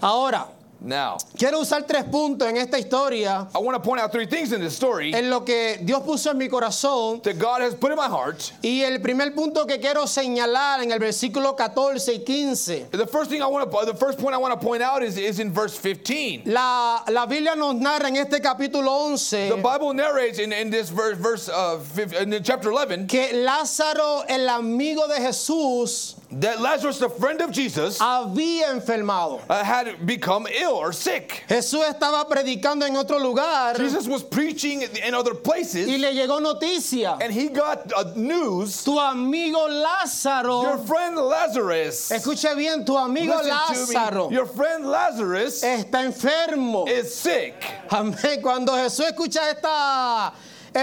Ahora, 0.02 0.48
Now, 0.82 1.18
quiero 1.38 1.60
usar 1.62 1.84
tres 1.88 2.04
puntos 2.04 2.48
en 2.48 2.58
esta 2.58 2.78
historia 2.78 3.48
I 3.56 3.58
want 3.60 3.76
to 3.76 3.80
point 3.82 4.00
out 4.00 4.12
three 4.12 4.28
things 4.28 4.52
in 4.52 4.62
this 4.62 4.76
story 4.76 5.14
en 5.16 5.30
lo 5.30 5.42
que 5.44 5.78
Dios 5.84 6.04
puso 6.04 6.30
en 6.32 6.38
mi 6.38 6.48
corazón. 6.48 7.24
that 7.24 7.40
God 7.40 7.62
has 7.62 7.74
put 7.74 7.92
in 7.92 7.98
my 7.98 8.08
heart. 8.08 8.52
Y 8.64 8.84
el 8.84 9.00
primer 9.00 9.32
punto 9.34 9.66
que 9.66 9.80
quiero 9.80 10.06
señalar 10.06 10.82
en 10.84 10.92
el 10.92 11.00
versículo 11.00 11.56
14 11.56 12.14
y 12.14 12.24
15. 12.26 12.88
The 12.92 13.08
first 13.08 13.32
thing 13.32 13.42
I 13.42 13.48
want 13.48 13.72
to, 13.72 13.86
the 13.86 13.96
first 13.98 14.20
point 14.20 14.36
I 14.36 14.38
want 14.38 14.60
to 14.60 14.64
point 14.64 14.84
out 14.84 15.02
is, 15.02 15.18
is 15.18 15.40
in 15.40 15.52
verse 15.52 15.76
15. 15.78 16.44
La, 16.46 17.02
la 17.10 17.26
Biblia 17.26 17.56
nos 17.56 17.74
narra 17.76 18.08
en 18.08 18.18
este 18.18 18.40
capítulo 18.42 18.88
11 19.08 19.50
The 19.50 19.56
Bible 19.58 19.94
narrates 19.94 20.40
in, 20.40 20.54
in 20.54 20.70
this 20.70 20.90
verse, 20.90 21.18
verse 21.18 21.50
uh, 21.50 21.80
fif- 21.80 22.14
in 22.14 22.32
chapter 22.44 22.72
11, 22.72 23.08
que 23.08 23.32
Lázaro, 23.34 24.24
el 24.30 24.48
amigo 24.50 25.08
de 25.08 25.16
Jesús, 25.16 26.16
that 26.32 26.60
Lazarus, 26.60 27.00
the 27.00 27.10
friend 27.10 27.42
of 27.42 27.52
Jesus, 27.52 28.00
había 28.00 28.70
enfermado. 28.74 29.42
uh, 29.50 29.64
had 29.64 30.06
become 30.06 30.48
ill 30.48 30.72
or 30.74 30.92
sick. 30.92 31.44
Jesús 31.48 31.84
estaba 31.88 32.28
predicando 32.28 32.84
en 32.88 32.96
otro 32.96 33.18
lugar 33.20 33.76
Jesus 33.78 34.08
was 34.08 34.24
preaching 34.24 34.82
in 34.82 35.14
other 35.14 35.34
y 35.34 35.38
places, 35.44 35.88
le 35.88 36.12
llegó 36.14 36.42
noticia. 36.42 37.18
and 37.22 37.32
he 37.34 37.48
got 37.50 37.92
uh, 37.96 38.12
news. 38.16 38.84
Tu 38.84 38.92
amigo 38.98 39.68
Your 39.68 39.86
Lázaro, 39.86 40.86
friend 40.88 41.16
Lazarus, 41.18 42.10
escuche 42.12 42.56
bien, 42.56 42.86
tu 42.86 42.94
amigo 42.98 43.38
listen 43.38 43.96
Lázaro 43.96 44.32
your 44.32 44.46
friend 44.46 44.86
Lazarus 44.86 45.64
está 45.64 46.04
enfermo. 46.06 46.88
is 46.88 47.14
sick. 47.14 47.64
Amén. 47.90 48.42
Cuando 48.42 48.74
Jesús 48.74 49.06
escucha 49.12 49.50
esta 49.52 50.34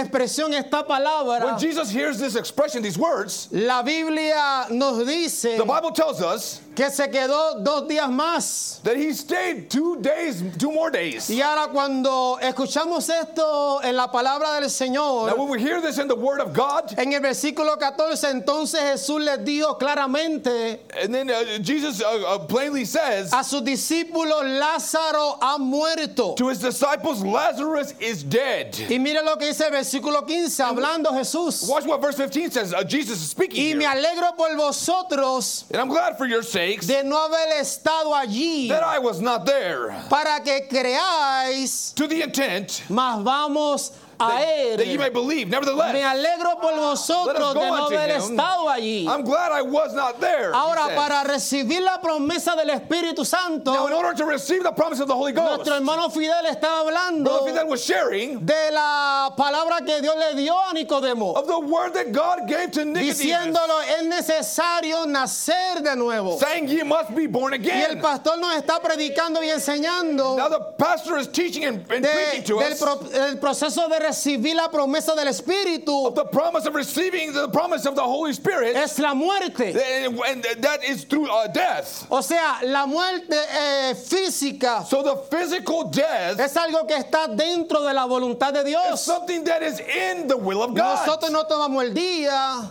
expresión, 0.01 0.53
esta 0.55 0.85
palabra, 0.85 1.45
When 1.45 1.59
Jesus 1.59 1.91
hears 1.91 2.19
this 2.19 2.35
expression, 2.37 2.83
these 2.83 2.99
words, 2.99 3.49
la 3.53 3.83
Biblia 3.83 4.67
nos 4.71 5.05
dice 5.07 5.57
the 5.59 5.65
Bible 5.65 5.91
tells 5.93 6.23
us 6.23 6.61
que 6.75 6.91
se 6.91 7.09
quedó 7.11 7.63
dos 7.63 7.87
días 7.89 8.09
más. 8.11 8.81
that 8.83 8.97
he 8.97 9.13
stayed 9.13 9.69
two 9.71 9.97
days, 10.01 10.43
two 10.59 10.71
more 10.73 10.91
days. 10.91 11.29
Y 11.31 11.41
ahora 11.43 11.69
cuando 11.71 12.39
escuchamos 12.41 13.09
esto 13.09 13.81
en 13.83 13.97
la 13.97 14.09
palabra 14.11 14.55
del 14.55 14.63
Now, 14.63 14.69
Señor, 14.69 15.39
when 15.39 15.49
we 15.49 15.61
hear 15.61 15.81
this 15.81 15.99
in 15.99 16.09
the 16.09 16.15
Word 16.17 16.41
of 16.41 16.53
God, 16.55 16.95
en 16.99 17.13
el 17.13 17.21
versículo 17.21 17.79
14, 17.79 18.31
entonces 18.31 18.81
Jesús 18.81 19.23
les 19.25 19.39
dijo 19.39 19.79
claramente 19.79 20.81
and 21.03 21.15
then 21.15 21.31
uh, 21.31 21.59
Jesus 21.61 22.01
uh, 22.03 22.07
uh, 22.27 22.39
plainly 22.47 22.85
says 22.85 23.33
a 23.33 23.45
sus 23.45 23.63
discípulos, 23.63 24.43
Lázaro 24.59 25.39
ha 25.41 25.59
muerto. 25.59 26.35
to 26.37 26.49
his 26.49 26.59
disciples, 26.59 27.23
Lazarus 27.23 27.93
is 28.01 28.23
dead. 28.23 28.75
Y 28.89 28.99
mire 28.99 29.23
lo 29.25 29.37
que 29.37 29.49
dice 29.49 29.67
el 29.67 29.71
versículo 29.73 30.27
15, 30.27 30.63
hablando 30.63 31.11
Jesús. 31.13 31.69
Watch 31.69 31.85
what 31.85 32.01
verse 32.01 32.17
15 32.17 32.51
says. 32.51 32.73
Uh, 32.75 32.83
Jesus 32.85 33.21
is 33.23 33.31
speaking 33.31 33.61
Y 33.73 33.75
me 33.75 33.85
here. 33.85 33.93
alegro 33.95 34.37
por 34.37 34.49
vosotros 34.57 35.65
And 35.71 35.81
I'm 35.81 35.89
glad 35.89 36.17
for 36.19 36.27
your 36.27 36.43
de 36.87 37.03
no 37.05 37.17
haber 37.19 37.61
estado 37.61 38.15
allí 38.15 38.69
that 38.69 38.83
I 38.85 38.99
was 38.99 39.21
not 39.21 39.45
there. 39.45 39.93
para 40.09 40.41
que 40.41 40.67
creáis, 40.69 41.93
To 41.95 42.07
the 42.07 42.23
intent 42.23 42.83
mas 42.89 43.23
vamos 43.23 43.93
a 44.21 44.29
that, 44.29 44.79
that 44.79 44.87
you 44.87 44.99
may 44.99 45.09
él. 45.11 45.13
believe. 45.13 45.47
Me 45.49 45.53
Nevertheless, 45.53 45.95
alegro 46.05 46.61
por 46.61 46.73
vosotros 46.73 47.55
de 47.55 47.61
no 47.61 47.87
haber 47.87 48.11
him. 48.11 48.21
estado 48.37 48.69
allí. 48.69 49.07
I'm 49.09 49.23
glad 49.25 49.53
I 49.53 49.63
was 49.63 49.95
not 49.95 50.21
there. 50.21 50.51
he 50.53 50.57
Ahora, 50.57 50.89
para 50.95 51.25
recibir 51.25 51.81
la 51.83 51.99
promesa 52.01 52.55
del 52.57 52.71
Espíritu 52.71 53.25
Santo, 53.25 53.73
Now, 53.75 53.87
in 53.89 53.93
order 53.93 54.15
to 54.15 54.25
receive 54.25 54.63
the 54.63 54.73
promise 54.73 55.01
of 55.01 55.09
the 55.09 55.15
Holy 55.15 55.33
Ghost, 55.33 55.57
nuestro 55.67 55.75
hermano 55.77 56.09
Fidel 56.11 56.45
estaba 56.47 56.81
hablando 56.89 57.25
Brother 57.31 57.51
Fidel 57.53 57.67
was 57.69 57.85
sharing 57.85 58.45
de 58.45 58.71
la 58.73 59.31
palabra 59.37 59.85
que 59.85 60.01
Dios 60.01 60.15
le 60.19 60.35
dio 60.37 60.55
a 60.55 60.73
Nicodemo, 60.75 61.35
of 61.37 61.47
the 61.47 61.59
word 61.61 61.93
that 61.95 62.13
God 62.13 62.49
gave 62.49 62.71
to 62.73 62.85
Nicodemus, 62.85 63.19
diciéndolo 63.19 63.81
es 63.83 64.07
necesario 64.07 65.07
nacer 65.07 65.83
de 65.83 65.97
nuevo. 65.97 66.39
saying 66.39 66.69
must 66.87 67.15
be 67.15 67.27
born 67.27 67.53
Y 67.53 67.57
el 67.57 67.63
again. 67.93 68.01
pastor 68.01 68.37
nos 68.39 68.55
está 68.57 68.81
predicando 68.81 69.43
y 69.43 69.49
enseñando 69.51 70.37
Now 70.37 70.49
the 70.49 70.61
pastor 70.79 71.19
is 71.19 71.29
teaching 71.29 71.65
and, 71.65 71.91
and 71.91 72.05
de- 72.05 72.09
preaching 72.11 72.43
to 72.45 72.59
del 72.59 72.73
us 72.73 72.81
pro- 72.81 73.09
el 73.13 73.37
proceso 73.39 73.89
de 73.89 73.99
recibir 74.03 74.55
la 74.55 74.69
promesa 74.71 75.15
del 75.15 75.29
Espíritu 75.29 76.15
the 76.15 76.25
promise 76.25 76.67
of 76.67 76.75
receiving 76.75 77.33
the 77.33 77.49
promise 77.49 77.87
of 77.87 77.95
the 77.95 78.03
Holy 78.03 78.33
Spirit, 78.33 78.77
es 78.77 78.99
la 78.99 79.15
muerte. 79.15 79.73
and, 80.05 80.19
and 80.21 80.45
that 80.63 80.83
is 80.85 81.05
through 81.05 81.29
uh, 81.31 81.47
death. 81.49 82.07
O 82.11 82.21
sea, 82.21 82.59
la 82.65 82.87
muerte 82.87 83.33
eh, 83.35 83.95
física 83.95 84.85
So 84.87 85.03
the 85.03 85.17
physical 85.31 85.85
death 85.91 86.39
es 86.41 86.55
algo 86.57 86.87
que 86.87 86.97
está 86.97 87.29
dentro 87.29 87.81
de 87.83 87.95
la 87.95 88.07
voluntad 88.07 88.53
de 88.53 88.61
is 88.61 88.67
Dios. 88.67 89.03
something 89.05 89.45
that 89.45 89.63
is 89.63 89.81
in 89.81 90.27
the 90.29 90.37
will 90.37 90.63
of 90.63 90.75
God. 90.75 91.07
Nosotros 91.07 91.31
no 91.31 91.45
tomamos 91.45 91.85
el 91.85 91.95
día, 91.95 92.71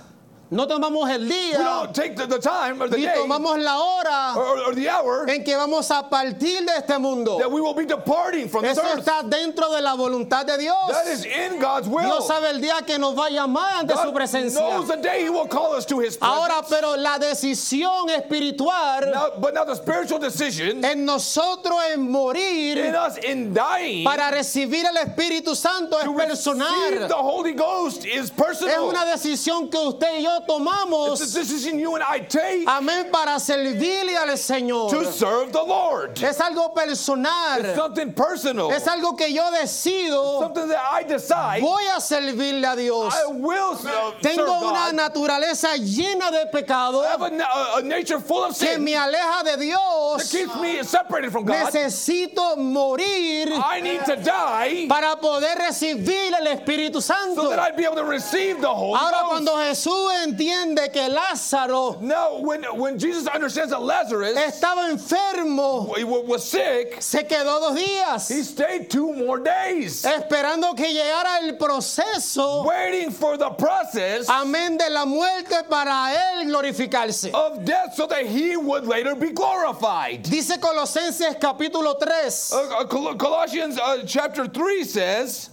No 0.53 0.67
tomamos 0.67 1.09
el 1.09 1.21
We 1.21 1.29
día 1.29 1.57
don't 1.59 1.93
take 1.95 2.15
the, 2.17 2.27
the 2.27 2.37
time 2.37 2.81
or 2.81 2.89
the 2.89 2.97
ni 2.97 3.05
day 3.05 3.13
tomamos 3.15 3.57
la 3.57 3.79
hora 3.79 4.33
or- 4.35 4.59
or 4.67 4.75
the 4.75 4.89
hour 4.89 5.29
en 5.29 5.45
que 5.45 5.55
vamos 5.55 5.89
a 5.91 6.03
partir 6.09 6.65
de 6.65 6.73
este 6.77 6.99
mundo. 6.99 7.37
that 7.39 7.49
we 7.49 7.61
will 7.61 7.73
be 7.73 7.85
departing 7.85 8.49
from 8.49 8.63
this 8.63 8.77
Eso 8.77 8.81
earth. 8.85 8.99
está 8.99 9.23
dentro 9.23 9.69
de 9.73 9.81
la 9.81 9.95
voluntad 9.95 10.45
de 10.45 10.57
Dios. 10.57 10.75
That 10.89 11.07
is 11.07 11.23
in 11.23 11.57
God's 11.57 11.87
will. 11.87 12.03
Dios 12.03 12.27
sabe 12.27 12.49
el 12.49 12.59
día 12.59 12.85
que 12.85 12.97
nos 12.99 13.15
va 13.17 13.27
a 13.27 13.29
llamar 13.29 13.79
ante 13.79 13.93
su 13.95 14.11
presencia. 14.11 14.59
knows 14.59 14.89
the 14.89 14.97
day 14.97 15.23
He 15.23 15.29
will 15.29 15.47
call 15.47 15.73
us 15.73 15.85
to 15.85 15.99
His 16.01 16.17
presence. 16.17 16.21
Ahora, 16.37 16.61
pero 16.69 16.97
la 16.97 17.17
decisión 17.17 18.09
espiritual 18.09 19.09
Now, 19.09 19.31
but 19.39 19.53
now 19.53 19.63
the 19.63 19.75
spiritual 19.75 20.19
decision 20.19 20.83
en 20.83 21.05
nosotros 21.05 21.79
en 21.93 22.01
in 22.01 22.11
morir 22.11 22.93
us 22.93 23.17
in 23.23 23.53
dying 23.53 24.03
para 24.03 24.29
recibir 24.31 24.83
el 24.85 24.97
Espíritu 24.97 25.55
Santo 25.55 25.97
es 25.97 26.07
personal. 26.09 27.07
the 27.07 27.13
Holy 27.15 27.53
Ghost 27.53 28.05
is 28.05 28.25
Es 28.25 28.31
personal. 28.31 28.81
una 28.83 29.05
decisión 29.05 29.69
que 29.71 29.77
usted 29.77 30.19
y 30.19 30.23
yo 30.23 30.40
tomamos, 30.47 31.21
It's 31.21 31.35
a 31.35 31.39
decision 31.39 31.79
you 31.79 31.95
and 31.95 32.03
I 32.03 32.19
take 32.19 32.65
amén, 32.67 33.11
para 33.11 33.39
servirle 33.39 34.15
al 34.17 34.35
Señor. 34.37 34.89
to 34.89 35.11
serve 35.11 35.51
the 35.51 35.61
Lord. 35.63 36.21
Es 36.23 36.39
algo 36.39 36.65
It's 36.65 36.75
personal. 36.75 37.75
something 37.75 38.13
personal. 38.13 38.71
Es 38.71 38.85
algo 38.87 39.15
que 39.17 39.31
yo 39.33 39.43
decido, 39.51 40.39
Something 40.41 40.67
that 40.69 40.83
I 40.91 41.03
decide 41.03 41.61
voy 41.61 41.83
a 41.95 41.99
servirle 42.01 42.65
a 42.71 42.75
Dios. 42.75 43.13
I 43.13 43.27
will 43.31 43.75
serve 43.75 44.19
Tengo 44.21 44.43
una 44.69 44.87
God. 44.91 44.95
naturaleza 44.95 45.75
llena 45.77 46.31
de 46.31 46.45
pecado 46.51 47.01
I 47.03 47.07
have 47.07 47.21
a, 47.21 47.29
na- 47.29 47.77
a 47.77 47.81
nature 47.81 48.19
full 48.19 48.43
of 48.45 48.57
que 48.57 48.67
sin 48.67 48.83
me 48.83 48.93
aleja 48.93 49.43
de 49.43 49.51
that 49.51 49.59
Dios. 49.59 50.31
keeps 50.31 50.55
me 50.57 50.83
separated 50.83 51.31
from 51.31 51.45
God. 51.45 51.71
Necesito 51.73 52.57
morir 52.57 53.49
I 53.53 53.81
need 53.81 54.03
to 54.05 54.15
die 54.15 54.85
para 54.87 55.15
poder 55.17 55.57
recibir 55.57 56.33
el 56.33 56.47
Espíritu 56.47 57.01
so 57.01 57.13
Santo. 57.13 57.49
that 57.49 57.59
I'd 57.59 57.75
be 57.77 57.85
able 57.85 57.95
to 57.97 58.05
receive 58.05 58.61
the 58.61 58.67
Holy 58.69 58.97
Ahora 58.99 59.11
Ghost. 59.21 59.29
cuando 59.31 59.51
Jesús 59.57 60.25
entiende 60.31 60.91
que 60.91 61.07
Lázaro 61.09 61.99
Now, 62.01 62.39
when, 62.39 62.63
when 62.77 62.97
Jesus 62.97 63.27
understands 63.27 63.71
that 63.71 63.81
Lazarus 63.81 64.37
estaba 64.37 64.89
enfermo, 64.91 65.87
wa- 65.87 66.05
wa- 66.05 66.21
was 66.21 66.49
sick, 66.49 67.01
se 67.01 67.23
quedó 67.23 67.59
dos 67.59 67.77
días 67.79 68.27
he 68.29 68.43
stayed 68.43 68.89
two 68.89 69.13
more 69.13 69.39
days 69.39 70.03
esperando 70.03 70.75
que 70.75 70.87
llegara 70.87 71.39
el 71.43 71.53
proceso, 71.57 72.63
waiting 72.65 73.11
for 73.11 73.37
the 73.37 73.49
process 73.51 74.27
amén, 74.29 74.77
de 74.77 74.89
la 74.89 75.05
muerte 75.05 75.63
para 75.69 76.13
él 76.13 76.45
glorificarse. 76.47 77.31
of 77.33 77.63
death 77.65 77.93
so 77.95 78.07
that 78.07 78.25
he 78.25 78.55
would 78.57 78.85
later 78.87 79.15
be 79.15 79.31
glorified. 79.31 80.23
Dice 80.23 80.57
Colosenses 80.59 81.35
capítulo 81.39 81.95
3, 81.99 82.11
Uh, 82.51 82.81
uh, 82.81 82.85
Col- 82.85 83.15
Colossians 83.15 83.77
uh, 83.79 84.03
chapter 84.05 84.47
3 84.47 84.83
says, 84.83 85.49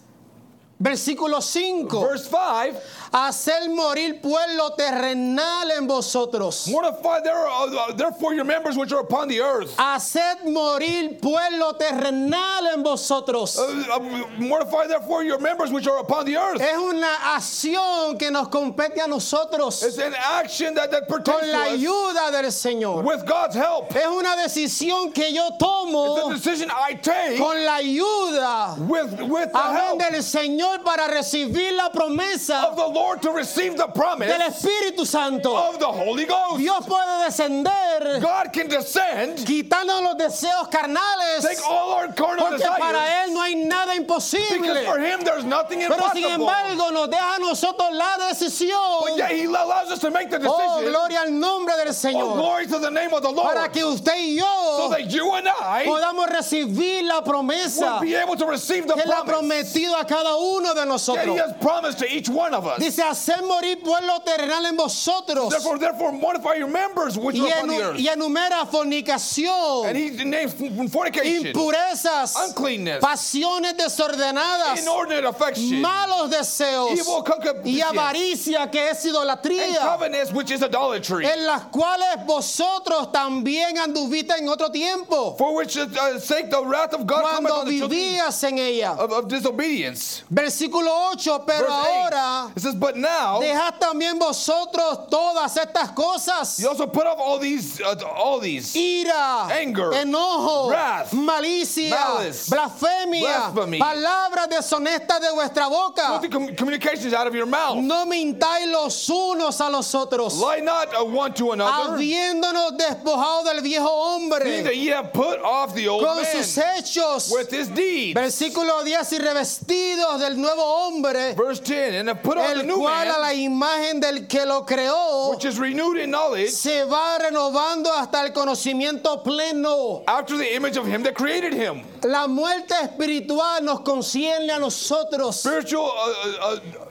versículo 0.78 1.42
5, 1.42 2.00
verse 2.00 2.28
5, 2.28 2.80
hacer 3.12 3.68
morir 3.70 4.20
pueblo 4.20 4.74
terrenal 4.76 5.70
en 5.72 5.86
vosotros. 5.86 6.68
Mortify 6.68 7.18
uh, 7.18 7.92
therefore 7.94 8.34
your 8.34 8.44
members 8.44 8.76
which 8.76 8.92
are 8.92 9.00
upon 9.00 9.28
the 9.28 9.40
earth. 9.40 9.76
Haced 9.76 10.44
morir 10.44 11.18
pueblo 11.20 11.72
terrenal 11.72 12.68
en 12.74 12.82
vosotros. 12.82 13.58
Uh, 13.58 13.84
uh, 13.92 14.26
mortify 14.38 14.86
therefore 14.86 15.24
your 15.24 15.40
members 15.40 15.72
which 15.72 15.86
are 15.88 15.98
upon 15.98 16.24
the 16.24 16.36
earth. 16.36 16.60
Es 16.60 16.76
una 16.76 17.34
acción 17.34 18.18
que 18.18 18.30
nos 18.30 18.48
compete 18.48 19.00
a 19.02 19.08
nosotros 19.08 19.82
It's 19.82 19.98
an 19.98 20.14
action 20.14 20.74
that, 20.74 20.90
that 20.90 21.08
pertains 21.08 21.40
con 21.40 21.50
la 21.50 21.64
ayuda 21.70 22.30
del 22.30 22.50
Señor. 22.52 23.04
with 23.04 23.26
God's 23.26 23.56
help. 23.56 23.94
Es 23.94 24.06
una 24.06 24.36
decisión 24.36 25.12
que 25.12 25.32
yo 25.32 25.48
It's 25.48 25.56
a 25.56 25.58
tomo 25.58 26.30
decision 26.30 26.70
I 26.70 26.94
take 26.94 27.38
con 27.38 27.64
la 27.64 27.78
ayuda 27.78 28.78
with, 28.86 29.20
with 29.22 29.52
the 29.52 29.58
help 29.58 29.98
del 29.98 30.22
Señor 30.22 30.67
para 30.84 31.08
recibir 31.08 31.72
la 31.74 31.90
promesa 31.90 32.64
of 32.68 32.76
the 32.76 32.86
Lord 32.86 33.20
to 33.22 33.30
receive 33.32 33.76
the 33.76 33.86
promise 33.88 34.28
del 34.28 34.40
Espíritu 34.50 35.06
Santo. 35.06 35.54
of 35.56 35.78
the 35.78 35.86
Holy 35.86 36.24
Ghost. 36.24 36.58
Dios 36.58 36.84
puede 36.86 37.24
descender 37.24 38.20
God 38.20 38.52
can 38.52 38.68
descend, 38.68 39.44
quitando 39.46 40.00
los 40.02 40.16
deseos 40.16 40.68
carnales 40.70 41.42
take 41.42 41.58
all 41.68 41.92
our 41.92 42.08
carnal 42.12 42.48
porque 42.50 42.64
para 42.78 43.24
Él 43.24 43.32
no 43.32 43.40
hay 43.42 43.54
nada 43.54 43.92
because 43.96 43.98
imposible. 44.34 44.84
for 44.84 44.98
Him 44.98 45.20
there's 45.24 45.44
nothing 45.44 45.80
Pero 45.80 46.10
sin 46.12 46.24
embargo 46.24 46.90
nos 46.92 47.08
deja 47.08 47.36
a 47.36 47.38
nosotros 47.38 47.88
la 47.92 48.16
But 48.18 48.34
decisión. 48.34 49.16
yet 49.16 49.30
He 49.30 49.44
allows 49.44 49.90
us 49.90 49.98
to 50.00 50.10
make 50.10 50.30
the 50.30 50.38
Oh, 50.44 50.76
decision. 50.76 50.92
gloria 50.92 51.20
al 51.22 51.30
nombre 51.32 51.74
del 51.76 51.88
Oh, 51.88 51.92
Señor. 51.92 52.34
glory 52.34 52.66
to 52.66 52.78
the 52.78 52.90
name 52.90 53.12
of 53.12 53.22
the 53.22 53.30
Lord. 53.30 53.54
Para 53.54 53.68
que 53.70 53.84
usted 53.84 54.12
y 54.16 54.38
So 54.38 54.84
yo 54.84 54.88
that 54.90 55.10
you 55.10 55.32
and 55.34 55.48
I 55.48 55.84
podamos 55.86 56.26
recibir 56.28 57.04
la 57.06 57.22
promesa 57.22 58.00
be 58.00 58.14
able 58.14 58.36
to 58.36 58.46
receive 58.46 58.86
the 58.86 58.94
que 58.94 59.02
Él 59.04 59.10
ha 59.12 59.24
promise 59.24 59.72
prometido 59.72 59.94
a 59.98 60.04
cada 60.04 60.36
uno 60.36 60.57
de 60.62 60.74
that 60.74 60.84
He 60.84 60.88
nosotros. 60.88 61.38
has 61.40 61.52
promised 61.60 61.98
to 61.98 62.06
each 62.12 62.28
one 62.28 62.54
of 62.54 62.66
us. 62.66 62.78
Dice, 62.78 62.98
hacer 63.02 63.42
morir 63.42 63.76
pueblo 63.82 64.20
terrenal 64.24 64.64
en 64.66 64.76
vosotros. 64.76 65.50
Therefore, 65.50 65.78
therefore, 65.78 66.12
mortify 66.12 66.54
your 66.54 66.68
members 66.68 67.16
which 67.18 67.36
Y, 67.36 67.46
are 67.46 67.52
upon 67.58 67.68
the 67.68 67.74
enu- 67.74 67.84
earth. 67.84 67.98
y 67.98 68.08
enumera 68.08 68.66
fornicación, 68.66 69.88
And 69.88 69.96
He 69.96 70.10
names 70.24 70.54
fornication, 70.92 71.46
impurezas, 71.52 72.34
uncleanness, 72.36 73.02
pasiones 73.02 73.76
desordenadas, 73.76 74.78
inordinate 74.80 75.24
affection, 75.24 75.80
malos 75.82 76.30
deseos 76.30 76.92
evil 76.92 77.24
y 77.64 77.80
avaricia, 77.80 78.70
que 78.70 78.88
es 78.90 79.04
and 79.04 79.14
idolatría. 79.14 79.76
covetousness, 79.78 80.32
which 80.32 80.50
is 80.50 80.62
idolatry. 80.62 81.24
en 81.26 81.46
las 81.46 81.64
cuales 81.70 82.24
vosotros 82.26 83.10
también 83.12 83.76
anduviste 83.78 84.32
en 84.38 84.48
otro 84.48 84.70
tiempo, 84.70 85.36
For 85.36 85.54
which 85.54 85.76
uh, 85.76 86.18
sake 86.18 86.50
the 86.50 86.62
wrath 86.64 86.94
of 86.94 87.06
God 87.06 87.22
cuando 87.22 87.64
vivías 87.64 88.42
en 88.44 88.58
ella. 88.58 88.92
of, 88.98 89.12
of 89.12 89.28
disobedience. 89.28 90.22
Versículo 90.48 90.90
8, 91.12 91.44
pero 91.46 91.66
Verse 91.66 91.72
8, 91.72 91.88
ahora 91.88 92.52
it 92.56 92.62
says, 92.62 92.74
But 92.74 92.96
now 92.96 93.38
dejad 93.40 93.78
también 93.78 94.18
vosotros 94.18 95.06
todas 95.10 95.54
estas 95.58 95.90
cosas. 95.94 96.58
you 96.58 96.66
also 96.68 96.86
put 96.86 97.06
off 97.06 97.18
all 97.18 97.38
these, 97.38 97.78
uh, 97.82 97.94
all 98.16 98.40
these. 98.40 98.74
Ira, 98.74 99.48
Anger, 99.50 99.90
enojo, 99.92 100.70
wrath, 100.70 101.12
malicia, 101.12 101.90
malice, 101.90 102.48
blasfemia, 102.48 103.20
blasphemy, 103.20 103.78
palabras 103.78 104.48
deshonestas 104.48 105.20
de 105.20 105.30
vuestra 105.34 105.68
boca. 105.68 106.18
Communications 106.56 107.12
out 107.12 107.26
of 107.26 107.34
your 107.34 107.46
mouth. 107.46 107.76
No 107.76 108.06
mintáis 108.06 108.66
los 108.72 109.06
unos 109.10 109.60
a 109.60 109.68
los 109.68 109.94
otros, 109.94 110.34
Lie 110.40 110.60
not 110.62 110.94
uh, 110.98 111.04
one 111.04 111.34
to 111.34 111.52
another, 111.52 111.92
habiéndonos 111.98 112.72
despojado 112.78 113.44
del 113.44 113.60
viejo 113.62 113.86
hombre 113.86 114.62
that 114.62 114.76
ye 114.76 114.86
have 114.88 115.12
put 115.12 115.40
off 115.40 115.74
the 115.74 115.86
old 115.88 116.02
con 116.02 116.16
man 116.22 116.24
sus 116.24 116.56
hechos. 116.56 117.30
with 117.30 117.50
his 117.50 117.68
deeds. 117.68 118.18
Versículo 118.18 118.82
10, 118.82 119.12
y 119.12 119.18
revestidos 119.18 120.20
del 120.20 120.37
nuevo 120.38 120.62
hombre, 120.62 121.34
Verse 121.34 121.60
10, 121.60 121.94
and 121.94 122.08
have 122.08 122.22
put 122.22 122.38
on 122.38 122.44
el 122.44 122.60
a 122.60 123.18
la 123.20 123.34
imagen 123.34 124.00
del 124.00 124.26
que 124.26 124.44
lo 124.46 124.64
creó 124.64 125.30
which 125.30 125.44
is 125.44 125.58
renewed 125.58 125.98
in 125.98 126.10
knowledge 126.10 126.50
se 126.50 126.84
va 126.84 127.18
renovando 127.18 127.92
hasta 127.92 128.24
el 128.24 128.32
conocimiento 128.32 129.22
pleno. 129.22 130.02
after 130.06 130.36
the 130.36 130.54
image 130.54 130.76
of 130.76 130.86
him 130.86 131.02
that 131.02 131.14
created 131.14 131.52
him. 131.52 131.82
La 132.02 132.26
muerte 132.26 132.74
espiritual 132.82 133.62
nos 133.62 133.80
concierne 133.80 134.50
a 134.50 134.58
nosotros. 134.58 135.40
Spiritual, 135.40 135.84
uh, 135.86 136.14
uh, 136.40 136.54
uh, 136.54 136.87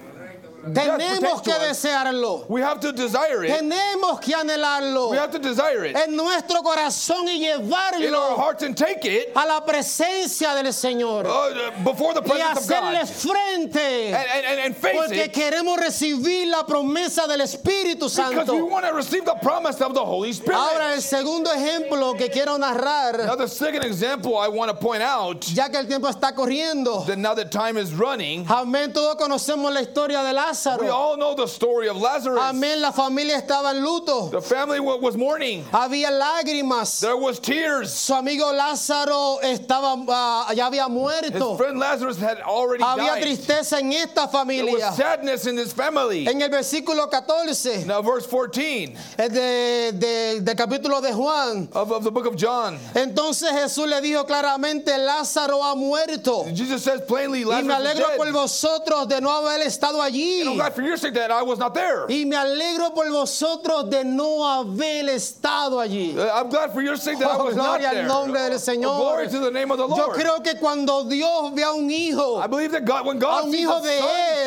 Tenemos 0.73 1.41
que 1.43 1.53
desearlo. 1.53 2.45
we 2.49 2.61
have 2.61 2.79
to 2.79 2.91
desire 2.91 3.43
it. 3.45 3.51
Tenemos 3.51 4.19
que 4.21 4.33
anhelarlo 4.35 5.11
We 5.11 5.17
have 5.17 5.31
to 5.31 5.39
desire 5.39 5.85
it 5.85 5.95
en 5.95 6.15
nuestro 6.15 6.61
corazón 6.61 7.27
y 7.27 7.45
in 7.45 7.53
our 7.53 7.59
llevarlo 7.61 8.35
hearts 8.37 8.63
and 8.63 8.75
take 8.77 9.05
it 9.05 9.31
a 9.35 9.45
la 9.45 9.61
presencia 9.65 10.55
del 10.55 10.71
Señor 10.73 11.25
uh, 11.25 11.71
before 11.83 12.13
the 12.13 12.21
y 12.21 12.27
presence 12.27 12.57
of 12.57 12.63
hacerle 12.63 12.99
God. 12.99 13.09
frente. 13.09 14.13
And, 14.13 14.45
and, 14.45 14.59
and, 14.59 14.75
face 14.75 14.95
Porque 14.97 15.25
it 15.25 15.33
queremos 15.33 15.77
recibir 15.77 16.47
la 16.49 16.63
promesa 16.65 17.27
del 17.27 17.39
Espíritu 17.41 18.07
because 18.09 18.17
we 18.17 18.35
Santo. 18.35 18.65
want 18.65 18.85
to 18.85 18.93
receive 18.93 19.25
the 19.25 19.35
promise 19.41 19.81
of 19.81 19.93
the 19.93 20.03
Holy 20.03 20.31
Spirit. 20.33 20.57
Ahora 20.57 20.93
el 20.93 21.01
segundo 21.01 21.51
ejemplo 21.51 22.17
que 22.17 22.29
quiero 22.29 22.57
now, 22.57 22.73
narrar, 22.73 23.37
the 23.37 23.47
second 23.47 23.83
example 23.83 24.37
I 24.37 24.47
want 24.47 24.69
to 24.71 24.75
point 24.77 25.01
out 25.03 25.41
ya 25.53 25.67
que 25.69 25.77
el 25.79 25.85
tiempo 25.85 26.07
está 26.07 26.33
corriendo. 26.35 27.05
that 27.07 27.17
now 27.17 27.33
that 27.33 27.51
time 27.51 27.77
is 27.77 27.93
running, 27.93 28.45
Amén, 28.45 28.93
todos 28.93 29.15
conocemos 29.15 29.73
la 29.73 29.81
historia 29.81 30.23
de 30.23 30.33
we 30.33 30.56
Lázaro. 30.65 30.89
all 30.93 31.17
know 31.17 31.35
the 31.35 31.47
story 31.47 31.87
of 31.87 31.97
Lazarus. 31.97 32.39
Amén, 32.41 32.81
la 32.81 32.91
familia 32.91 33.37
estaba 33.41 33.71
en 33.71 33.83
luto. 33.83 34.29
The 34.31 34.41
family 34.41 34.79
wa- 34.79 34.97
was 34.97 35.15
mourning. 35.15 35.63
Había 35.71 36.09
lágrimas. 36.11 36.99
There 36.99 37.15
was 37.17 37.39
tears. 37.39 37.93
Su 37.93 38.13
amigo 38.13 38.45
Lázaro 38.53 39.39
estaba, 39.41 39.95
ah, 40.09 40.53
ya 40.53 40.67
había 40.69 40.85
His 40.85 40.89
muerto. 40.91 41.57
friend 41.57 41.79
Lazarus 41.79 42.17
had 42.17 42.39
already 42.41 42.83
Había 42.83 43.15
died. 43.15 43.23
tristeza 43.23 43.79
en 43.79 43.91
esta 43.93 44.13
There 44.13 44.23
was 44.25 44.31
familia. 44.31 44.91
sadness 44.93 45.45
in 45.47 45.55
this 45.55 45.73
family. 45.73 46.27
En 46.27 46.41
el 46.41 46.49
versículo 46.49 47.09
14 47.09 47.85
Now, 47.85 48.01
verse 48.01 48.25
14 48.27 48.95
eh, 49.17 49.27
de- 49.29 49.91
de- 49.93 50.39
del 50.41 50.55
capítulo 50.55 51.01
de 51.01 51.13
Juan. 51.13 51.69
of, 51.73 51.91
of 51.91 52.03
the 52.03 52.11
book 52.11 52.25
of 52.25 52.35
John, 52.35 52.79
Entonces 52.95 53.49
Jesús 53.51 53.87
le 53.87 54.01
dijo 54.01 54.25
claramente, 54.25 54.97
Lázaro 54.97 55.61
ha 55.63 55.75
muerto. 55.75 56.45
Jesus 56.53 56.83
says 56.83 57.01
plainly, 57.07 57.41
Y 57.41 57.45
me 57.45 57.73
Lazarus 57.73 57.75
alegro 57.77 58.05
por 58.17 58.31
vosotros 58.31 59.07
de 59.07 59.21
no 59.21 59.29
haber 59.31 59.61
estado 59.65 60.01
allí. 60.01 60.43
I'm 60.51 60.57
glad 60.57 60.73
for 60.75 60.81
your 60.81 60.97
sake 60.97 61.13
that 61.15 61.31
I 61.31 61.41
was 61.43 61.59
not 61.59 61.73
there. 61.73 62.05
Y 62.09 62.23
me 62.25 62.35
alegro 62.35 62.93
por 62.93 63.05
vosotros 63.09 63.89
de 63.89 64.03
no 64.03 64.39
haber 64.43 65.09
estado 65.09 65.79
allí. 65.79 66.15
Uh, 66.17 66.29
I'm 66.33 66.49
glad 66.49 66.73
for 66.73 66.81
your 66.81 66.95
sake 66.97 67.19
that 67.19 67.27
I 67.29 67.37
Oh, 67.37 67.45
was 67.45 67.55
not 67.55 67.79
gloria 67.81 67.87
al 67.89 67.93
there. 67.95 68.07
nombre 68.07 68.39
del 68.39 68.53
Oh, 68.53 68.57
Señor. 68.57 68.97
glory 68.97 69.27
to 69.29 69.39
the 69.39 69.51
name 69.51 69.71
of 69.71 69.77
the 69.77 69.87
Yo 69.87 69.95
Lord. 69.95 70.17
creo 70.19 70.43
que 70.43 70.55
cuando 70.59 71.03
Dios 71.03 71.51
ve 71.53 71.63
a 71.63 71.73
un 71.73 71.89
hijo 71.89 72.37
I 72.37 72.47
believe 72.47 72.71
that 72.71 72.85
God, 72.85 73.05
when 73.05 73.17
A 73.17 73.19
God 73.19 73.45
un 73.45 73.51
sees 73.51 73.61
hijo 73.61 73.77
a 73.77 73.81
de 73.81 73.99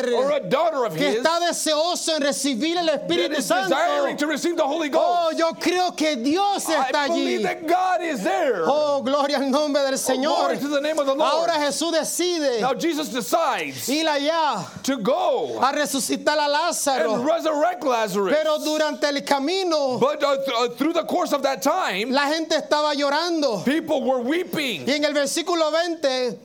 él 0.09 0.13
or 0.15 0.31
a 0.31 0.39
daughter 0.39 0.85
of 0.85 0.95
que 0.95 1.07
his 1.07 1.17
está 1.17 1.39
deseoso 1.39 2.15
en 2.15 2.21
recibir 2.21 2.77
el 2.77 2.87
Espíritu 2.89 3.41
Santo, 3.41 3.75
to 4.17 4.27
receive 4.27 4.55
the 4.57 4.63
Holy 4.63 4.89
Ghost, 4.89 5.05
oh, 5.07 5.31
yo 5.37 5.53
creo 5.53 5.95
que 5.95 6.15
Dios 6.15 6.65
está 6.65 7.05
I 7.05 7.07
believe 7.07 7.39
allí. 7.39 7.43
that 7.43 7.67
God 7.67 8.01
is 8.01 8.23
there. 8.23 8.63
Oh, 8.65 9.01
gloria 9.01 9.37
al 9.37 9.49
nombre 9.49 9.81
del 9.83 9.93
Oh, 9.93 9.97
Señor. 9.97 10.37
glory 10.37 10.57
to 10.57 10.67
the 10.67 10.81
name 10.81 10.99
of 10.99 11.05
the 11.05 11.13
Lord. 11.15 11.49
Ahora 11.49 11.53
Jesús 11.59 11.91
decide 11.91 12.61
Now 12.61 12.73
Jesus 12.73 13.09
decides 13.09 13.87
ir 13.89 14.05
allá 14.07 14.65
to 14.83 14.97
go 14.97 15.59
a 15.61 15.71
resucitar 15.81 16.37
a 16.37 16.43
and 16.45 16.53
Lázaro. 16.53 17.25
resurrect 17.25 17.83
Lazarus. 17.83 18.33
Pero 18.35 18.57
durante 18.59 19.07
el 19.07 19.21
camino 19.23 19.97
But 19.99 20.23
uh, 20.23 20.35
th- 20.37 20.49
uh, 20.57 20.67
through 20.75 20.93
the 20.93 21.03
course 21.03 21.33
of 21.33 21.41
that 21.43 21.61
time, 21.61 22.11
la 22.11 22.27
gente 22.27 22.55
estaba 22.55 22.93
llorando. 22.93 23.63
people 23.65 24.03
were 24.03 24.21
weeping. 24.21 24.87
Y 24.87 24.93
en 24.93 25.05
el 25.05 25.13
versículo 25.13 25.71
20 25.71 26.37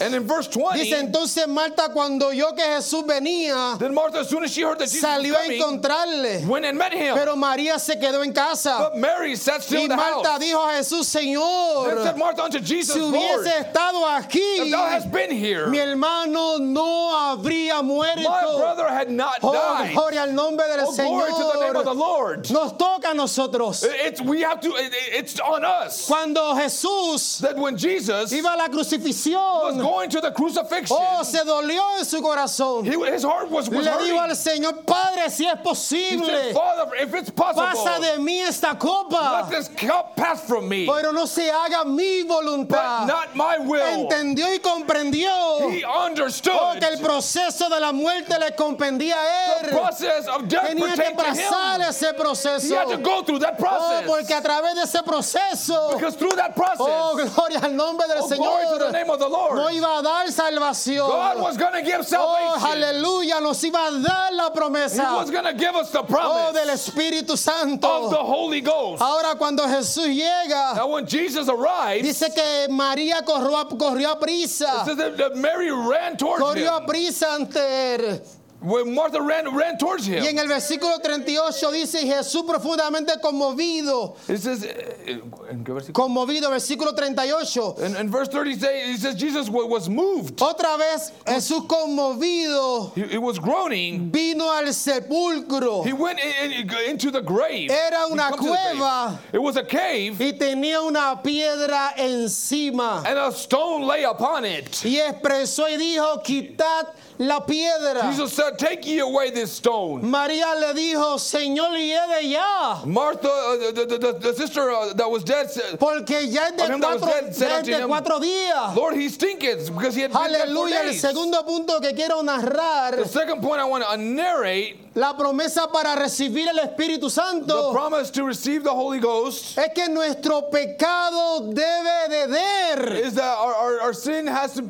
And 0.00 0.14
in 0.14 0.26
verse 0.26 0.48
20, 0.48 0.78
dice 0.82 0.98
entonces 0.98 1.46
Marta 1.46 1.88
cuando 1.92 2.26
oyó 2.30 2.54
que 2.56 2.64
Jesús 2.64 3.04
venía, 3.06 3.78
then 3.78 3.94
Martha, 3.94 4.20
as 4.20 4.28
soon 4.28 4.42
as 4.42 4.50
she 4.52 4.62
heard 4.62 4.78
that 4.78 4.88
Jesus 4.88 5.00
salió 5.02 5.34
a 5.36 5.46
encontrarle. 5.46 6.46
went 6.46 6.64
and 6.64 6.76
met 6.76 6.92
him. 6.92 7.14
Pero 7.14 7.36
María 7.36 7.78
se 7.78 7.94
quedó 7.96 8.24
en 8.24 8.32
casa. 8.32 8.76
But 8.90 8.98
Mary 8.98 9.36
sat 9.36 9.62
still 9.62 9.78
Y 9.78 9.82
in 9.84 9.88
the 9.90 9.96
Marta 9.96 10.30
house. 10.30 10.42
dijo 10.42 10.56
a 10.68 10.72
Jesús, 10.78 11.12
Then 11.12 11.24
Señor, 11.36 12.02
said 12.02 12.16
Martha 12.18 12.42
unto 12.42 12.58
Jesus, 12.60 12.94
si 12.94 13.00
Lord, 13.00 13.14
hubiese 13.14 13.60
estado 13.72 14.18
if 14.18 14.26
aquí, 14.26 14.70
thou 14.70 14.84
hast 14.86 15.12
been 15.12 15.30
here, 15.30 15.68
mi 15.68 15.78
hermano 15.78 16.56
no 16.58 17.10
habría 17.14 17.76
my 17.76 17.82
muerto. 17.82 18.58
brother 18.58 18.88
had 18.88 19.10
not 19.10 19.38
Oh, 19.42 19.52
died. 19.52 19.94
gloria 19.94 20.22
al 20.22 20.32
nombre 20.32 20.66
del 20.66 20.80
Oh, 20.88 20.92
glory 20.96 21.30
to 21.30 21.58
the 21.58 21.60
name 21.66 21.76
of 21.76 21.84
the 21.84 21.90
Señor. 21.92 21.96
Lord. 21.98 22.50
Nos 22.50 22.72
toca 22.72 23.10
a 23.10 23.14
nosotros. 23.14 23.84
It's 23.88 24.20
we 24.20 24.40
have 24.42 24.60
to. 24.60 24.74
it- 24.76 24.92
It's 25.12 25.38
on 25.40 25.64
us 25.64 26.06
Cuando 26.06 26.54
Jesús 26.54 27.38
that 27.40 27.56
when 27.56 27.76
Jesus 27.76 28.32
iba 28.32 28.54
a 28.54 28.56
la 28.56 28.68
crucifixión, 28.68 29.83
going 29.84 30.10
to 30.10 30.20
the 30.20 30.30
crucifixion, 30.32 30.96
oh, 30.98 31.22
se 31.22 31.38
dolió 31.44 31.80
en 31.98 32.04
su 32.04 32.20
corazón. 32.20 32.84
he, 32.84 33.12
his 33.12 33.22
heart 33.22 33.50
was, 33.50 33.68
was 33.68 33.84
Le 33.84 33.92
dijo 33.92 34.18
al. 34.20 34.30
Señor, 34.34 34.84
Padre, 34.86 35.30
si 35.30 35.46
es 35.46 35.52
He 35.54 35.56
said, 35.56 35.62
posible, 35.64 36.52
Father, 36.54 36.90
if 37.00 37.14
it's 37.14 37.30
possible, 37.30 37.66
pasa 37.66 38.00
de 38.00 38.18
mí 38.22 38.40
esta 38.40 38.68
let 38.72 38.78
copa, 38.80 39.46
this 39.50 39.68
cup 39.68 40.16
pass 40.16 40.40
from 40.46 40.68
me, 40.68 40.86
pero 40.86 41.12
no 41.12 41.26
se 41.26 41.48
haga 41.50 41.84
mi 41.84 42.22
but 42.24 42.44
voluntad. 42.44 43.06
not 43.06 43.34
my 43.36 43.58
will. 43.58 44.08
Entendió 44.08 44.46
y 44.54 44.58
comprendió. 44.58 45.70
He 45.72 45.84
understood 45.84 46.54
Oh, 46.56 46.74
que 46.78 46.86
el 46.88 46.98
proceso 47.00 47.68
de 47.68 47.80
la 47.80 47.92
muerte 47.92 48.38
le 48.38 48.50
compendía 48.52 49.14
a 49.14 49.60
the 49.62 49.66
él. 49.68 49.70
process 49.72 50.26
of 50.28 50.48
death 50.48 50.68
Tenía 50.68 50.94
que 50.94 51.14
pasar 51.14 51.80
ese 51.88 52.08
He 52.08 52.12
proceso. 52.14 52.74
had 52.76 52.88
to 52.88 52.98
go 52.98 53.22
through 53.22 53.38
that 53.40 53.54
Oh, 53.58 53.62
process. 53.62 54.06
porque 54.06 54.32
a 54.34 54.40
través 54.42 54.74
de 54.76 54.82
ese 54.82 55.02
proceso, 55.04 55.92
Because 55.94 56.16
through 56.16 56.36
that 56.36 56.54
process, 56.54 56.78
oh, 56.80 57.16
gloria 57.34 57.58
al 57.62 57.72
nombre 57.72 58.06
del 58.08 58.18
oh, 58.22 58.28
glory 58.28 58.64
to 58.66 58.78
the 58.78 58.84
Señor, 58.86 58.92
name 58.92 59.10
of 59.10 59.18
the 59.18 59.28
Lord, 59.28 59.56
no 59.56 59.68
iba 59.74 59.98
a 59.98 60.02
dar 60.02 60.26
salvación. 60.28 61.06
God 61.08 61.40
was 61.40 61.56
going 61.56 61.72
to 61.72 61.82
give 61.82 62.00
Oh, 62.00 62.02
salvation. 62.02 62.82
aleluya, 62.82 63.40
nos 63.42 63.62
iba 63.62 63.88
a 63.88 64.02
dar 64.02 64.32
la 64.32 64.50
He 64.50 64.58
promesa. 64.58 65.16
was 65.16 65.30
going 65.30 65.44
to 65.44 65.54
give 65.54 65.74
us 65.74 65.90
the 65.90 66.00
Oh, 66.00 66.04
promise 66.04 66.54
del 66.54 66.74
Espíritu 66.74 67.20
of 67.22 67.26
the 67.28 67.36
Santo. 67.36 67.88
Holy 68.24 68.60
Ghost. 68.60 69.02
Ahora, 69.02 69.34
cuando 69.36 69.64
Jesús 69.66 70.06
llega, 70.14 70.74
Now, 70.76 70.88
when 70.88 71.06
Jesus 71.06 71.48
arrived, 71.48 72.04
it 72.04 72.08
dice 72.14 72.32
que 72.34 72.68
María 72.70 73.22
corrió 73.24 73.60
a, 73.60 73.64
corrió 73.76 74.12
a 74.12 74.16
prisa. 74.20 74.84
says 74.84 74.96
that 74.96 75.16
that 75.16 75.36
Mary 75.36 75.70
ran 75.70 76.16
towards 76.16 76.42
Corrió 76.42 76.76
a 76.76 76.86
prisa 76.86 77.34
ante 77.34 77.58
él. 77.60 78.20
When 78.64 78.94
Martha 78.94 79.20
ran, 79.20 79.54
ran 79.54 79.76
towards 79.76 80.08
Y 80.08 80.16
en 80.16 80.24
him, 80.24 80.38
el 80.38 80.48
versículo 80.48 80.98
38 81.02 81.70
dice, 81.70 81.98
Jesús 82.06 82.44
profundamente 82.46 83.12
conmovido, 83.20 84.16
it 84.26 84.38
says, 84.38 84.64
eh, 84.64 85.20
in 85.50 85.62
versículo- 85.64 85.92
conmovido, 85.92 86.48
versículo 86.50 86.94
38. 86.96 87.76
in, 87.84 87.94
in 87.96 88.08
verse 88.10 88.28
30, 88.28 88.54
say- 88.58 88.92
it 88.94 89.00
says 89.00 89.16
Jesus 89.16 89.50
wa- 89.50 89.66
was 89.66 89.88
moved. 89.90 90.38
Otra 90.38 90.78
vez 90.78 91.12
Jesús 91.26 91.66
conmovido 91.68 92.90
He, 92.94 93.02
he 93.02 93.18
was 93.18 93.38
groaning. 93.38 94.10
vino 94.10 94.48
al 94.50 94.64
sepulcro 94.72 95.84
He 95.84 95.92
went 95.92 96.18
in- 96.20 96.52
in- 96.52 96.70
into 96.88 97.10
the 97.10 97.20
grave. 97.20 97.70
Era 97.70 98.06
una 98.10 98.30
cueva. 98.30 99.18
It 99.32 99.42
was 99.42 99.56
a 99.56 99.64
cave, 99.64 100.16
y 100.18 100.32
tenía 100.38 100.80
una 100.82 101.20
piedra 101.22 101.92
encima. 101.98 103.02
and 103.06 103.18
a 103.18 103.30
stone 103.32 103.82
lay 103.86 104.04
upon 104.04 104.44
it. 104.46 104.82
Y 104.84 104.96
expresó 105.00 105.68
y 105.68 105.76
dijo, 105.76 106.22
quitad 106.24 106.88
la 107.18 107.40
piedra. 107.40 108.02
Jesus 108.10 108.32
said, 108.32 108.58
Take 108.58 108.86
ye 108.86 108.98
away 108.98 109.30
this 109.30 109.52
stone. 109.52 110.02
María 110.02 110.54
le 110.60 110.74
dijo, 110.74 111.18
Señor, 111.18 111.72
de 111.72 112.28
ya. 112.28 112.84
Martha, 112.84 113.28
uh, 113.28 113.72
the, 113.72 113.86
the, 113.86 113.98
the, 113.98 114.12
the 114.18 114.34
sister 114.34 114.70
uh, 114.70 114.92
that 114.94 115.10
was 115.10 115.24
dead, 115.24 115.50
said, 115.50 115.78
Porque 115.78 116.26
ya 116.26 116.48
es 116.48 116.52
de 116.56 116.74
Of 116.74 116.80
that 116.80 116.90
was 116.92 117.00
cuatro, 117.00 117.20
dead 117.20 117.48
ya 117.48 117.58
es 117.58 117.66
de 117.66 117.78
him, 117.82 117.88
cuatro 117.88 118.20
días. 118.20 118.76
Lord, 118.76 118.96
he 118.96 119.08
stinketh 119.08 119.74
because 119.74 119.94
he 119.94 120.02
had 120.02 120.12
been 120.12 120.32
dead 120.32 120.48
four 120.48 120.66
Aleluya. 120.66 120.84
El 120.86 120.94
segundo 120.94 121.42
punto 121.42 121.80
que 121.80 121.92
quiero 121.94 122.22
narrar, 122.22 122.96
The 122.96 123.08
second 123.08 123.42
point 123.42 123.60
I 123.60 123.64
want 123.64 123.84
to 123.84 123.96
narrate 123.96 124.83
la 124.94 125.16
promesa 125.16 125.66
para 125.72 125.94
recibir 125.96 126.46
el 126.48 126.58
Espíritu 126.58 127.06
the 127.06 127.10
Santo, 127.10 127.72
promise 127.72 128.10
to 128.10 128.24
receive 128.24 128.62
the 128.62 128.70
Holy 128.70 129.00
Ghost 129.00 129.58
es 129.58 129.68
que 129.74 129.88
nuestro 129.88 130.42
pecado 130.50 131.52
debe 131.52 132.08
de 132.08 132.26
ver. 132.28 132.92
is 133.04 133.14
that 133.14 133.36
our, 133.38 133.54
our, 133.54 133.80
our 133.80 133.92
sin 133.94 134.26
has 134.26 134.54
to. 134.54 134.62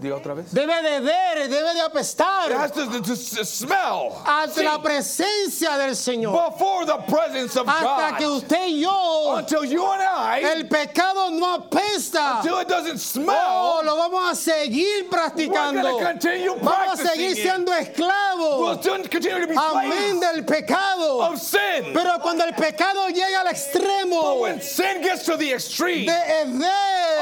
Diga 0.00 0.16
otra 0.16 0.34
vez. 0.34 0.50
Debe 0.52 0.82
de 0.82 1.00
ver, 1.00 1.48
debe 1.48 1.72
de 1.74 1.78
It 1.78 1.90
apestar 1.92 2.50
has 2.52 2.70
to, 2.72 2.86
to, 2.86 3.00
to 3.02 3.16
smell 3.44 4.20
ante 4.26 4.62
la 4.62 4.78
presencia 4.82 5.78
del 5.78 5.94
Señor. 5.94 6.32
before 6.50 6.84
the 6.84 6.98
presence 7.08 7.56
of 7.56 7.66
Hasta 7.66 8.16
que 8.18 8.26
God. 8.26 8.42
usted 8.42 8.66
y 8.68 8.80
yo, 8.82 9.36
Until 9.36 9.64
you 9.64 9.84
and 9.86 10.02
I, 10.02 10.40
el 10.42 10.64
pecado 10.68 11.30
no 11.30 11.58
apesta. 11.60 12.38
until 12.40 12.58
it 12.58 12.68
doesn't 12.68 12.96
Oh, 12.96 12.98
smell, 12.98 13.80
lo 13.84 13.96
vamos 13.96 14.32
a 14.32 14.34
seguir 14.50 15.04
we're 15.04 15.08
practicando. 15.18 15.82
going 15.82 15.98
to 15.98 16.04
continue 16.12 16.54
Vamos 16.56 17.00
a 17.00 17.08
seguir 17.08 17.30
practicing 17.30 17.30
it. 17.30 17.36
siendo 17.38 17.70
We'll 17.72 18.76
esclavos. 18.76 18.78
still 18.80 19.02
continue 19.08 19.40
to 19.40 19.46
be 19.46 19.54
Amén 19.70 20.20
del 20.20 20.44
pecado. 20.44 21.20
of 21.22 21.40
sin. 21.40 21.92
Pero 21.92 22.18
cuando 22.20 22.44
el 22.44 22.54
pecado 22.54 23.08
llega 23.08 23.40
al 23.40 23.46
But 23.46 23.54
extremo 23.54 24.40
when 24.40 24.60
sin 24.60 25.02
gets 25.02 25.24
to 25.24 25.36
the 25.36 25.52
extreme 25.52 26.06
de 26.06 26.12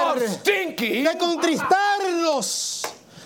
of 0.01 0.17
heder, 0.19 0.29
stinky, 0.29 1.03
de 1.03 1.17
contristarnos, 1.19 2.83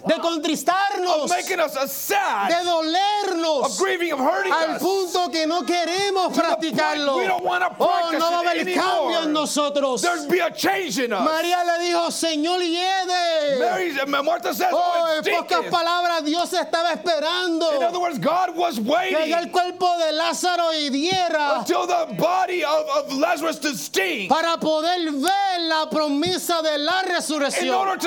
de 0.07 0.15
contristarnos, 0.21 1.25
of 1.25 1.31
making 1.31 1.61
us 1.61 1.77
a 1.77 1.89
sad, 1.89 2.49
de 2.49 2.59
of 2.61 2.85
dolernos, 2.85 3.79
grieving, 3.79 4.13
of 4.13 4.19
hurting 4.21 4.53
al 4.53 4.79
punto 4.79 5.31
que 5.31 5.47
no 5.47 5.63
queremos 5.63 6.33
practicarlo. 6.33 7.17
we 7.17 7.27
don't 7.27 7.45
wanna 7.45 7.75
Oh, 7.79 8.11
no 8.13 8.19
va 8.19 8.39
a 8.39 8.41
haber 8.41 8.75
cambio 8.75 9.23
en 9.23 9.33
nosotros. 9.33 10.03
there'd 10.03 10.29
be 10.31 10.41
a 10.41 10.51
change 10.51 10.99
in 10.99 11.13
us. 11.13 11.25
María 11.25 11.65
le 11.65 11.85
dijo, 11.85 12.11
Señor, 12.11 12.61
hiede. 12.61 13.59
Mary, 13.59 13.93
Martha 14.23 14.55
says, 14.55 14.69
Oh, 14.73 15.15
en 15.17 15.25
pocas 15.25 15.65
palabras, 15.71 16.25
Dios 16.25 16.53
estaba 16.53 16.93
esperando 16.93 17.75
In 17.77 17.83
other 17.83 18.01
words, 18.01 18.19
God 18.19 18.57
was 18.57 18.79
que 18.79 19.33
el 19.33 19.51
cuerpo 19.51 19.87
de 19.99 20.13
Lázaro 20.13 20.73
hiriera 20.73 21.59
until 21.59 21.87
the 21.87 22.15
body 22.19 22.65
of, 22.65 22.87
of 22.97 23.13
Lazarus 23.13 23.59
to 23.59 23.77
stink 23.77 24.29
para 24.29 24.57
poder 24.59 25.11
ver 25.13 25.61
la 25.69 25.89
promesa 25.91 26.63
de 26.63 26.79
la 26.79 27.01
in 27.03 27.09
resurrección, 27.09 27.77
order 27.77 27.99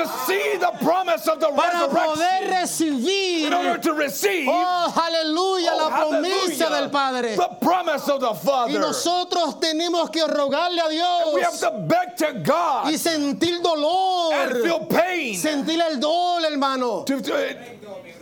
para 1.90 2.06
poder 2.06 2.48
recibir, 2.50 3.46
in 3.46 3.52
order 3.52 3.78
to 3.80 3.92
receive. 3.94 4.46
Oh, 4.48 4.92
aleluya, 4.96 5.70
oh, 5.72 5.76
la 5.78 5.88
promesa 5.96 6.64
hallelujah, 6.66 6.80
del 6.80 6.90
Padre. 6.90 7.36
the 7.36 7.48
promise 7.60 8.08
of 8.08 8.20
the 8.20 8.68
Y 8.68 8.78
nosotros 8.78 9.58
tenemos 9.60 10.10
que 10.10 10.26
rogarle 10.26 10.80
a 10.80 10.88
We 11.34 11.40
have 11.42 11.52
Dios 11.52 11.60
to 11.60 11.70
beg 11.86 12.16
to 12.16 12.32
God 12.44 12.86
y 12.88 12.96
sentir 12.98 13.60
dolor, 13.62 14.62
feel 14.62 14.86
pain. 14.86 15.34
sentir 15.36 15.80
el 15.80 15.98
dolor, 16.00 16.44
hermano, 16.44 17.04
To, 17.04 17.20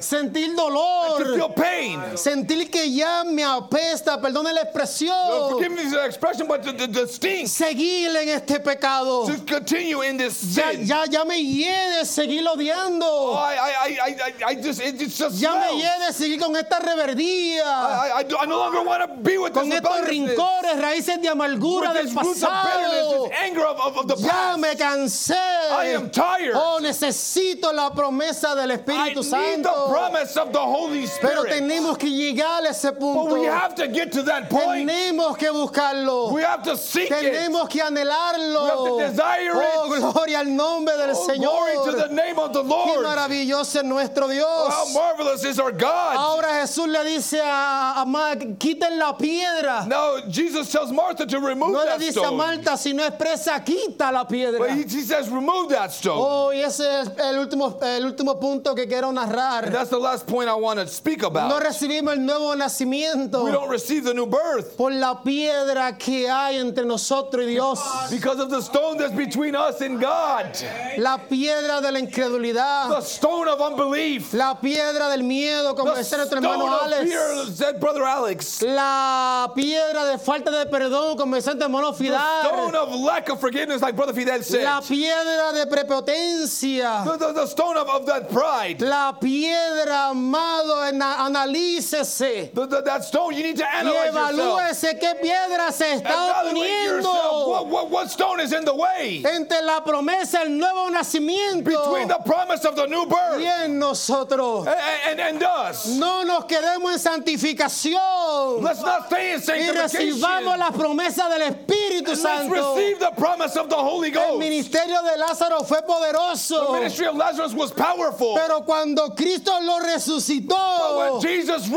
sentir 0.00 0.50
to 0.50 0.56
dolor. 0.56 1.36
feel 1.36 1.48
pain. 1.54 2.00
Sentir 2.16 2.70
que 2.70 2.90
ya 2.90 3.24
me 3.24 3.42
apesta, 3.44 4.20
perdone 4.20 4.52
la 4.52 4.62
expresión. 4.62 5.50
Forgive 5.50 5.70
me 5.70 5.90
the 5.90 6.04
expression, 6.04 6.46
but 6.46 6.62
the, 6.62 6.72
the, 6.72 6.86
the 6.86 7.06
stink 7.08 7.48
Seguir 7.48 8.14
en 8.16 8.28
este 8.28 8.60
pecado. 8.60 9.26
to 9.26 9.38
continue 9.46 10.02
in 10.02 10.16
this 10.16 10.40
Ya, 10.54 10.70
sin. 10.72 10.86
ya, 10.86 11.04
ya 11.06 11.24
me 11.24 11.36
hiede 11.42 12.04
seguir 12.04 12.46
odiando. 12.46 13.34
I, 13.34 13.56
I, 13.56 13.72
I, 13.84 13.98
I, 14.10 14.50
I 14.50 14.54
just, 14.62 14.80
it, 14.80 15.00
it's 15.00 15.18
just 15.18 15.40
Ya 15.40 15.54
me 15.54 15.80
hiede 15.82 16.12
seguir 16.12 16.38
con 16.40 16.54
esta 16.56 16.78
reverdía. 16.80 17.62
I, 17.64 18.10
I, 18.16 18.20
I, 18.20 18.22
do- 18.24 18.36
I 18.38 18.46
no 18.46 18.56
longer 18.58 18.82
want 18.82 19.02
to 19.02 19.16
be 19.22 19.38
with 19.38 19.52
Con 19.52 19.68
this 19.68 19.80
estos 19.80 20.06
rincones, 20.06 20.80
raíces 20.80 21.20
de 21.22 21.28
amargura 21.28 21.92
With 21.92 21.96
del 21.96 22.06
of 22.08 22.14
bitterness, 22.14 22.42
pasado. 22.42 23.24
his 23.26 23.32
anger 23.40 23.64
of, 23.66 23.80
of, 23.80 23.96
of 23.98 24.08
the 24.08 24.16
Ya 24.16 24.28
past. 24.30 24.58
me 24.60 24.74
cansé. 24.74 25.34
I 25.70 25.86
am 25.94 26.10
tired. 26.10 26.54
Oh, 26.54 26.78
necesito 26.80 27.72
la 27.72 27.90
promesa 27.90 28.54
del 28.54 28.70
Espíritu 28.72 29.22
Santo. 29.22 29.85
Promise 29.88 30.36
of 30.36 30.52
the 30.52 30.58
Holy 30.58 31.06
Pero 31.20 31.44
tenemos 31.44 31.98
que 31.98 32.08
llegar 32.08 32.64
a 32.64 32.70
ese 32.70 32.90
But 32.92 33.00
punto. 33.00 33.34
we 33.34 33.44
have 33.46 33.74
to 33.76 33.88
get 33.88 34.12
to 34.12 34.22
that 34.24 34.48
point. 34.50 34.88
Tenemos 34.88 35.36
que 35.38 35.50
buscarlo. 35.50 36.32
We 36.32 36.42
have 36.42 36.62
to 36.64 36.76
seek 36.76 37.10
it. 37.10 37.16
Tenemos 37.22 37.68
que 37.68 37.80
anhelarlo. 37.82 38.64
We 38.64 38.70
have 38.70 38.84
to 38.84 39.10
desire 39.10 39.50
oh, 39.54 39.94
it. 39.94 40.00
gloria 40.14 40.38
al 40.40 40.46
nombre 40.46 40.96
del 40.96 41.10
Oh, 41.14 41.26
glory 41.36 41.74
to 41.84 41.96
the 41.96 42.08
Señor. 42.08 42.10
name 42.12 42.38
of 42.38 42.52
the 42.52 42.62
Qué 42.62 42.68
Lord. 42.68 43.04
maravilloso 43.06 43.76
es 43.78 43.84
nuestro 43.84 44.26
Oh, 44.26 44.30
Dios. 44.30 44.72
how 44.72 44.92
marvelous 44.92 45.44
is 45.44 45.58
our 45.60 45.72
God. 45.72 46.16
Ahora 46.16 46.48
Jesús 46.60 46.86
le 46.88 47.04
dice 47.04 47.40
a, 47.42 48.00
a 48.00 48.04
Marta, 48.06 48.44
quiten 48.58 48.98
la 48.98 49.12
piedra. 49.16 49.86
Now, 49.86 50.20
Jesus 50.28 50.70
tells 50.72 50.90
Martha 50.92 51.26
to 51.26 51.38
remove 51.40 51.72
No 51.72 51.78
le 51.80 51.86
that 51.86 51.98
dice 52.00 52.16
a 52.16 52.20
stone. 52.20 52.36
Marta, 52.36 52.76
si 52.76 52.92
no 52.92 53.08
expresa, 53.08 53.64
quita 53.64 54.10
la 54.12 54.24
piedra. 54.24 54.58
But 54.58 54.70
he, 54.70 54.82
he 54.82 55.02
says, 55.02 55.28
remove 55.28 55.68
that 55.70 55.92
stone. 55.92 56.16
Oh, 56.18 56.50
y 56.52 56.60
ese 56.62 56.80
es 56.80 57.08
el 57.18 57.38
último, 57.38 57.78
el 57.82 58.04
último 58.06 58.38
punto 58.40 58.74
que 58.74 58.86
quiero 58.86 59.10
narrar. 59.12 59.70
That's 59.76 59.90
the 59.90 59.98
last 59.98 60.26
point 60.26 60.48
I 60.48 60.54
want 60.54 60.78
to 60.80 60.86
speak 60.88 61.22
No 61.22 61.28
about. 61.28 61.62
recibimos 61.62 62.12
el 62.14 62.20
nuevo 62.20 62.50
We 62.50 62.56
nacimiento 62.56 63.52
don't 63.52 63.68
receive 63.70 64.04
the 64.04 64.14
new 64.14 64.26
birth 64.26 64.76
por 64.76 64.90
la 64.92 65.22
piedra 65.22 65.96
que 65.98 66.28
hay 66.28 66.56
entre 66.58 66.84
nosotros 66.84 67.44
y 67.44 67.50
Dios. 67.54 67.80
because 68.10 68.40
of 68.40 68.50
the 68.50 68.60
stone 68.62 68.96
that's 68.96 69.12
between 69.14 69.54
us 69.54 69.80
and 69.80 70.00
God. 70.00 70.56
La 70.98 71.18
piedra 71.18 71.80
de 71.80 71.92
la 71.92 71.98
The 72.00 72.06
incredulidad. 72.06 73.02
stone 73.02 73.48
of 73.48 73.60
unbelief. 73.60 74.32
La 74.32 74.54
piedra 74.54 75.08
del 75.10 75.22
miedo, 75.22 75.74
como 75.76 75.92
The 75.94 76.00
decía 76.00 76.18
nuestro 76.18 76.38
stone 76.38 76.52
hermano 76.52 76.74
of 76.76 76.82
Alex. 76.82 77.10
fear, 77.10 77.46
said 77.54 77.80
Brother 77.80 78.02
Alex. 78.04 78.62
La 78.62 79.50
piedra 79.54 80.04
de 80.06 80.18
falta 80.18 80.50
de 80.50 80.66
perdón, 80.70 81.16
como 81.16 81.36
decía 81.36 81.54
nuestro 81.54 81.66
hermano 81.66 81.92
The 81.92 82.04
Fidal. 82.04 82.44
stone 82.46 82.74
of 82.74 82.94
lack 83.00 83.28
of 83.28 83.40
forgiveness, 83.40 83.82
like 83.82 83.94
Brother 83.96 84.14
Fidel 84.14 84.42
said. 84.42 84.64
La 84.64 84.80
piedra 84.80 85.52
de 85.52 85.66
prepotencia. 85.66 87.04
The, 87.04 87.16
the- 87.18 87.32
the 87.32 87.46
stone 87.46 87.76
of, 87.76 87.88
of 87.88 88.06
that 88.06 88.30
pride. 88.30 88.80
La 88.80 89.12
piedra, 89.12 89.65
amado, 89.74 90.80
ana- 90.82 91.16
analícese. 91.26 92.50
The- 92.54 92.66
the- 92.66 92.82
that 92.82 93.04
stone, 93.04 93.34
you 93.34 93.42
need 93.42 93.56
to 93.56 93.64
Y 93.64 93.80
analyze 93.80 94.14
yourself. 94.14 94.30
evalúese 94.38 95.00
qué 95.00 95.14
piedra 95.20 95.72
se 95.72 95.94
está 95.96 96.52
yourself. 96.54 97.48
What, 97.48 97.66
what, 97.66 97.90
what 97.90 98.10
stone 98.10 98.40
is 98.40 98.52
in 98.52 98.64
the 98.64 98.74
way 98.74 99.22
entre 99.24 99.62
la 99.62 99.80
promesa 99.80 100.40
del 100.44 100.50
nuevo 100.58 100.88
nacimiento 100.90 101.64
between 101.64 102.08
the 102.08 102.18
promise 102.24 102.64
of 102.64 102.76
the 102.76 102.86
new 102.86 103.02
y 103.02 103.06
birth 103.06 103.42
en 103.64 103.78
nosotros. 103.78 104.66
and, 104.66 105.20
and, 105.20 105.20
and 105.20 105.42
us? 105.42 105.86
No 105.86 106.22
nos 106.22 106.44
quedemos 106.44 106.92
en 106.92 106.98
santificación 106.98 108.62
Let's 108.62 108.80
not 108.82 109.06
stay 109.06 109.32
in 109.34 109.40
y 109.40 109.42
sanctification. 109.42 110.00
recibamos 110.00 110.58
la 110.58 110.70
promesa 110.70 111.28
del 111.28 111.42
Espíritu 111.52 111.98
And 111.98 112.06
let's 112.08 112.22
Santo. 112.22 112.74
receive 112.74 112.98
the 112.98 113.10
promise 113.16 113.56
of 113.56 113.68
the 113.68 113.76
Holy 113.76 114.08
El 114.08 114.14
Ghost. 114.14 114.40
ministerio 114.40 115.02
de 115.02 115.18
Lázaro 115.18 115.64
fue 115.66 115.80
The 115.80 115.86
poderoso, 115.86 116.72
ministry 116.72 117.06
of 117.06 117.16
Lazarus 117.16 117.54
was 117.54 117.70
powerful. 117.72 118.34
pero 118.36 118.62
cuando 118.62 119.10
Cristo 119.14 119.55
lo 119.64 119.78
But 119.78 119.86
resucitó, 119.86 121.20
Jesus 121.22 121.68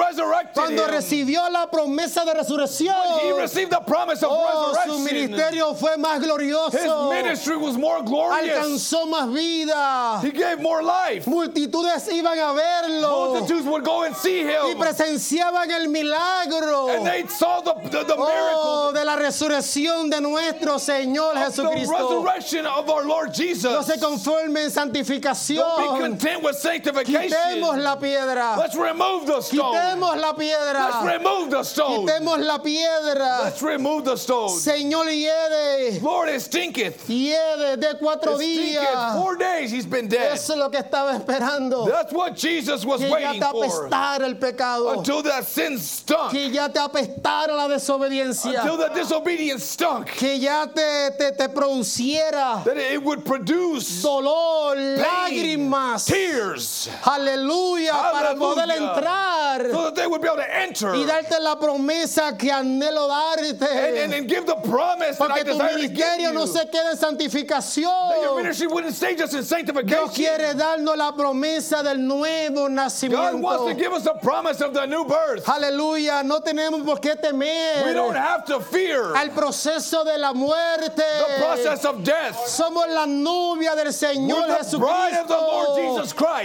cuando 0.53 0.83
him, 0.85 0.89
recibió 0.91 1.49
la 1.51 1.67
promesa 1.69 2.25
de 2.25 2.31
he 2.31 2.33
resurrección, 2.35 3.37
received 3.37 3.71
the 3.71 3.81
promise 3.85 4.23
of 4.23 4.31
oh, 4.31 4.73
su 4.85 4.99
ministerio 4.99 5.73
fue 5.75 5.97
más 5.97 6.19
His 6.19 6.25
glorioso, 6.27 7.09
ministry 7.11 7.57
was 7.57 7.77
more 7.77 8.01
glorious. 8.03 8.57
alcanzó 8.57 9.05
más 9.07 9.31
vida. 9.33 10.19
He 10.21 10.31
gave 10.31 10.61
more 10.61 10.81
life. 10.83 11.25
Multitudes 11.27 12.07
iban 12.11 12.37
a 12.39 12.53
verlo 12.53 13.33
Multitudes 13.33 13.65
would 13.65 13.83
go 13.83 14.03
and 14.03 14.15
see 14.15 14.41
y 14.43 14.71
him. 14.71 14.77
presenciaban 14.77 15.69
el 15.71 15.87
milagro 15.89 16.89
And 16.89 17.05
they 17.05 17.25
saw 17.27 17.61
the, 17.61 17.73
the, 17.89 18.03
the 18.03 18.15
oh, 18.17 18.91
de 18.93 19.03
la 19.05 19.15
resurrección 19.15 20.09
de 20.09 20.21
nuestro 20.21 20.77
Señor 20.79 21.33
the 21.33 21.39
Jesucristo. 21.51 21.91
resurrection 22.23 22.65
of 22.65 22.89
our 22.89 23.05
Lord 23.05 23.29
No 23.29 23.81
se 23.83 23.97
conforme 23.99 24.63
en 24.65 24.73
Don't 24.73 24.93
be 24.93 25.01
santificación. 25.03 25.99
content 25.99 26.43
with 26.43 26.55
sanctification. 26.55 27.29
Quitemos 27.69 27.83
la 27.83 27.95
piedra. 27.99 28.55
Let's 28.57 28.75
remove 28.75 29.25
the 29.27 29.41
stone. 29.41 29.73
Quitemos 29.73 30.17
la 30.19 30.31
Let's 30.31 30.39
piedra. 30.39 31.01
remove 31.05 31.49
the 31.51 31.63
stone. 31.63 32.07
Quitemos 32.07 32.39
la 32.45 32.57
piedra. 32.59 33.39
Let's 33.43 33.61
remove 33.61 34.05
the 34.05 34.15
stone. 34.17 34.49
Señor, 34.49 35.05
hiede. 35.09 36.01
Lord, 36.01 36.29
it 36.29 36.41
stinketh. 36.41 37.05
Hiede 37.07 37.77
de 37.79 37.95
cuatro 37.99 38.33
It 38.39 38.41
stinketh. 38.41 38.81
días. 38.81 39.15
Four 39.21 39.37
days 39.37 39.71
he's 39.71 39.85
been 39.85 40.07
dead. 40.07 40.33
Eso 40.33 40.53
es 40.53 40.59
lo 40.59 40.69
que 40.69 40.79
estaba 40.79 41.13
esperando. 41.15 41.87
That's 41.89 42.11
what 42.13 42.35
Jesus 42.35 42.85
was 42.85 43.01
Que 43.01 43.07
ya 43.09 43.13
waiting 43.13 43.41
te 43.41 43.47
for. 43.51 43.63
apestara 43.89 44.25
el 44.25 44.35
pecado. 44.35 44.97
Until 44.97 45.21
that 45.23 45.45
sin 45.45 45.77
stunk. 45.77 46.31
Que 46.31 46.49
ya 46.49 46.67
te 46.69 46.79
apestara 46.79 47.55
la 47.55 47.67
desobediencia. 47.67 48.61
Until 48.63 48.77
the 48.77 48.89
disobedience 48.95 49.63
stunk. 49.63 50.07
Que 50.07 50.37
ya 50.39 50.65
te, 50.65 51.11
te, 51.17 51.31
te 51.31 51.47
produciera 51.49 52.63
That 52.63 52.77
it 52.77 53.01
would 53.03 53.23
produce 53.25 54.01
dolor, 54.01 54.75
pain, 54.75 54.97
lágrimas. 54.97 56.05
tears. 56.05 56.89
Aleluya. 57.05 57.58
Para 57.91 58.35
poder 58.35 58.63
Aleluya. 58.63 58.95
entrar 58.95 59.71
So 59.71 59.83
that 59.85 59.95
they 59.95 60.07
would 60.07 60.21
be 60.21 60.27
able 60.27 60.37
to 60.37 60.55
enter. 60.55 60.93
y 60.95 61.05
darte 61.05 61.39
la 61.39 61.55
promesa 61.57 62.37
que 62.37 62.51
anhelo 62.51 63.07
darte. 63.07 63.61
and, 63.63 63.97
and, 63.97 64.13
and 64.13 64.27
give 64.29 64.45
the 64.45 64.55
promise 64.55 65.17
that 65.17 65.31
I 65.31 65.43
Porque 65.43 65.45
tu 65.45 65.57
ministerio 65.57 66.33
no 66.33 66.45
se 66.45 66.65
queda 66.67 66.91
en 66.91 66.97
That 66.97 67.07
your 67.07 67.17
santificación. 67.17 68.35
ministry 68.37 68.67
wouldn't 68.67 68.95
stay 68.95 69.15
just 69.15 69.33
in 69.33 69.43
Dios 69.85 70.11
quiere 70.15 70.53
darnos 70.55 70.95
la 70.97 71.11
promesa 71.11 71.83
del 71.83 71.97
nuevo 71.99 72.67
God 72.69 72.75
wants 72.75 72.99
to 72.99 73.09
nacimiento. 73.09 73.77
give 73.77 73.93
us 73.93 74.05
a 74.05 74.13
promise 74.15 74.61
of 74.61 74.73
the 74.73 74.85
new 74.85 75.05
birth. 75.05 75.45
Aleluya, 75.47 76.23
no 76.23 76.39
tenemos 76.41 76.83
por 76.85 76.97
qué 76.99 77.15
We 77.19 77.93
don't 77.93 78.13
temer 78.13 78.15
have 78.15 78.45
to 78.45 78.59
fear 78.59 79.15
al 79.15 79.29
proceso 79.29 80.03
de 80.05 80.17
la 80.17 80.33
muerte. 80.33 80.95
the 80.95 81.35
process 81.39 81.85
of 81.85 82.03
death. 82.03 82.35
Somos 82.47 82.87
la 82.87 83.05
novia 83.05 83.75
del 83.75 83.91
Señor 83.93 84.47
Jesucristo. 84.57 85.37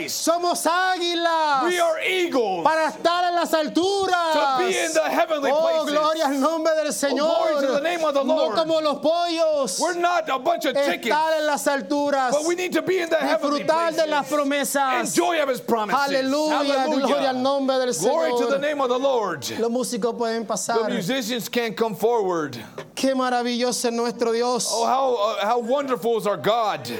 Somos 0.09 0.67
águilas 0.67 1.04
We 1.13 1.79
are 1.79 2.01
eagles 2.01 2.65
para 2.65 2.89
estar 2.91 3.25
en 3.29 3.35
las 3.35 3.53
alturas. 3.53 4.33
to 4.33 4.59
be 4.59 4.79
in 4.79 4.93
the 4.93 5.03
heavenly 5.11 5.51
Oh, 5.53 5.61
places. 5.85 5.91
gloria 5.99 6.25
al 6.27 6.41
nombre 6.41 6.73
del 6.77 6.93
Señor. 6.93 7.17
glory 7.17 7.67
to 7.67 7.73
the 7.73 7.81
name 7.81 8.05
of 8.05 8.15
the 8.15 8.23
No 8.25 8.35
Lord. 8.35 8.57
como 8.57 8.81
los 8.81 8.99
pollos. 9.01 9.81
We're 9.81 9.95
not 9.95 10.29
a 10.29 10.39
bunch 10.39 10.65
of 10.65 10.75
chickens, 10.75 11.07
Estar 11.07 11.39
en 11.39 11.47
las 11.47 11.65
alturas. 11.67 12.33
but 12.33 12.45
we 12.47 12.55
need 12.55 12.73
to 12.73 12.83
be 12.83 12.99
in 12.99 13.09
the 13.09 13.17
heavenly 13.17 13.63
de 13.65 14.07
las 14.07 14.29
promesas. 14.31 15.01
Enjoy 15.01 15.43
of 15.43 15.49
His 15.49 15.61
promises. 15.61 16.01
Aleluya, 16.11 16.87
gloria 16.87 17.29
al 17.31 17.35
nombre 17.43 17.79
del 17.79 17.93
Glory 17.93 18.31
to 18.33 18.47
the 18.47 18.57
Señor. 18.57 18.61
name 18.61 18.81
of 18.81 18.89
the 18.89 18.99
Lord. 18.99 19.41
Los 19.59 19.71
músicos 19.71 20.17
pueden 20.17 20.43
The 20.43 20.53
pasar. 20.53 20.89
musicians 20.91 21.49
can 21.49 21.75
come 21.75 21.95
forward. 21.95 22.57
Qué 22.95 23.15
maravilloso 23.15 23.87
es 23.89 23.93
nuestro 23.93 24.33
Dios. 24.33 24.69
Oh, 24.73 24.85
how, 24.87 25.15
uh, 25.15 25.47
how 25.47 25.59
wonderful 25.59 26.17
is 26.19 26.27
our 26.27 26.37
God. 26.37 26.91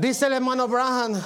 Dice 0.00 0.22
el 0.22 0.32
hermano 0.32 0.64
Abraham 0.64 1.22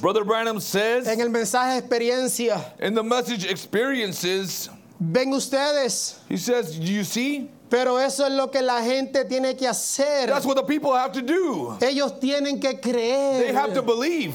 Brother 0.00 0.24
Branham 0.24 0.60
says 0.60 1.06
en 1.06 1.20
el 1.20 1.28
mensaje 1.28 1.80
experiencia. 1.80 2.60
in 2.80 2.94
the 2.94 3.02
message 3.02 3.44
experiences, 3.44 4.68
Ven 5.00 5.32
ustedes, 5.32 6.18
he 6.28 6.36
says, 6.36 6.76
Do 6.78 6.84
You 6.84 7.04
see, 7.04 7.48
pero 7.70 7.98
eso 7.98 8.24
es 8.26 8.32
lo 8.32 8.48
que 8.48 8.60
la 8.62 8.82
gente 8.82 9.24
tiene 9.24 9.56
que 9.56 9.68
hacer. 9.68 10.26
that's 10.26 10.44
what 10.46 10.56
the 10.56 10.62
people 10.64 10.94
have 10.94 11.12
to 11.12 11.22
do. 11.22 11.76
Ellos 11.80 12.18
tienen 12.20 12.60
que 12.60 12.80
creer. 12.80 13.46
They 13.46 13.52
have 13.52 13.74
to 13.74 13.82
believe. 13.82 14.34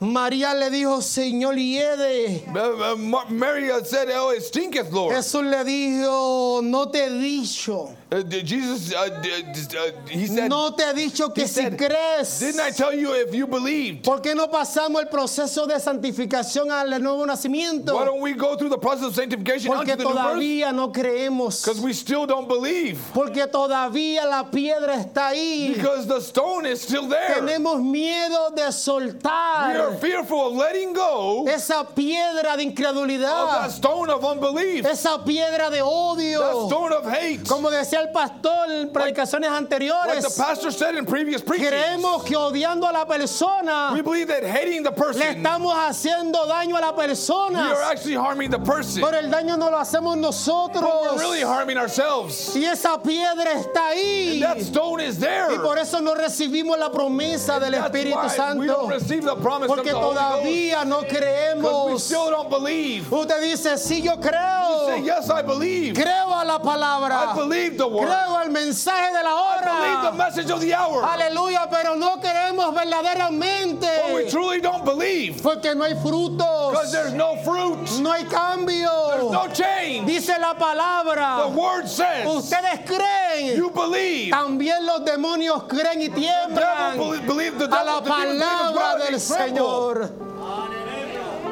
María 0.00 0.54
le 0.54 0.70
dijo, 0.70 1.02
Señor, 1.02 1.56
hiede. 1.56 2.46
Uh, 2.54 2.94
uh, 2.94 3.24
Mary 3.28 3.68
uh, 3.70 3.82
said, 3.82 4.08
Oh, 4.12 4.30
it 4.30 4.42
stinketh, 4.44 4.92
Lord. 4.92 5.12
Jesús 5.16 5.42
le 5.42 5.64
dijo, 5.64 6.62
no 6.62 6.86
te 6.86 7.06
he 7.06 7.10
dicho. 7.10 7.96
Uh, 8.10 8.22
Jesus, 8.22 8.94
uh, 8.94 9.20
d- 9.20 9.30
uh, 9.30 10.08
he 10.08 10.26
said, 10.26 10.48
No 10.48 10.70
te 10.70 10.82
he 10.82 10.94
dicho 10.94 11.28
que 11.34 11.42
he 11.42 11.46
si 11.46 11.60
said, 11.60 11.76
crees. 11.76 12.40
Didn't 12.40 12.60
I 12.60 12.70
tell 12.70 12.94
you 12.94 13.12
if 13.14 13.34
you 13.34 13.46
believed? 13.46 14.02
¿Por 14.02 14.22
qué 14.22 14.34
no 14.34 14.46
pasamos 14.48 15.02
el 15.02 15.08
proceso 15.08 15.66
de 15.66 15.78
santificación 15.78 16.70
al 16.70 17.02
nuevo 17.02 17.26
nacimiento? 17.26 17.94
Why 17.94 18.06
don't 18.06 18.22
we 18.22 18.32
go 18.32 18.56
through 18.56 18.70
the 18.70 18.78
process 18.78 19.08
of 19.08 19.14
sanctification 19.14 19.70
Porque 19.70 19.92
unto 19.92 20.04
the 20.04 20.08
todavía 20.08 20.72
no 20.72 20.88
creemos. 20.90 21.62
Because 21.62 21.82
we 21.82 21.92
still 21.92 22.26
don't 22.26 22.48
believe. 22.48 22.98
Porque 23.12 23.46
todavía 23.46 24.24
la 24.24 24.44
piedra 24.50 24.94
está 25.04 25.28
ahí. 25.28 25.74
Because 25.74 26.06
the 26.06 26.22
stone 26.22 26.64
is 26.64 26.80
still 26.80 27.08
there. 27.08 27.34
Tenemos 27.42 27.82
miedo 27.82 28.54
de 28.54 28.62
We 28.62 28.62
are 28.62 28.72
soltar 28.72 30.00
fearful 30.00 30.46
of 30.48 30.54
letting 30.54 30.94
go 30.94 31.44
esa 31.46 31.84
piedra 31.94 32.42
de 32.42 32.48
of 32.50 32.56
that 32.56 32.60
incredulidad, 32.60 33.70
stone 33.70 34.08
of 34.08 34.24
unbelief, 34.24 34.86
esa 34.86 35.22
piedra 35.22 35.68
de 35.68 35.76
that 35.76 35.84
odio. 35.84 36.68
stone 36.68 36.92
of 36.94 37.04
hate. 37.04 37.46
Como 37.46 37.68
decía 37.70 37.97
el 38.00 38.10
pastor 38.10 38.70
en 38.70 38.90
predicaciones 38.90 39.50
Like 39.50 39.68
the 39.68 39.76
anteriores, 39.76 40.36
pastor 40.36 40.70
said 40.72 40.94
in 40.96 41.04
previous 41.06 41.42
preachings, 41.42 41.70
creemos 41.70 42.24
que 42.24 42.36
odiando 42.36 42.88
a 42.88 42.92
la 42.92 43.04
persona 43.06 43.90
we 43.92 44.02
believe 44.02 44.28
that 44.28 44.42
hating 44.44 44.82
the 44.82 44.90
le 44.90 44.96
person, 44.96 45.22
estamos 45.22 45.74
haciendo 45.74 46.46
daño 46.46 46.76
a 46.76 46.80
la 46.80 46.90
we 46.92 47.02
are 47.04 47.08
persona. 47.08 47.74
actually 47.90 48.14
harming 48.14 48.50
the 48.50 48.58
person. 48.58 49.02
Pero 49.02 49.18
el 49.18 49.30
daño 49.30 49.56
no 49.58 49.70
lo 49.70 49.78
hacemos 49.78 50.14
But 50.14 50.20
nosotros. 50.22 50.82
we're 51.12 51.18
really 51.18 51.42
harming 51.42 51.76
ourselves. 51.78 52.54
Y 52.56 52.64
esa 52.64 52.98
piedra 53.02 53.52
está 53.52 53.88
ahí. 53.92 54.40
That 54.40 54.58
stone 54.60 55.00
is 55.00 55.18
there. 55.18 55.50
Y 55.52 55.58
por 55.58 55.78
eso 55.78 56.00
no 56.00 56.14
recibimos 56.14 56.78
la 56.78 56.90
promesa 56.90 57.58
del 57.60 57.72
That's 57.72 57.86
Espíritu 57.94 58.16
why 58.16 58.54
we 58.58 58.66
don't 58.66 58.78
Santo. 58.78 58.88
receive 58.88 59.24
the 59.24 59.36
promise 59.36 59.68
Porque 59.68 59.80
of 59.80 59.84
the 59.86 59.92
Holy 59.94 60.14
Ghost. 60.14 60.18
todavía 60.18 60.84
no 60.86 61.00
Because 61.02 61.12
we 61.12 61.18
creemos. 61.20 62.00
still 62.00 62.30
don't 62.30 62.50
believe. 62.50 63.12
Usted 63.12 63.40
dice, 63.42 63.76
sí, 63.78 64.02
yo 64.02 64.14
Say, 64.20 64.30
creo. 64.30 65.04
yes, 65.04 65.30
I 65.30 65.42
believe. 65.42 65.94
Creo 65.94 66.28
a 66.32 66.44
la 66.44 66.56
I 66.56 66.58
palabra. 66.58 67.34
believe 67.34 67.76
the. 67.78 67.87
Creo 67.90 68.42
el 68.42 68.50
mensaje 68.50 69.12
de 69.12 69.22
la 69.22 69.30
I 69.30 69.60
believe 69.64 70.02
the 70.02 70.08
hora. 70.08 70.12
message 70.16 70.50
of 70.50 70.60
the 70.60 70.74
hour. 70.74 71.02
Aleluya, 71.04 71.68
pero 71.70 71.94
no 71.96 72.16
queremos 72.20 72.74
verdaderamente. 72.74 73.86
But 74.06 74.14
we 74.14 74.30
truly 74.30 74.60
don't 74.60 74.84
believe 74.84 75.42
Porque 75.42 75.74
no 75.74 75.84
hay 75.84 75.94
because 75.94 76.10
frutos. 76.10 76.92
there's 76.92 77.12
no 77.14 77.36
fruit, 77.44 78.00
No 78.00 78.12
hay 78.12 78.24
cambio. 78.24 78.90
there's 79.10 79.30
no 79.32 79.48
change. 79.48 80.06
Dice 80.06 80.28
la 80.40 80.54
The 80.54 80.60
palabra. 80.60 81.48
word 81.54 81.88
says 81.88 82.26
Ustedes 82.26 82.80
creen. 82.86 83.56
you 83.56 83.70
believe. 83.70 84.32
También 84.32 84.84
los 84.86 85.00
demonios 85.04 85.64
creen 85.68 86.00
y 86.02 86.08
Devil 86.08 86.22
tiemblan 86.24 86.98
believe, 86.98 87.26
believe 87.26 87.58
the 87.58 87.64
a 87.66 87.84
la 87.84 88.00
devil, 88.00 88.02
the 88.02 88.10
demons 88.10 88.38
believe 88.38 88.42
as 88.42 88.42
palabra 88.42 88.74
well, 88.74 88.98
del. 88.98 89.20
Señor. 89.20 90.10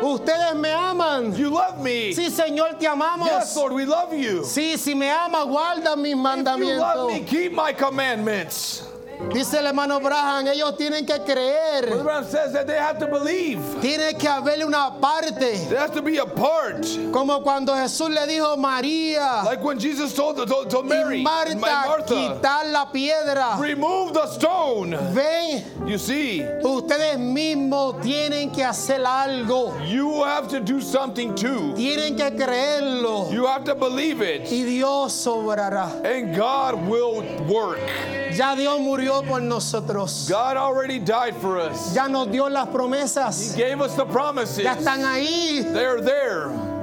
Ustedes 0.06 0.54
me 0.54 0.70
aman. 0.70 1.34
You 1.36 1.50
love 1.50 1.82
me. 1.82 2.12
Sí, 2.14 2.30
Señor, 2.30 2.78
te 2.78 2.86
amamos. 2.86 3.28
Yes, 3.28 3.56
Lord, 3.56 3.72
we 3.72 3.84
love 3.84 4.12
you. 4.12 4.42
Sí, 4.44 4.76
si 4.78 4.94
me 4.94 5.10
ama, 5.10 5.44
guarda 5.44 5.96
mis 5.96 6.12
If 6.12 6.16
you 6.16 6.22
love 6.22 6.46
mandamientos. 6.46 7.12
me, 7.12 7.20
keep 7.24 7.52
my 7.52 7.72
commandments. 7.72 8.82
Dice 9.32 9.58
el 9.58 9.66
hermano 9.66 9.98
Braham, 10.00 10.46
ellos 10.46 10.76
tienen 10.76 11.04
que 11.06 11.18
creer. 11.24 11.86
Brother 11.86 12.04
Branham 12.04 12.24
says 12.24 12.52
that 12.52 12.66
they 12.66 12.76
have 12.78 12.98
to 12.98 13.06
believe. 13.06 13.60
Tiene 13.80 14.14
que 14.18 14.28
haberle 14.28 14.64
una 14.64 14.92
parte. 15.00 15.56
There 15.68 15.78
has 15.78 15.90
to 15.92 16.02
be 16.02 16.18
a 16.18 16.26
part. 16.26 16.86
Como 17.12 17.40
cuando 17.42 17.74
Jesús 17.74 18.10
le 18.10 18.26
dijo 18.26 18.52
a 18.52 18.56
María 18.56 19.44
Like 19.44 19.62
when 19.62 19.78
Jesus 19.78 20.14
told, 20.14 20.36
told, 20.48 20.70
told 20.70 20.86
Mary 20.86 21.22
y 21.24 21.42
and 21.50 21.60
Marta 21.60 21.88
Martha, 21.88 22.14
quitar 22.14 22.70
la 22.72 22.86
piedra. 22.92 23.56
remove 23.58 24.12
the 24.14 24.26
stone. 24.26 24.90
Ven, 25.12 25.64
You 25.86 25.98
see, 25.98 26.42
ustedes 26.62 27.18
mismos 27.18 28.00
tienen 28.02 28.50
que 28.52 28.64
hacer 28.64 29.04
algo. 29.04 29.72
you 29.86 30.24
have 30.24 30.48
to 30.48 30.60
do 30.60 30.80
something 30.80 31.34
too. 31.34 31.72
Tienen 31.74 32.16
que 32.16 32.30
creerlo. 32.36 33.30
You 33.32 33.46
have 33.46 33.64
to 33.64 33.74
believe 33.74 34.20
it. 34.20 34.50
Y 34.50 34.62
Dios 34.64 35.12
sobrará. 35.12 36.04
And 36.04 36.34
God 36.34 36.74
will 36.88 37.22
work. 37.48 37.78
Ya 38.32 38.54
Dios 38.54 38.78
murió 38.80 39.05
por 39.26 39.40
nosotros. 39.40 40.28
God 40.28 40.56
already 40.56 40.98
died 40.98 41.36
for 41.36 41.58
us. 41.58 41.94
Ya 41.94 42.06
nos 42.06 42.28
dio 42.28 42.48
las 42.48 42.68
promesas. 42.68 43.54
He 43.54 43.62
gave 43.62 43.80
us 43.80 43.94
the 43.94 44.04
promises. 44.04 44.64
Ya 44.64 44.74
están 44.74 45.04
ahí. 45.04 45.62
They're 45.72 46.00
there. 46.00 46.75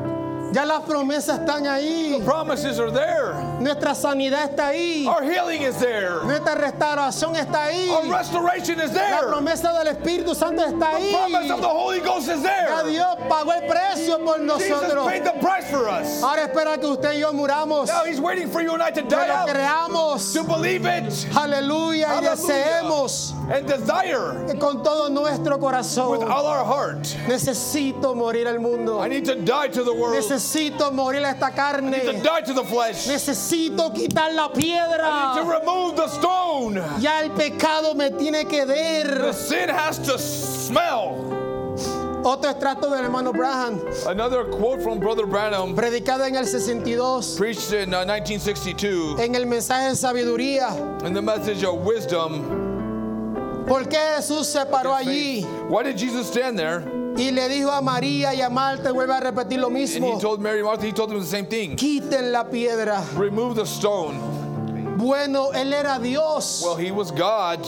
Ya 0.53 0.65
las 0.65 0.81
promesas 0.83 1.39
están 1.39 1.65
ahí. 1.65 2.21
Promises 2.23 2.79
are 2.79 2.91
there. 2.91 3.33
Nuestra 3.59 3.95
sanidad 3.95 4.43
está 4.51 4.67
ahí. 4.67 5.07
Our 5.07 5.23
healing 5.23 5.63
is 5.63 5.75
there. 5.79 6.19
Nuestra 6.23 6.53
restauración 6.53 7.35
está 7.35 7.63
ahí. 7.65 7.89
Our 7.89 8.07
restoration 8.11 8.79
is 8.79 8.91
La 8.93 9.01
there. 9.01 9.27
promesa 9.29 9.73
del 9.73 9.87
Espíritu 9.95 10.35
Santo 10.35 10.61
está 10.63 10.97
The 10.99 11.11
promise 11.11 11.49
of 11.51 11.61
the 11.61 11.67
ahí. 11.67 11.73
Holy 11.75 11.99
Ghost 12.01 12.29
is 12.29 12.43
Ya 12.43 12.83
there. 12.83 12.91
Dios 12.91 13.15
pagó 13.27 13.51
el 13.53 13.67
precio 13.67 14.19
por 14.23 14.37
Jesus 14.37 14.69
nosotros. 14.69 15.07
paid 15.07 15.23
the 15.23 15.33
price 15.41 15.67
for 15.71 15.87
us. 15.89 16.21
Ahora 16.21 16.43
espera 16.47 16.77
que 16.79 16.85
usted 16.87 17.13
y 17.13 17.19
yo 17.21 17.31
muramos. 17.33 17.87
Now 17.87 18.03
He's 18.05 18.21
waiting 18.21 18.47
for 18.51 18.61
you 18.61 18.73
and 18.73 18.83
I 18.83 18.91
to 18.91 19.01
die 19.01 19.29
out, 19.29 19.49
creamos. 19.49 20.33
to 20.33 20.43
believe 20.43 20.85
it, 20.85 21.05
Aleluya. 21.33 22.07
Y 22.07 22.13
Hallelujah. 22.13 22.35
deseemos 22.35 23.33
and 23.51 23.65
desire 23.67 24.55
con 24.59 24.83
todo 24.83 25.09
nuestro 25.09 25.57
with 25.57 25.63
corazón. 25.63 26.29
all 26.29 26.45
our 26.45 26.63
heart. 26.63 27.01
Necesito 27.27 28.13
morir 28.15 28.47
al 28.47 28.59
mundo. 28.59 28.99
I 28.99 29.07
need 29.07 29.25
to 29.25 29.33
die 29.35 29.67
to 29.69 29.83
the 29.83 29.93
world. 29.93 30.15
Necesito 30.15 30.42
morir 30.91 31.23
a 31.25 31.31
esta 31.31 31.51
to 31.51 32.23
die 32.23 32.41
to 32.41 32.53
the 32.53 32.63
flesh. 32.63 33.07
Necesito 33.07 33.93
quitar 33.93 34.33
la 34.33 34.49
I 34.53 35.35
need 35.35 35.41
to 35.41 35.59
remove 35.59 35.95
the 35.95 36.07
stone. 36.07 36.75
Ya 36.99 37.21
el 37.21 37.31
pecado 37.31 37.93
me 37.93 38.09
tiene 38.11 38.45
que 38.45 38.65
ver. 38.65 39.19
The 39.19 39.33
sin 39.33 39.69
has 39.69 39.99
to 39.99 40.17
smell. 40.17 41.33
Otro 42.25 42.49
extracto 42.49 42.89
del 42.89 43.03
hermano 43.03 43.33
Braham, 43.33 43.81
Another 44.07 44.45
quote 44.45 44.81
from 44.81 44.97
Brother 44.97 45.25
Branham, 45.25 45.75
predicado 45.75 46.25
en 46.25 46.37
el 46.37 46.45
62, 46.45 47.35
preached 47.37 47.73
in 47.73 47.93
uh, 47.93 48.05
1962, 48.05 49.19
en 49.19 49.35
el 49.35 49.45
mensaje 49.45 49.89
de 49.89 49.95
sabiduría. 49.95 51.03
in 51.05 51.13
the 51.13 51.21
message 51.21 51.65
of 51.65 51.83
wisdom. 51.83 53.65
¿Por 53.67 53.83
qué 53.89 53.97
Jesús 54.15 54.45
se 54.45 54.65
paró 54.65 54.93
allí 54.93 55.43
Why 55.69 55.83
did 55.83 55.97
Jesus 55.97 56.27
stand 56.27 56.57
there? 56.57 57.02
Y 57.17 57.31
le 57.31 57.47
dijo 57.49 57.71
a 57.71 57.81
María 57.81 58.33
y 58.33 58.41
a 58.41 58.49
Marta, 58.49 58.91
vuelve 58.91 59.13
a 59.13 59.19
repetir 59.19 59.59
lo 59.59 59.67
And 59.67 59.77
he 59.77 59.81
mismo? 59.81 60.19
told 60.19 60.39
Mary 60.41 60.59
and 60.59 60.67
Martha, 60.67 60.85
he 60.85 60.91
told 60.91 61.09
them 61.09 61.19
the 61.19 61.25
same 61.25 61.45
thing. 61.45 61.75
Quiten 61.75 62.31
la 62.31 62.43
piedra. 62.45 63.03
Remove 63.15 63.55
the 63.55 63.65
stone. 63.65 64.19
Bueno, 64.97 65.51
él 65.53 65.73
era 65.73 65.99
Dios. 65.99 66.61
Well, 66.63 66.75
he 66.77 66.91
was 66.91 67.11
God. 67.11 67.59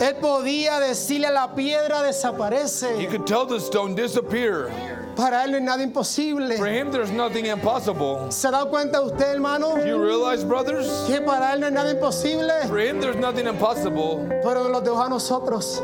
Él 0.00 0.14
podía 0.20 0.80
decirle 0.80 1.26
a 1.28 1.30
la 1.30 1.54
piedra 1.54 2.00
He 2.02 2.08
desaparece. 2.08 3.08
could 3.10 3.26
tell 3.26 3.46
the 3.46 3.60
stone 3.60 3.94
disappear. 3.94 4.70
Para 5.14 5.44
él 5.44 5.50
no 5.50 5.58
hay 5.58 5.62
nada 5.62 5.76
For 5.78 5.82
imposible. 5.84 6.56
him, 6.56 6.90
there's 6.90 7.10
nothing 7.10 7.46
impossible. 7.46 8.30
¿Se 8.32 8.50
da 8.50 8.64
cuenta 8.64 9.02
usted, 9.02 9.34
hermano? 9.34 9.76
You 9.84 10.02
realize, 10.02 10.42
brothers? 10.44 10.88
Que 11.06 11.20
para 11.20 11.52
él 11.52 11.60
no 11.60 11.66
hay 11.66 11.72
nada 11.72 11.90
imposible. 11.92 12.66
For 12.66 12.78
him, 12.78 12.98
there's 13.00 13.16
nothing 13.16 13.46
impossible. 13.46 14.26
Pero 14.42 14.64
nos 14.64 14.70
los 14.72 14.82
dejó 14.82 15.04
a 15.04 15.08
nosotros. 15.10 15.80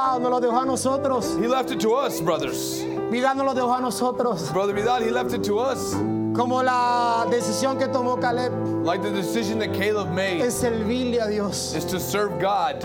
Wow, 0.00 0.18
nos 0.18 0.30
lo 0.30 0.40
dejó 0.40 0.62
a 0.62 0.64
nosotros. 0.64 1.36
He 1.38 1.46
left 1.46 1.70
it 1.70 1.80
to 1.80 1.92
us, 1.92 2.22
brothers. 2.22 2.80
Vida 3.10 3.34
nos 3.34 3.44
lo 3.44 3.52
dejó 3.54 3.76
a 3.76 3.80
nosotros. 3.82 4.50
Brother 4.50 4.72
Vidal, 4.72 5.02
he 5.02 5.10
left 5.10 5.34
it 5.34 5.44
to 5.44 5.58
us. 5.58 5.92
Como 6.34 6.62
la 6.62 7.26
decisión 7.28 7.78
que 7.78 7.86
tomó 7.86 8.18
Caleb 8.18 8.50
Like 8.82 9.02
the 9.02 9.10
decision 9.10 9.58
that 9.58 9.74
Caleb 9.74 10.10
made 10.14 10.40
en 10.40 10.50
servirle 10.50 11.20
a 11.22 11.28
Dios. 11.28 11.74
is 11.74 11.84
to 11.84 12.00
serve 12.00 12.40
God. 12.40 12.80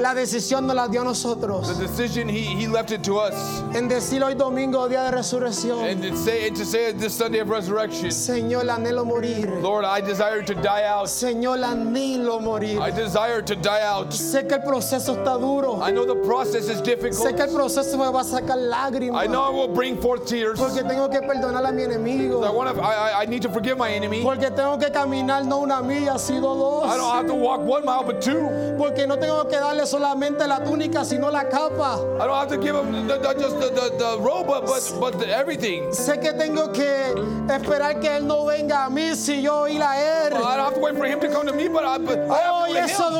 La 0.00 0.14
decisión 0.14 0.66
nos 0.66 0.76
la 0.76 0.88
dio 0.88 1.00
a 1.00 1.04
The 1.04 1.08
nosotros. 1.08 1.78
decision, 1.78 2.28
he, 2.28 2.40
he 2.42 2.66
left 2.66 2.90
it 2.90 3.02
to 3.04 3.18
us. 3.18 3.34
En 3.74 3.88
decir 3.88 4.22
hoy 4.22 4.34
domingo, 4.34 4.88
día 4.88 5.04
de 5.10 5.16
resurrección. 5.16 5.90
And 5.90 6.02
to 6.02 6.16
say, 6.16 6.46
and 6.48 6.56
to 6.56 6.64
say 6.64 6.90
it 6.90 6.98
this 6.98 7.14
Sunday 7.14 7.38
of 7.40 7.48
resurrection, 7.48 8.10
Señor, 8.10 8.68
anhelo 8.68 9.04
morir. 9.06 9.60
Lord, 9.62 9.84
I 9.84 10.00
desire 10.00 10.42
to 10.42 10.54
die 10.54 10.84
out. 10.84 11.06
Señor, 11.06 11.62
anhelo 11.64 12.40
morir. 12.40 12.80
I 12.80 12.90
desire 12.90 13.40
to 13.42 13.56
die 13.56 13.80
out. 13.82 14.10
Sé 14.10 14.46
que 14.46 14.56
el 14.56 14.62
proceso 14.62 15.14
está 15.16 15.38
duro. 15.40 15.80
I 15.82 15.90
know 15.92 16.04
the 16.04 16.16
process 16.26 16.68
is 16.68 16.80
Sé 16.80 16.84
que 16.84 16.92
el 16.92 17.10
difficult. 17.12 17.54
proceso 17.54 17.96
me 17.96 18.10
va 18.10 18.20
a 18.20 18.24
sacar 18.24 18.58
lágrimas. 18.58 19.22
I 19.22 19.26
know 19.26 19.42
I 19.42 19.50
will 19.50 19.68
bring 19.74 19.96
forth 20.00 20.26
tears. 20.26 20.58
Porque 20.58 20.82
tengo 20.86 21.08
que 21.08 21.20
perdonar 21.22 21.64
a 21.66 21.72
mi 21.72 21.82
enemigo. 21.84 22.44
I 22.44 22.50
want 22.50 22.74
to. 22.76 22.82
I, 22.82 23.22
I- 23.22 23.26
need 23.26 23.42
to 23.42 23.48
forgive 23.50 23.76
my 23.78 23.90
enemy. 23.90 24.22
Porque 24.22 24.50
tengo 24.54 24.78
que 24.78 24.90
caminar 24.90 25.44
no 25.46 25.60
una 25.62 25.82
milla, 25.82 26.18
sino 26.18 26.82
I 26.84 26.96
don't 26.96 26.98
dos. 27.00 27.12
have 27.12 27.26
to 27.26 27.34
walk 27.34 27.60
one 27.60 27.84
mile, 27.84 28.02
but 28.04 28.20
two. 28.20 28.74
Porque 28.78 29.06
no 29.06 29.16
tengo 29.16 29.44
que 29.48 29.56
darle 29.58 29.85
solamente 29.86 30.46
la 30.46 30.60
túnica, 30.62 31.04
sino 31.04 31.30
la 31.30 31.44
capa. 31.48 31.96
I 32.20 32.26
don't 32.26 32.36
have 32.36 32.48
to 32.48 32.56
give 32.58 32.74
him 32.76 33.06
the, 33.06 33.18
the, 33.18 33.34
just 33.34 33.58
the, 33.60 33.68
the, 33.70 33.96
the 33.98 34.18
robe, 34.20 34.46
but 34.46 34.66
but, 34.66 34.82
but 35.00 35.28
everything. 35.28 35.90
Sé 35.92 36.20
que 36.20 36.32
tengo 36.32 36.72
que 36.72 37.14
esperar 37.48 38.00
que 38.00 38.08
Él 38.08 38.24
no 38.26 38.44
venga 38.44 38.84
a 38.86 38.90
mí 38.90 39.14
si 39.14 39.40
yo 39.42 39.66
ir 39.66 39.82
a 39.82 39.94
I 39.96 40.26
Él. 40.26 40.30
don't 40.30 40.44
have 40.44 40.74
to 40.74 40.80
wait 40.80 40.96
for 40.96 41.04
him 41.06 41.20
to 41.20 41.28
come 41.28 41.46
to 41.46 41.52
me, 41.52 41.68
but 41.68 41.84
I, 41.84 41.98
but 41.98 42.18
I 42.18 42.24
Oh, 42.48 42.64
have 42.64 42.68
y 42.68 42.68
to 42.68 42.74
let 42.74 42.90
eso 42.90 43.08
him. 43.08 43.14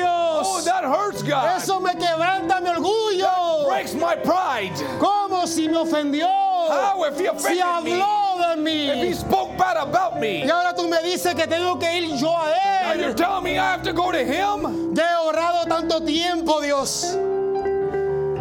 Duele, 0.00 0.42
Oh, 0.44 0.60
that 0.64 0.84
hurts, 0.84 1.22
God. 1.22 1.60
Eso 1.60 1.78
me 1.80 1.90
quebranta 1.94 2.60
mi 2.60 2.68
orgullo. 2.70 3.66
breaks 3.68 3.94
my 3.94 4.16
pride. 4.16 4.72
Como 4.98 5.46
si 5.46 5.68
me 5.68 5.76
ofendió. 5.76 6.26
How 6.26 7.04
if 7.04 7.14
he 7.18 7.24
Si 7.24 7.28
offended 7.28 7.84
me? 7.84 7.92
habló 7.92 8.56
de 8.56 8.70
If 8.96 9.08
he 9.08 9.14
spoke 9.14 9.56
bad 9.58 9.76
about 9.76 10.18
me? 10.20 10.44
Y 10.44 10.50
ahora 10.50 10.74
tú 10.74 10.88
me 10.88 10.98
dices 11.02 11.34
que 11.34 11.46
tengo 11.46 11.78
que 11.78 11.86
ir 11.98 12.16
yo 12.16 12.30
a 12.36 12.52
Now 12.84 12.92
you're 12.94 13.14
telling 13.14 13.44
me 13.44 13.58
I 13.58 13.72
have 13.72 13.82
to 13.84 13.92
go 13.92 14.10
to 14.12 14.18
him? 14.18 14.94
Te 14.94 15.02
he 15.02 15.14
orado 15.26 15.66
tanto 15.68 16.00
tiempo, 16.04 16.60
Dios, 16.60 17.16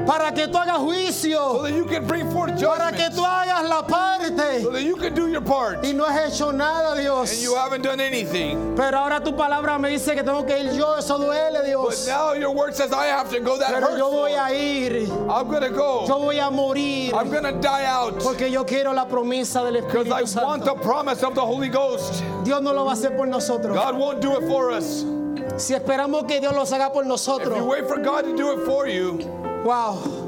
para 0.05 0.31
que 0.31 0.47
tú 0.47 0.57
hagas 0.57 0.77
So 0.77 0.85
juicio, 0.85 1.63
that 1.63 1.73
you 1.73 1.85
can 1.85 2.05
bring 2.05 2.29
forth 2.31 2.59
para 2.61 2.91
que 2.91 3.09
tú 3.09 3.23
hagas 3.23 3.67
la 3.67 3.81
parte. 3.83 4.61
So 4.63 4.71
that 4.71 4.81
you 4.83 4.95
can 4.95 5.13
do 5.13 5.27
your 5.27 5.41
part. 5.41 5.83
Y 5.85 5.91
no 5.93 6.05
has 6.05 6.33
hecho 6.33 6.51
nada, 6.51 6.91
And 6.91 7.01
Dios. 7.01 7.41
you 7.43 7.55
haven't 7.55 7.81
done 7.83 7.99
anything. 7.99 8.75
Pero 8.75 8.97
ahora 8.97 9.19
tu 9.23 9.31
palabra 9.33 9.79
me 9.79 9.89
dice 9.89 10.13
que 10.15 10.23
tengo 10.23 10.43
que 10.45 10.57
ir 10.59 10.73
yo, 10.77 10.95
eso 10.97 11.17
duele, 11.17 11.59
But 11.61 11.65
Dios. 11.65 12.07
now 12.07 12.33
your 12.33 12.51
word 12.53 12.73
says 12.75 12.91
I 12.91 13.05
have 13.07 13.29
to 13.31 13.39
go. 13.39 13.57
That 13.57 13.69
Pero 13.73 13.87
hurts. 13.87 13.97
yo 13.97 14.09
voy 14.11 14.31
a 14.31 14.49
ir, 14.53 15.09
I'm 15.29 15.47
going 15.47 15.61
to 15.63 15.69
yo 15.69 16.05
go. 16.07 16.19
voy 16.19 16.37
a 16.39 16.49
morir, 16.51 17.13
I'm 17.13 17.29
to 17.43 17.59
die 17.61 17.85
out. 17.85 18.19
porque 18.21 18.49
yo 18.49 18.63
quiero 18.63 18.93
la 18.93 19.05
promesa 19.05 19.63
del 19.63 19.81
Because 19.81 20.07
I 20.09 20.21
Espíritu 20.23 20.43
want 20.45 20.65
the 20.65 20.75
promise 20.75 21.23
of 21.23 21.35
the 21.35 21.41
Holy 21.45 21.69
Ghost. 21.69 22.23
Dios 22.43 22.61
no 22.61 22.71
lo 22.73 22.85
va 22.85 22.91
a 22.91 22.93
hacer 22.95 23.15
por 23.15 23.27
nosotros. 23.27 23.75
God 23.75 23.97
won't 23.97 24.21
do 24.21 24.35
it 24.37 24.47
for 24.47 24.71
us. 24.71 25.05
Si 25.57 25.73
esperamos 25.73 26.27
que 26.27 26.39
Dios 26.39 26.53
los 26.55 26.71
haga 26.71 26.89
por 26.91 27.01
If 27.03 27.05
you 27.05 27.09
nosotros, 27.09 27.61
wait 27.63 27.87
for 27.87 27.97
God 27.97 28.23
to 28.23 28.35
do 28.35 28.51
it 28.51 28.65
for 28.65 28.87
you, 28.87 29.19
wow, 29.63 30.20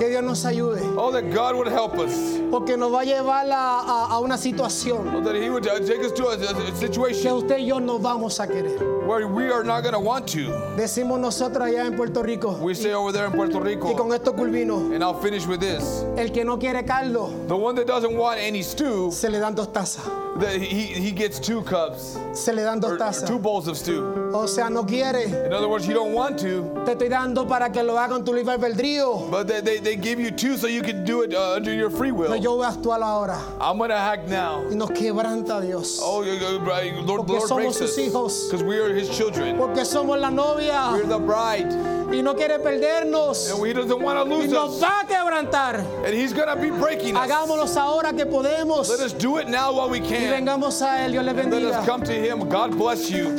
que 0.00 0.08
Dios 0.08 0.22
nos 0.24 0.44
ayude, 0.46 0.80
oh, 0.96 1.12
that 1.12 1.30
God 1.30 1.54
would 1.56 1.68
help 1.68 1.94
us. 1.98 2.12
porque 2.50 2.76
nos 2.76 2.90
va 2.92 3.02
a 3.02 3.04
llevar 3.04 3.46
a, 3.50 3.80
a- 3.80 4.06
a 4.14 4.18
una 4.20 4.36
situación 4.38 5.12
So 5.12 5.20
that 5.20 5.36
He 5.36 5.50
would 5.50 5.62
take 5.62 6.00
us 6.04 6.12
to 6.12 6.28
a, 6.28 6.32
a- 6.32 6.50
a 6.50 6.54
que 6.54 6.74
situation 6.76 7.32
usted 7.36 7.58
y 7.58 7.66
yo 7.66 7.78
no 7.78 7.98
vamos 7.98 8.40
a 8.40 8.46
querer. 8.46 8.78
where 9.06 9.26
we 9.26 9.50
are 9.50 9.62
not 9.64 9.82
going 9.82 9.92
to 9.92 10.00
want 10.00 10.26
to. 10.28 10.48
Decimos 10.76 11.18
nosotros 11.20 11.66
allá 11.66 11.84
en 11.86 11.96
Puerto 11.96 12.22
Rico. 12.22 12.52
We 12.62 12.74
say 12.74 12.92
over 12.92 13.12
there 13.12 13.26
in 13.26 13.32
Puerto 13.32 13.58
Y 13.58 13.76
con 13.76 13.86
Rico, 13.96 14.12
esto 14.12 14.32
culmino. 14.32 14.92
and 14.94 15.02
I'll 15.02 15.20
finish 15.20 15.46
with 15.46 15.60
this. 15.60 16.04
El 16.16 16.30
que 16.30 16.44
no 16.44 16.56
quiere 16.58 16.82
caldo, 16.84 17.28
The 17.48 17.56
one 17.56 17.74
that 17.76 17.86
doesn't 17.86 18.16
want 18.16 18.38
any 18.40 18.62
stew, 18.62 19.10
se 19.12 19.28
le 19.28 19.38
dan 19.38 19.54
dos 19.54 19.66
tazas. 19.68 20.04
the, 20.38 20.58
he, 20.58 20.86
he 20.86 21.10
gets 21.10 21.38
two 21.40 21.60
cups 21.62 22.16
Se 22.32 22.52
le 22.52 22.62
dan 22.62 22.78
dos 22.80 22.98
tazas. 22.98 23.26
two 23.26 23.38
bowls 23.38 23.66
of 23.68 23.76
stew. 23.76 24.30
O 24.32 24.46
sea, 24.46 24.70
no 24.70 24.84
quiere. 24.84 25.24
In 25.46 25.52
other 25.52 25.68
words, 25.68 25.86
you 25.88 25.92
don't 25.94 26.12
want 26.14 26.38
to, 26.38 26.62
Te 26.86 26.92
estoy 26.94 27.08
dando 27.10 27.46
para 27.46 27.70
que 27.70 27.82
lo 27.82 27.94
hagan 27.98 28.24
tu 28.24 28.32
libre 28.32 28.54
albedrío. 28.54 29.28
but 29.30 29.48
they, 29.48 29.60
they, 29.60 29.78
they 29.78 29.89
give 29.96 30.18
you 30.20 30.30
two 30.30 30.56
so 30.56 30.66
you 30.66 30.82
can 30.82 31.04
do 31.04 31.22
it 31.22 31.34
uh, 31.34 31.54
under 31.54 31.72
your 31.72 31.90
free 31.90 32.10
Pero 32.10 32.30
will. 32.30 32.36
yo 32.36 32.56
voy 32.56 32.66
a 32.66 32.70
actuar 32.72 33.00
ahora. 33.02 33.38
I'm 33.60 33.78
going 33.78 33.90
to 33.90 33.96
hack 33.98 34.26
now. 34.28 34.64
Y 34.68 34.74
nos 34.74 34.90
quebranta 34.90 35.60
Dios. 35.60 35.98
Oh, 36.02 36.20
Lord, 36.20 37.26
Porque 37.26 37.32
Lord 37.32 37.48
somos 37.48 37.74
sus 37.76 37.96
hijos. 37.98 38.48
because 38.50 38.62
we 38.64 38.78
are 38.78 38.94
His 38.94 39.08
children. 39.16 39.56
Porque 39.56 39.84
somos 39.84 40.18
la 40.20 40.30
novia. 40.30 40.90
We're 40.92 41.06
the 41.06 41.18
bride, 41.18 41.72
Y 42.12 42.22
no 42.22 42.34
quiere 42.34 42.58
perdernos. 42.58 43.50
and 43.52 43.66
He 43.66 43.72
doesn't 43.72 44.00
want 44.00 44.28
to 44.28 44.34
Y 44.36 44.46
nos 44.46 44.74
us. 44.74 44.82
va 44.82 45.00
a 45.02 45.06
quebrantar. 45.06 45.84
And 46.04 46.14
He's 46.14 46.32
going 46.32 46.48
to 46.48 46.56
be 46.56 46.70
breaking 46.70 47.16
us. 47.16 47.30
Ahora 47.76 48.12
que 48.12 48.26
podemos. 48.26 48.88
Let 48.88 49.00
us 49.00 49.12
do 49.12 49.38
it 49.38 49.48
now 49.48 49.72
while 49.72 49.88
we 49.88 50.00
Y 50.00 50.08
can. 50.08 50.32
vengamos 50.46 50.82
a 50.82 51.04
Él. 51.06 51.12
Dios 51.12 51.24
les 51.24 51.34
Let 51.34 51.62
us 51.64 51.86
come 51.86 52.02
to 52.02 52.12
Him. 52.12 52.48
God 52.48 52.76
bless 52.76 53.10
you. 53.10 53.36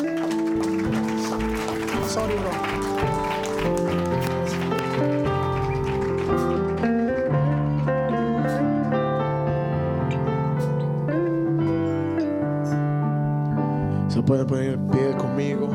Sorry, 2.08 2.36
bro. 2.38 2.81
Se 14.22 14.28
puede 14.28 14.46
poner 14.46 14.74
en 14.74 14.88
pie 14.90 15.18
conmigo. 15.18 15.68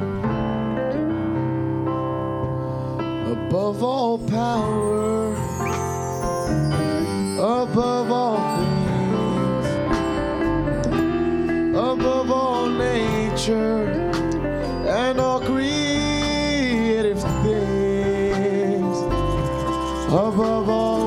Above 3.27 3.83
all 3.83 4.19
power, 4.21 5.35
above 7.41 8.13
all 8.13 8.39
things, 8.57 9.67
above 11.75 12.31
all 12.31 12.69
nature, 12.69 14.13
and 14.87 15.19
all 15.19 15.41
creative 15.41 17.21
things, 17.43 18.97
above 20.07 20.69
all 20.71 21.06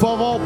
Paul 0.00 0.40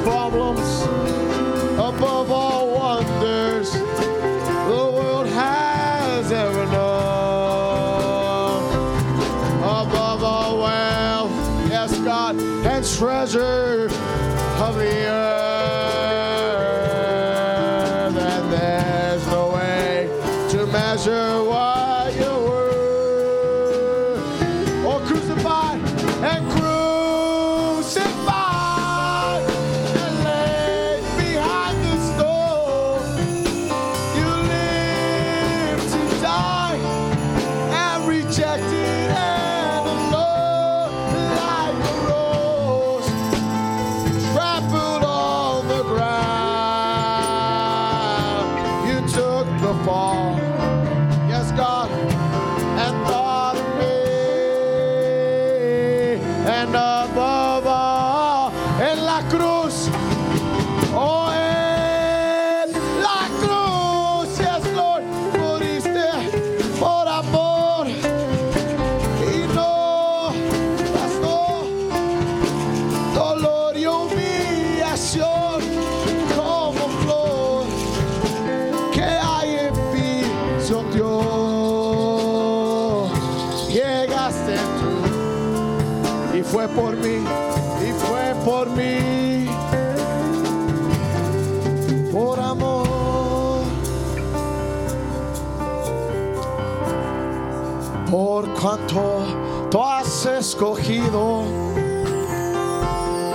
escogido 100.55 101.43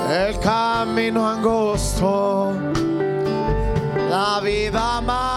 el 0.10 0.40
camino 0.40 1.28
angosto, 1.28 2.54
la 4.10 4.40
vida 4.42 5.02
más 5.02 5.29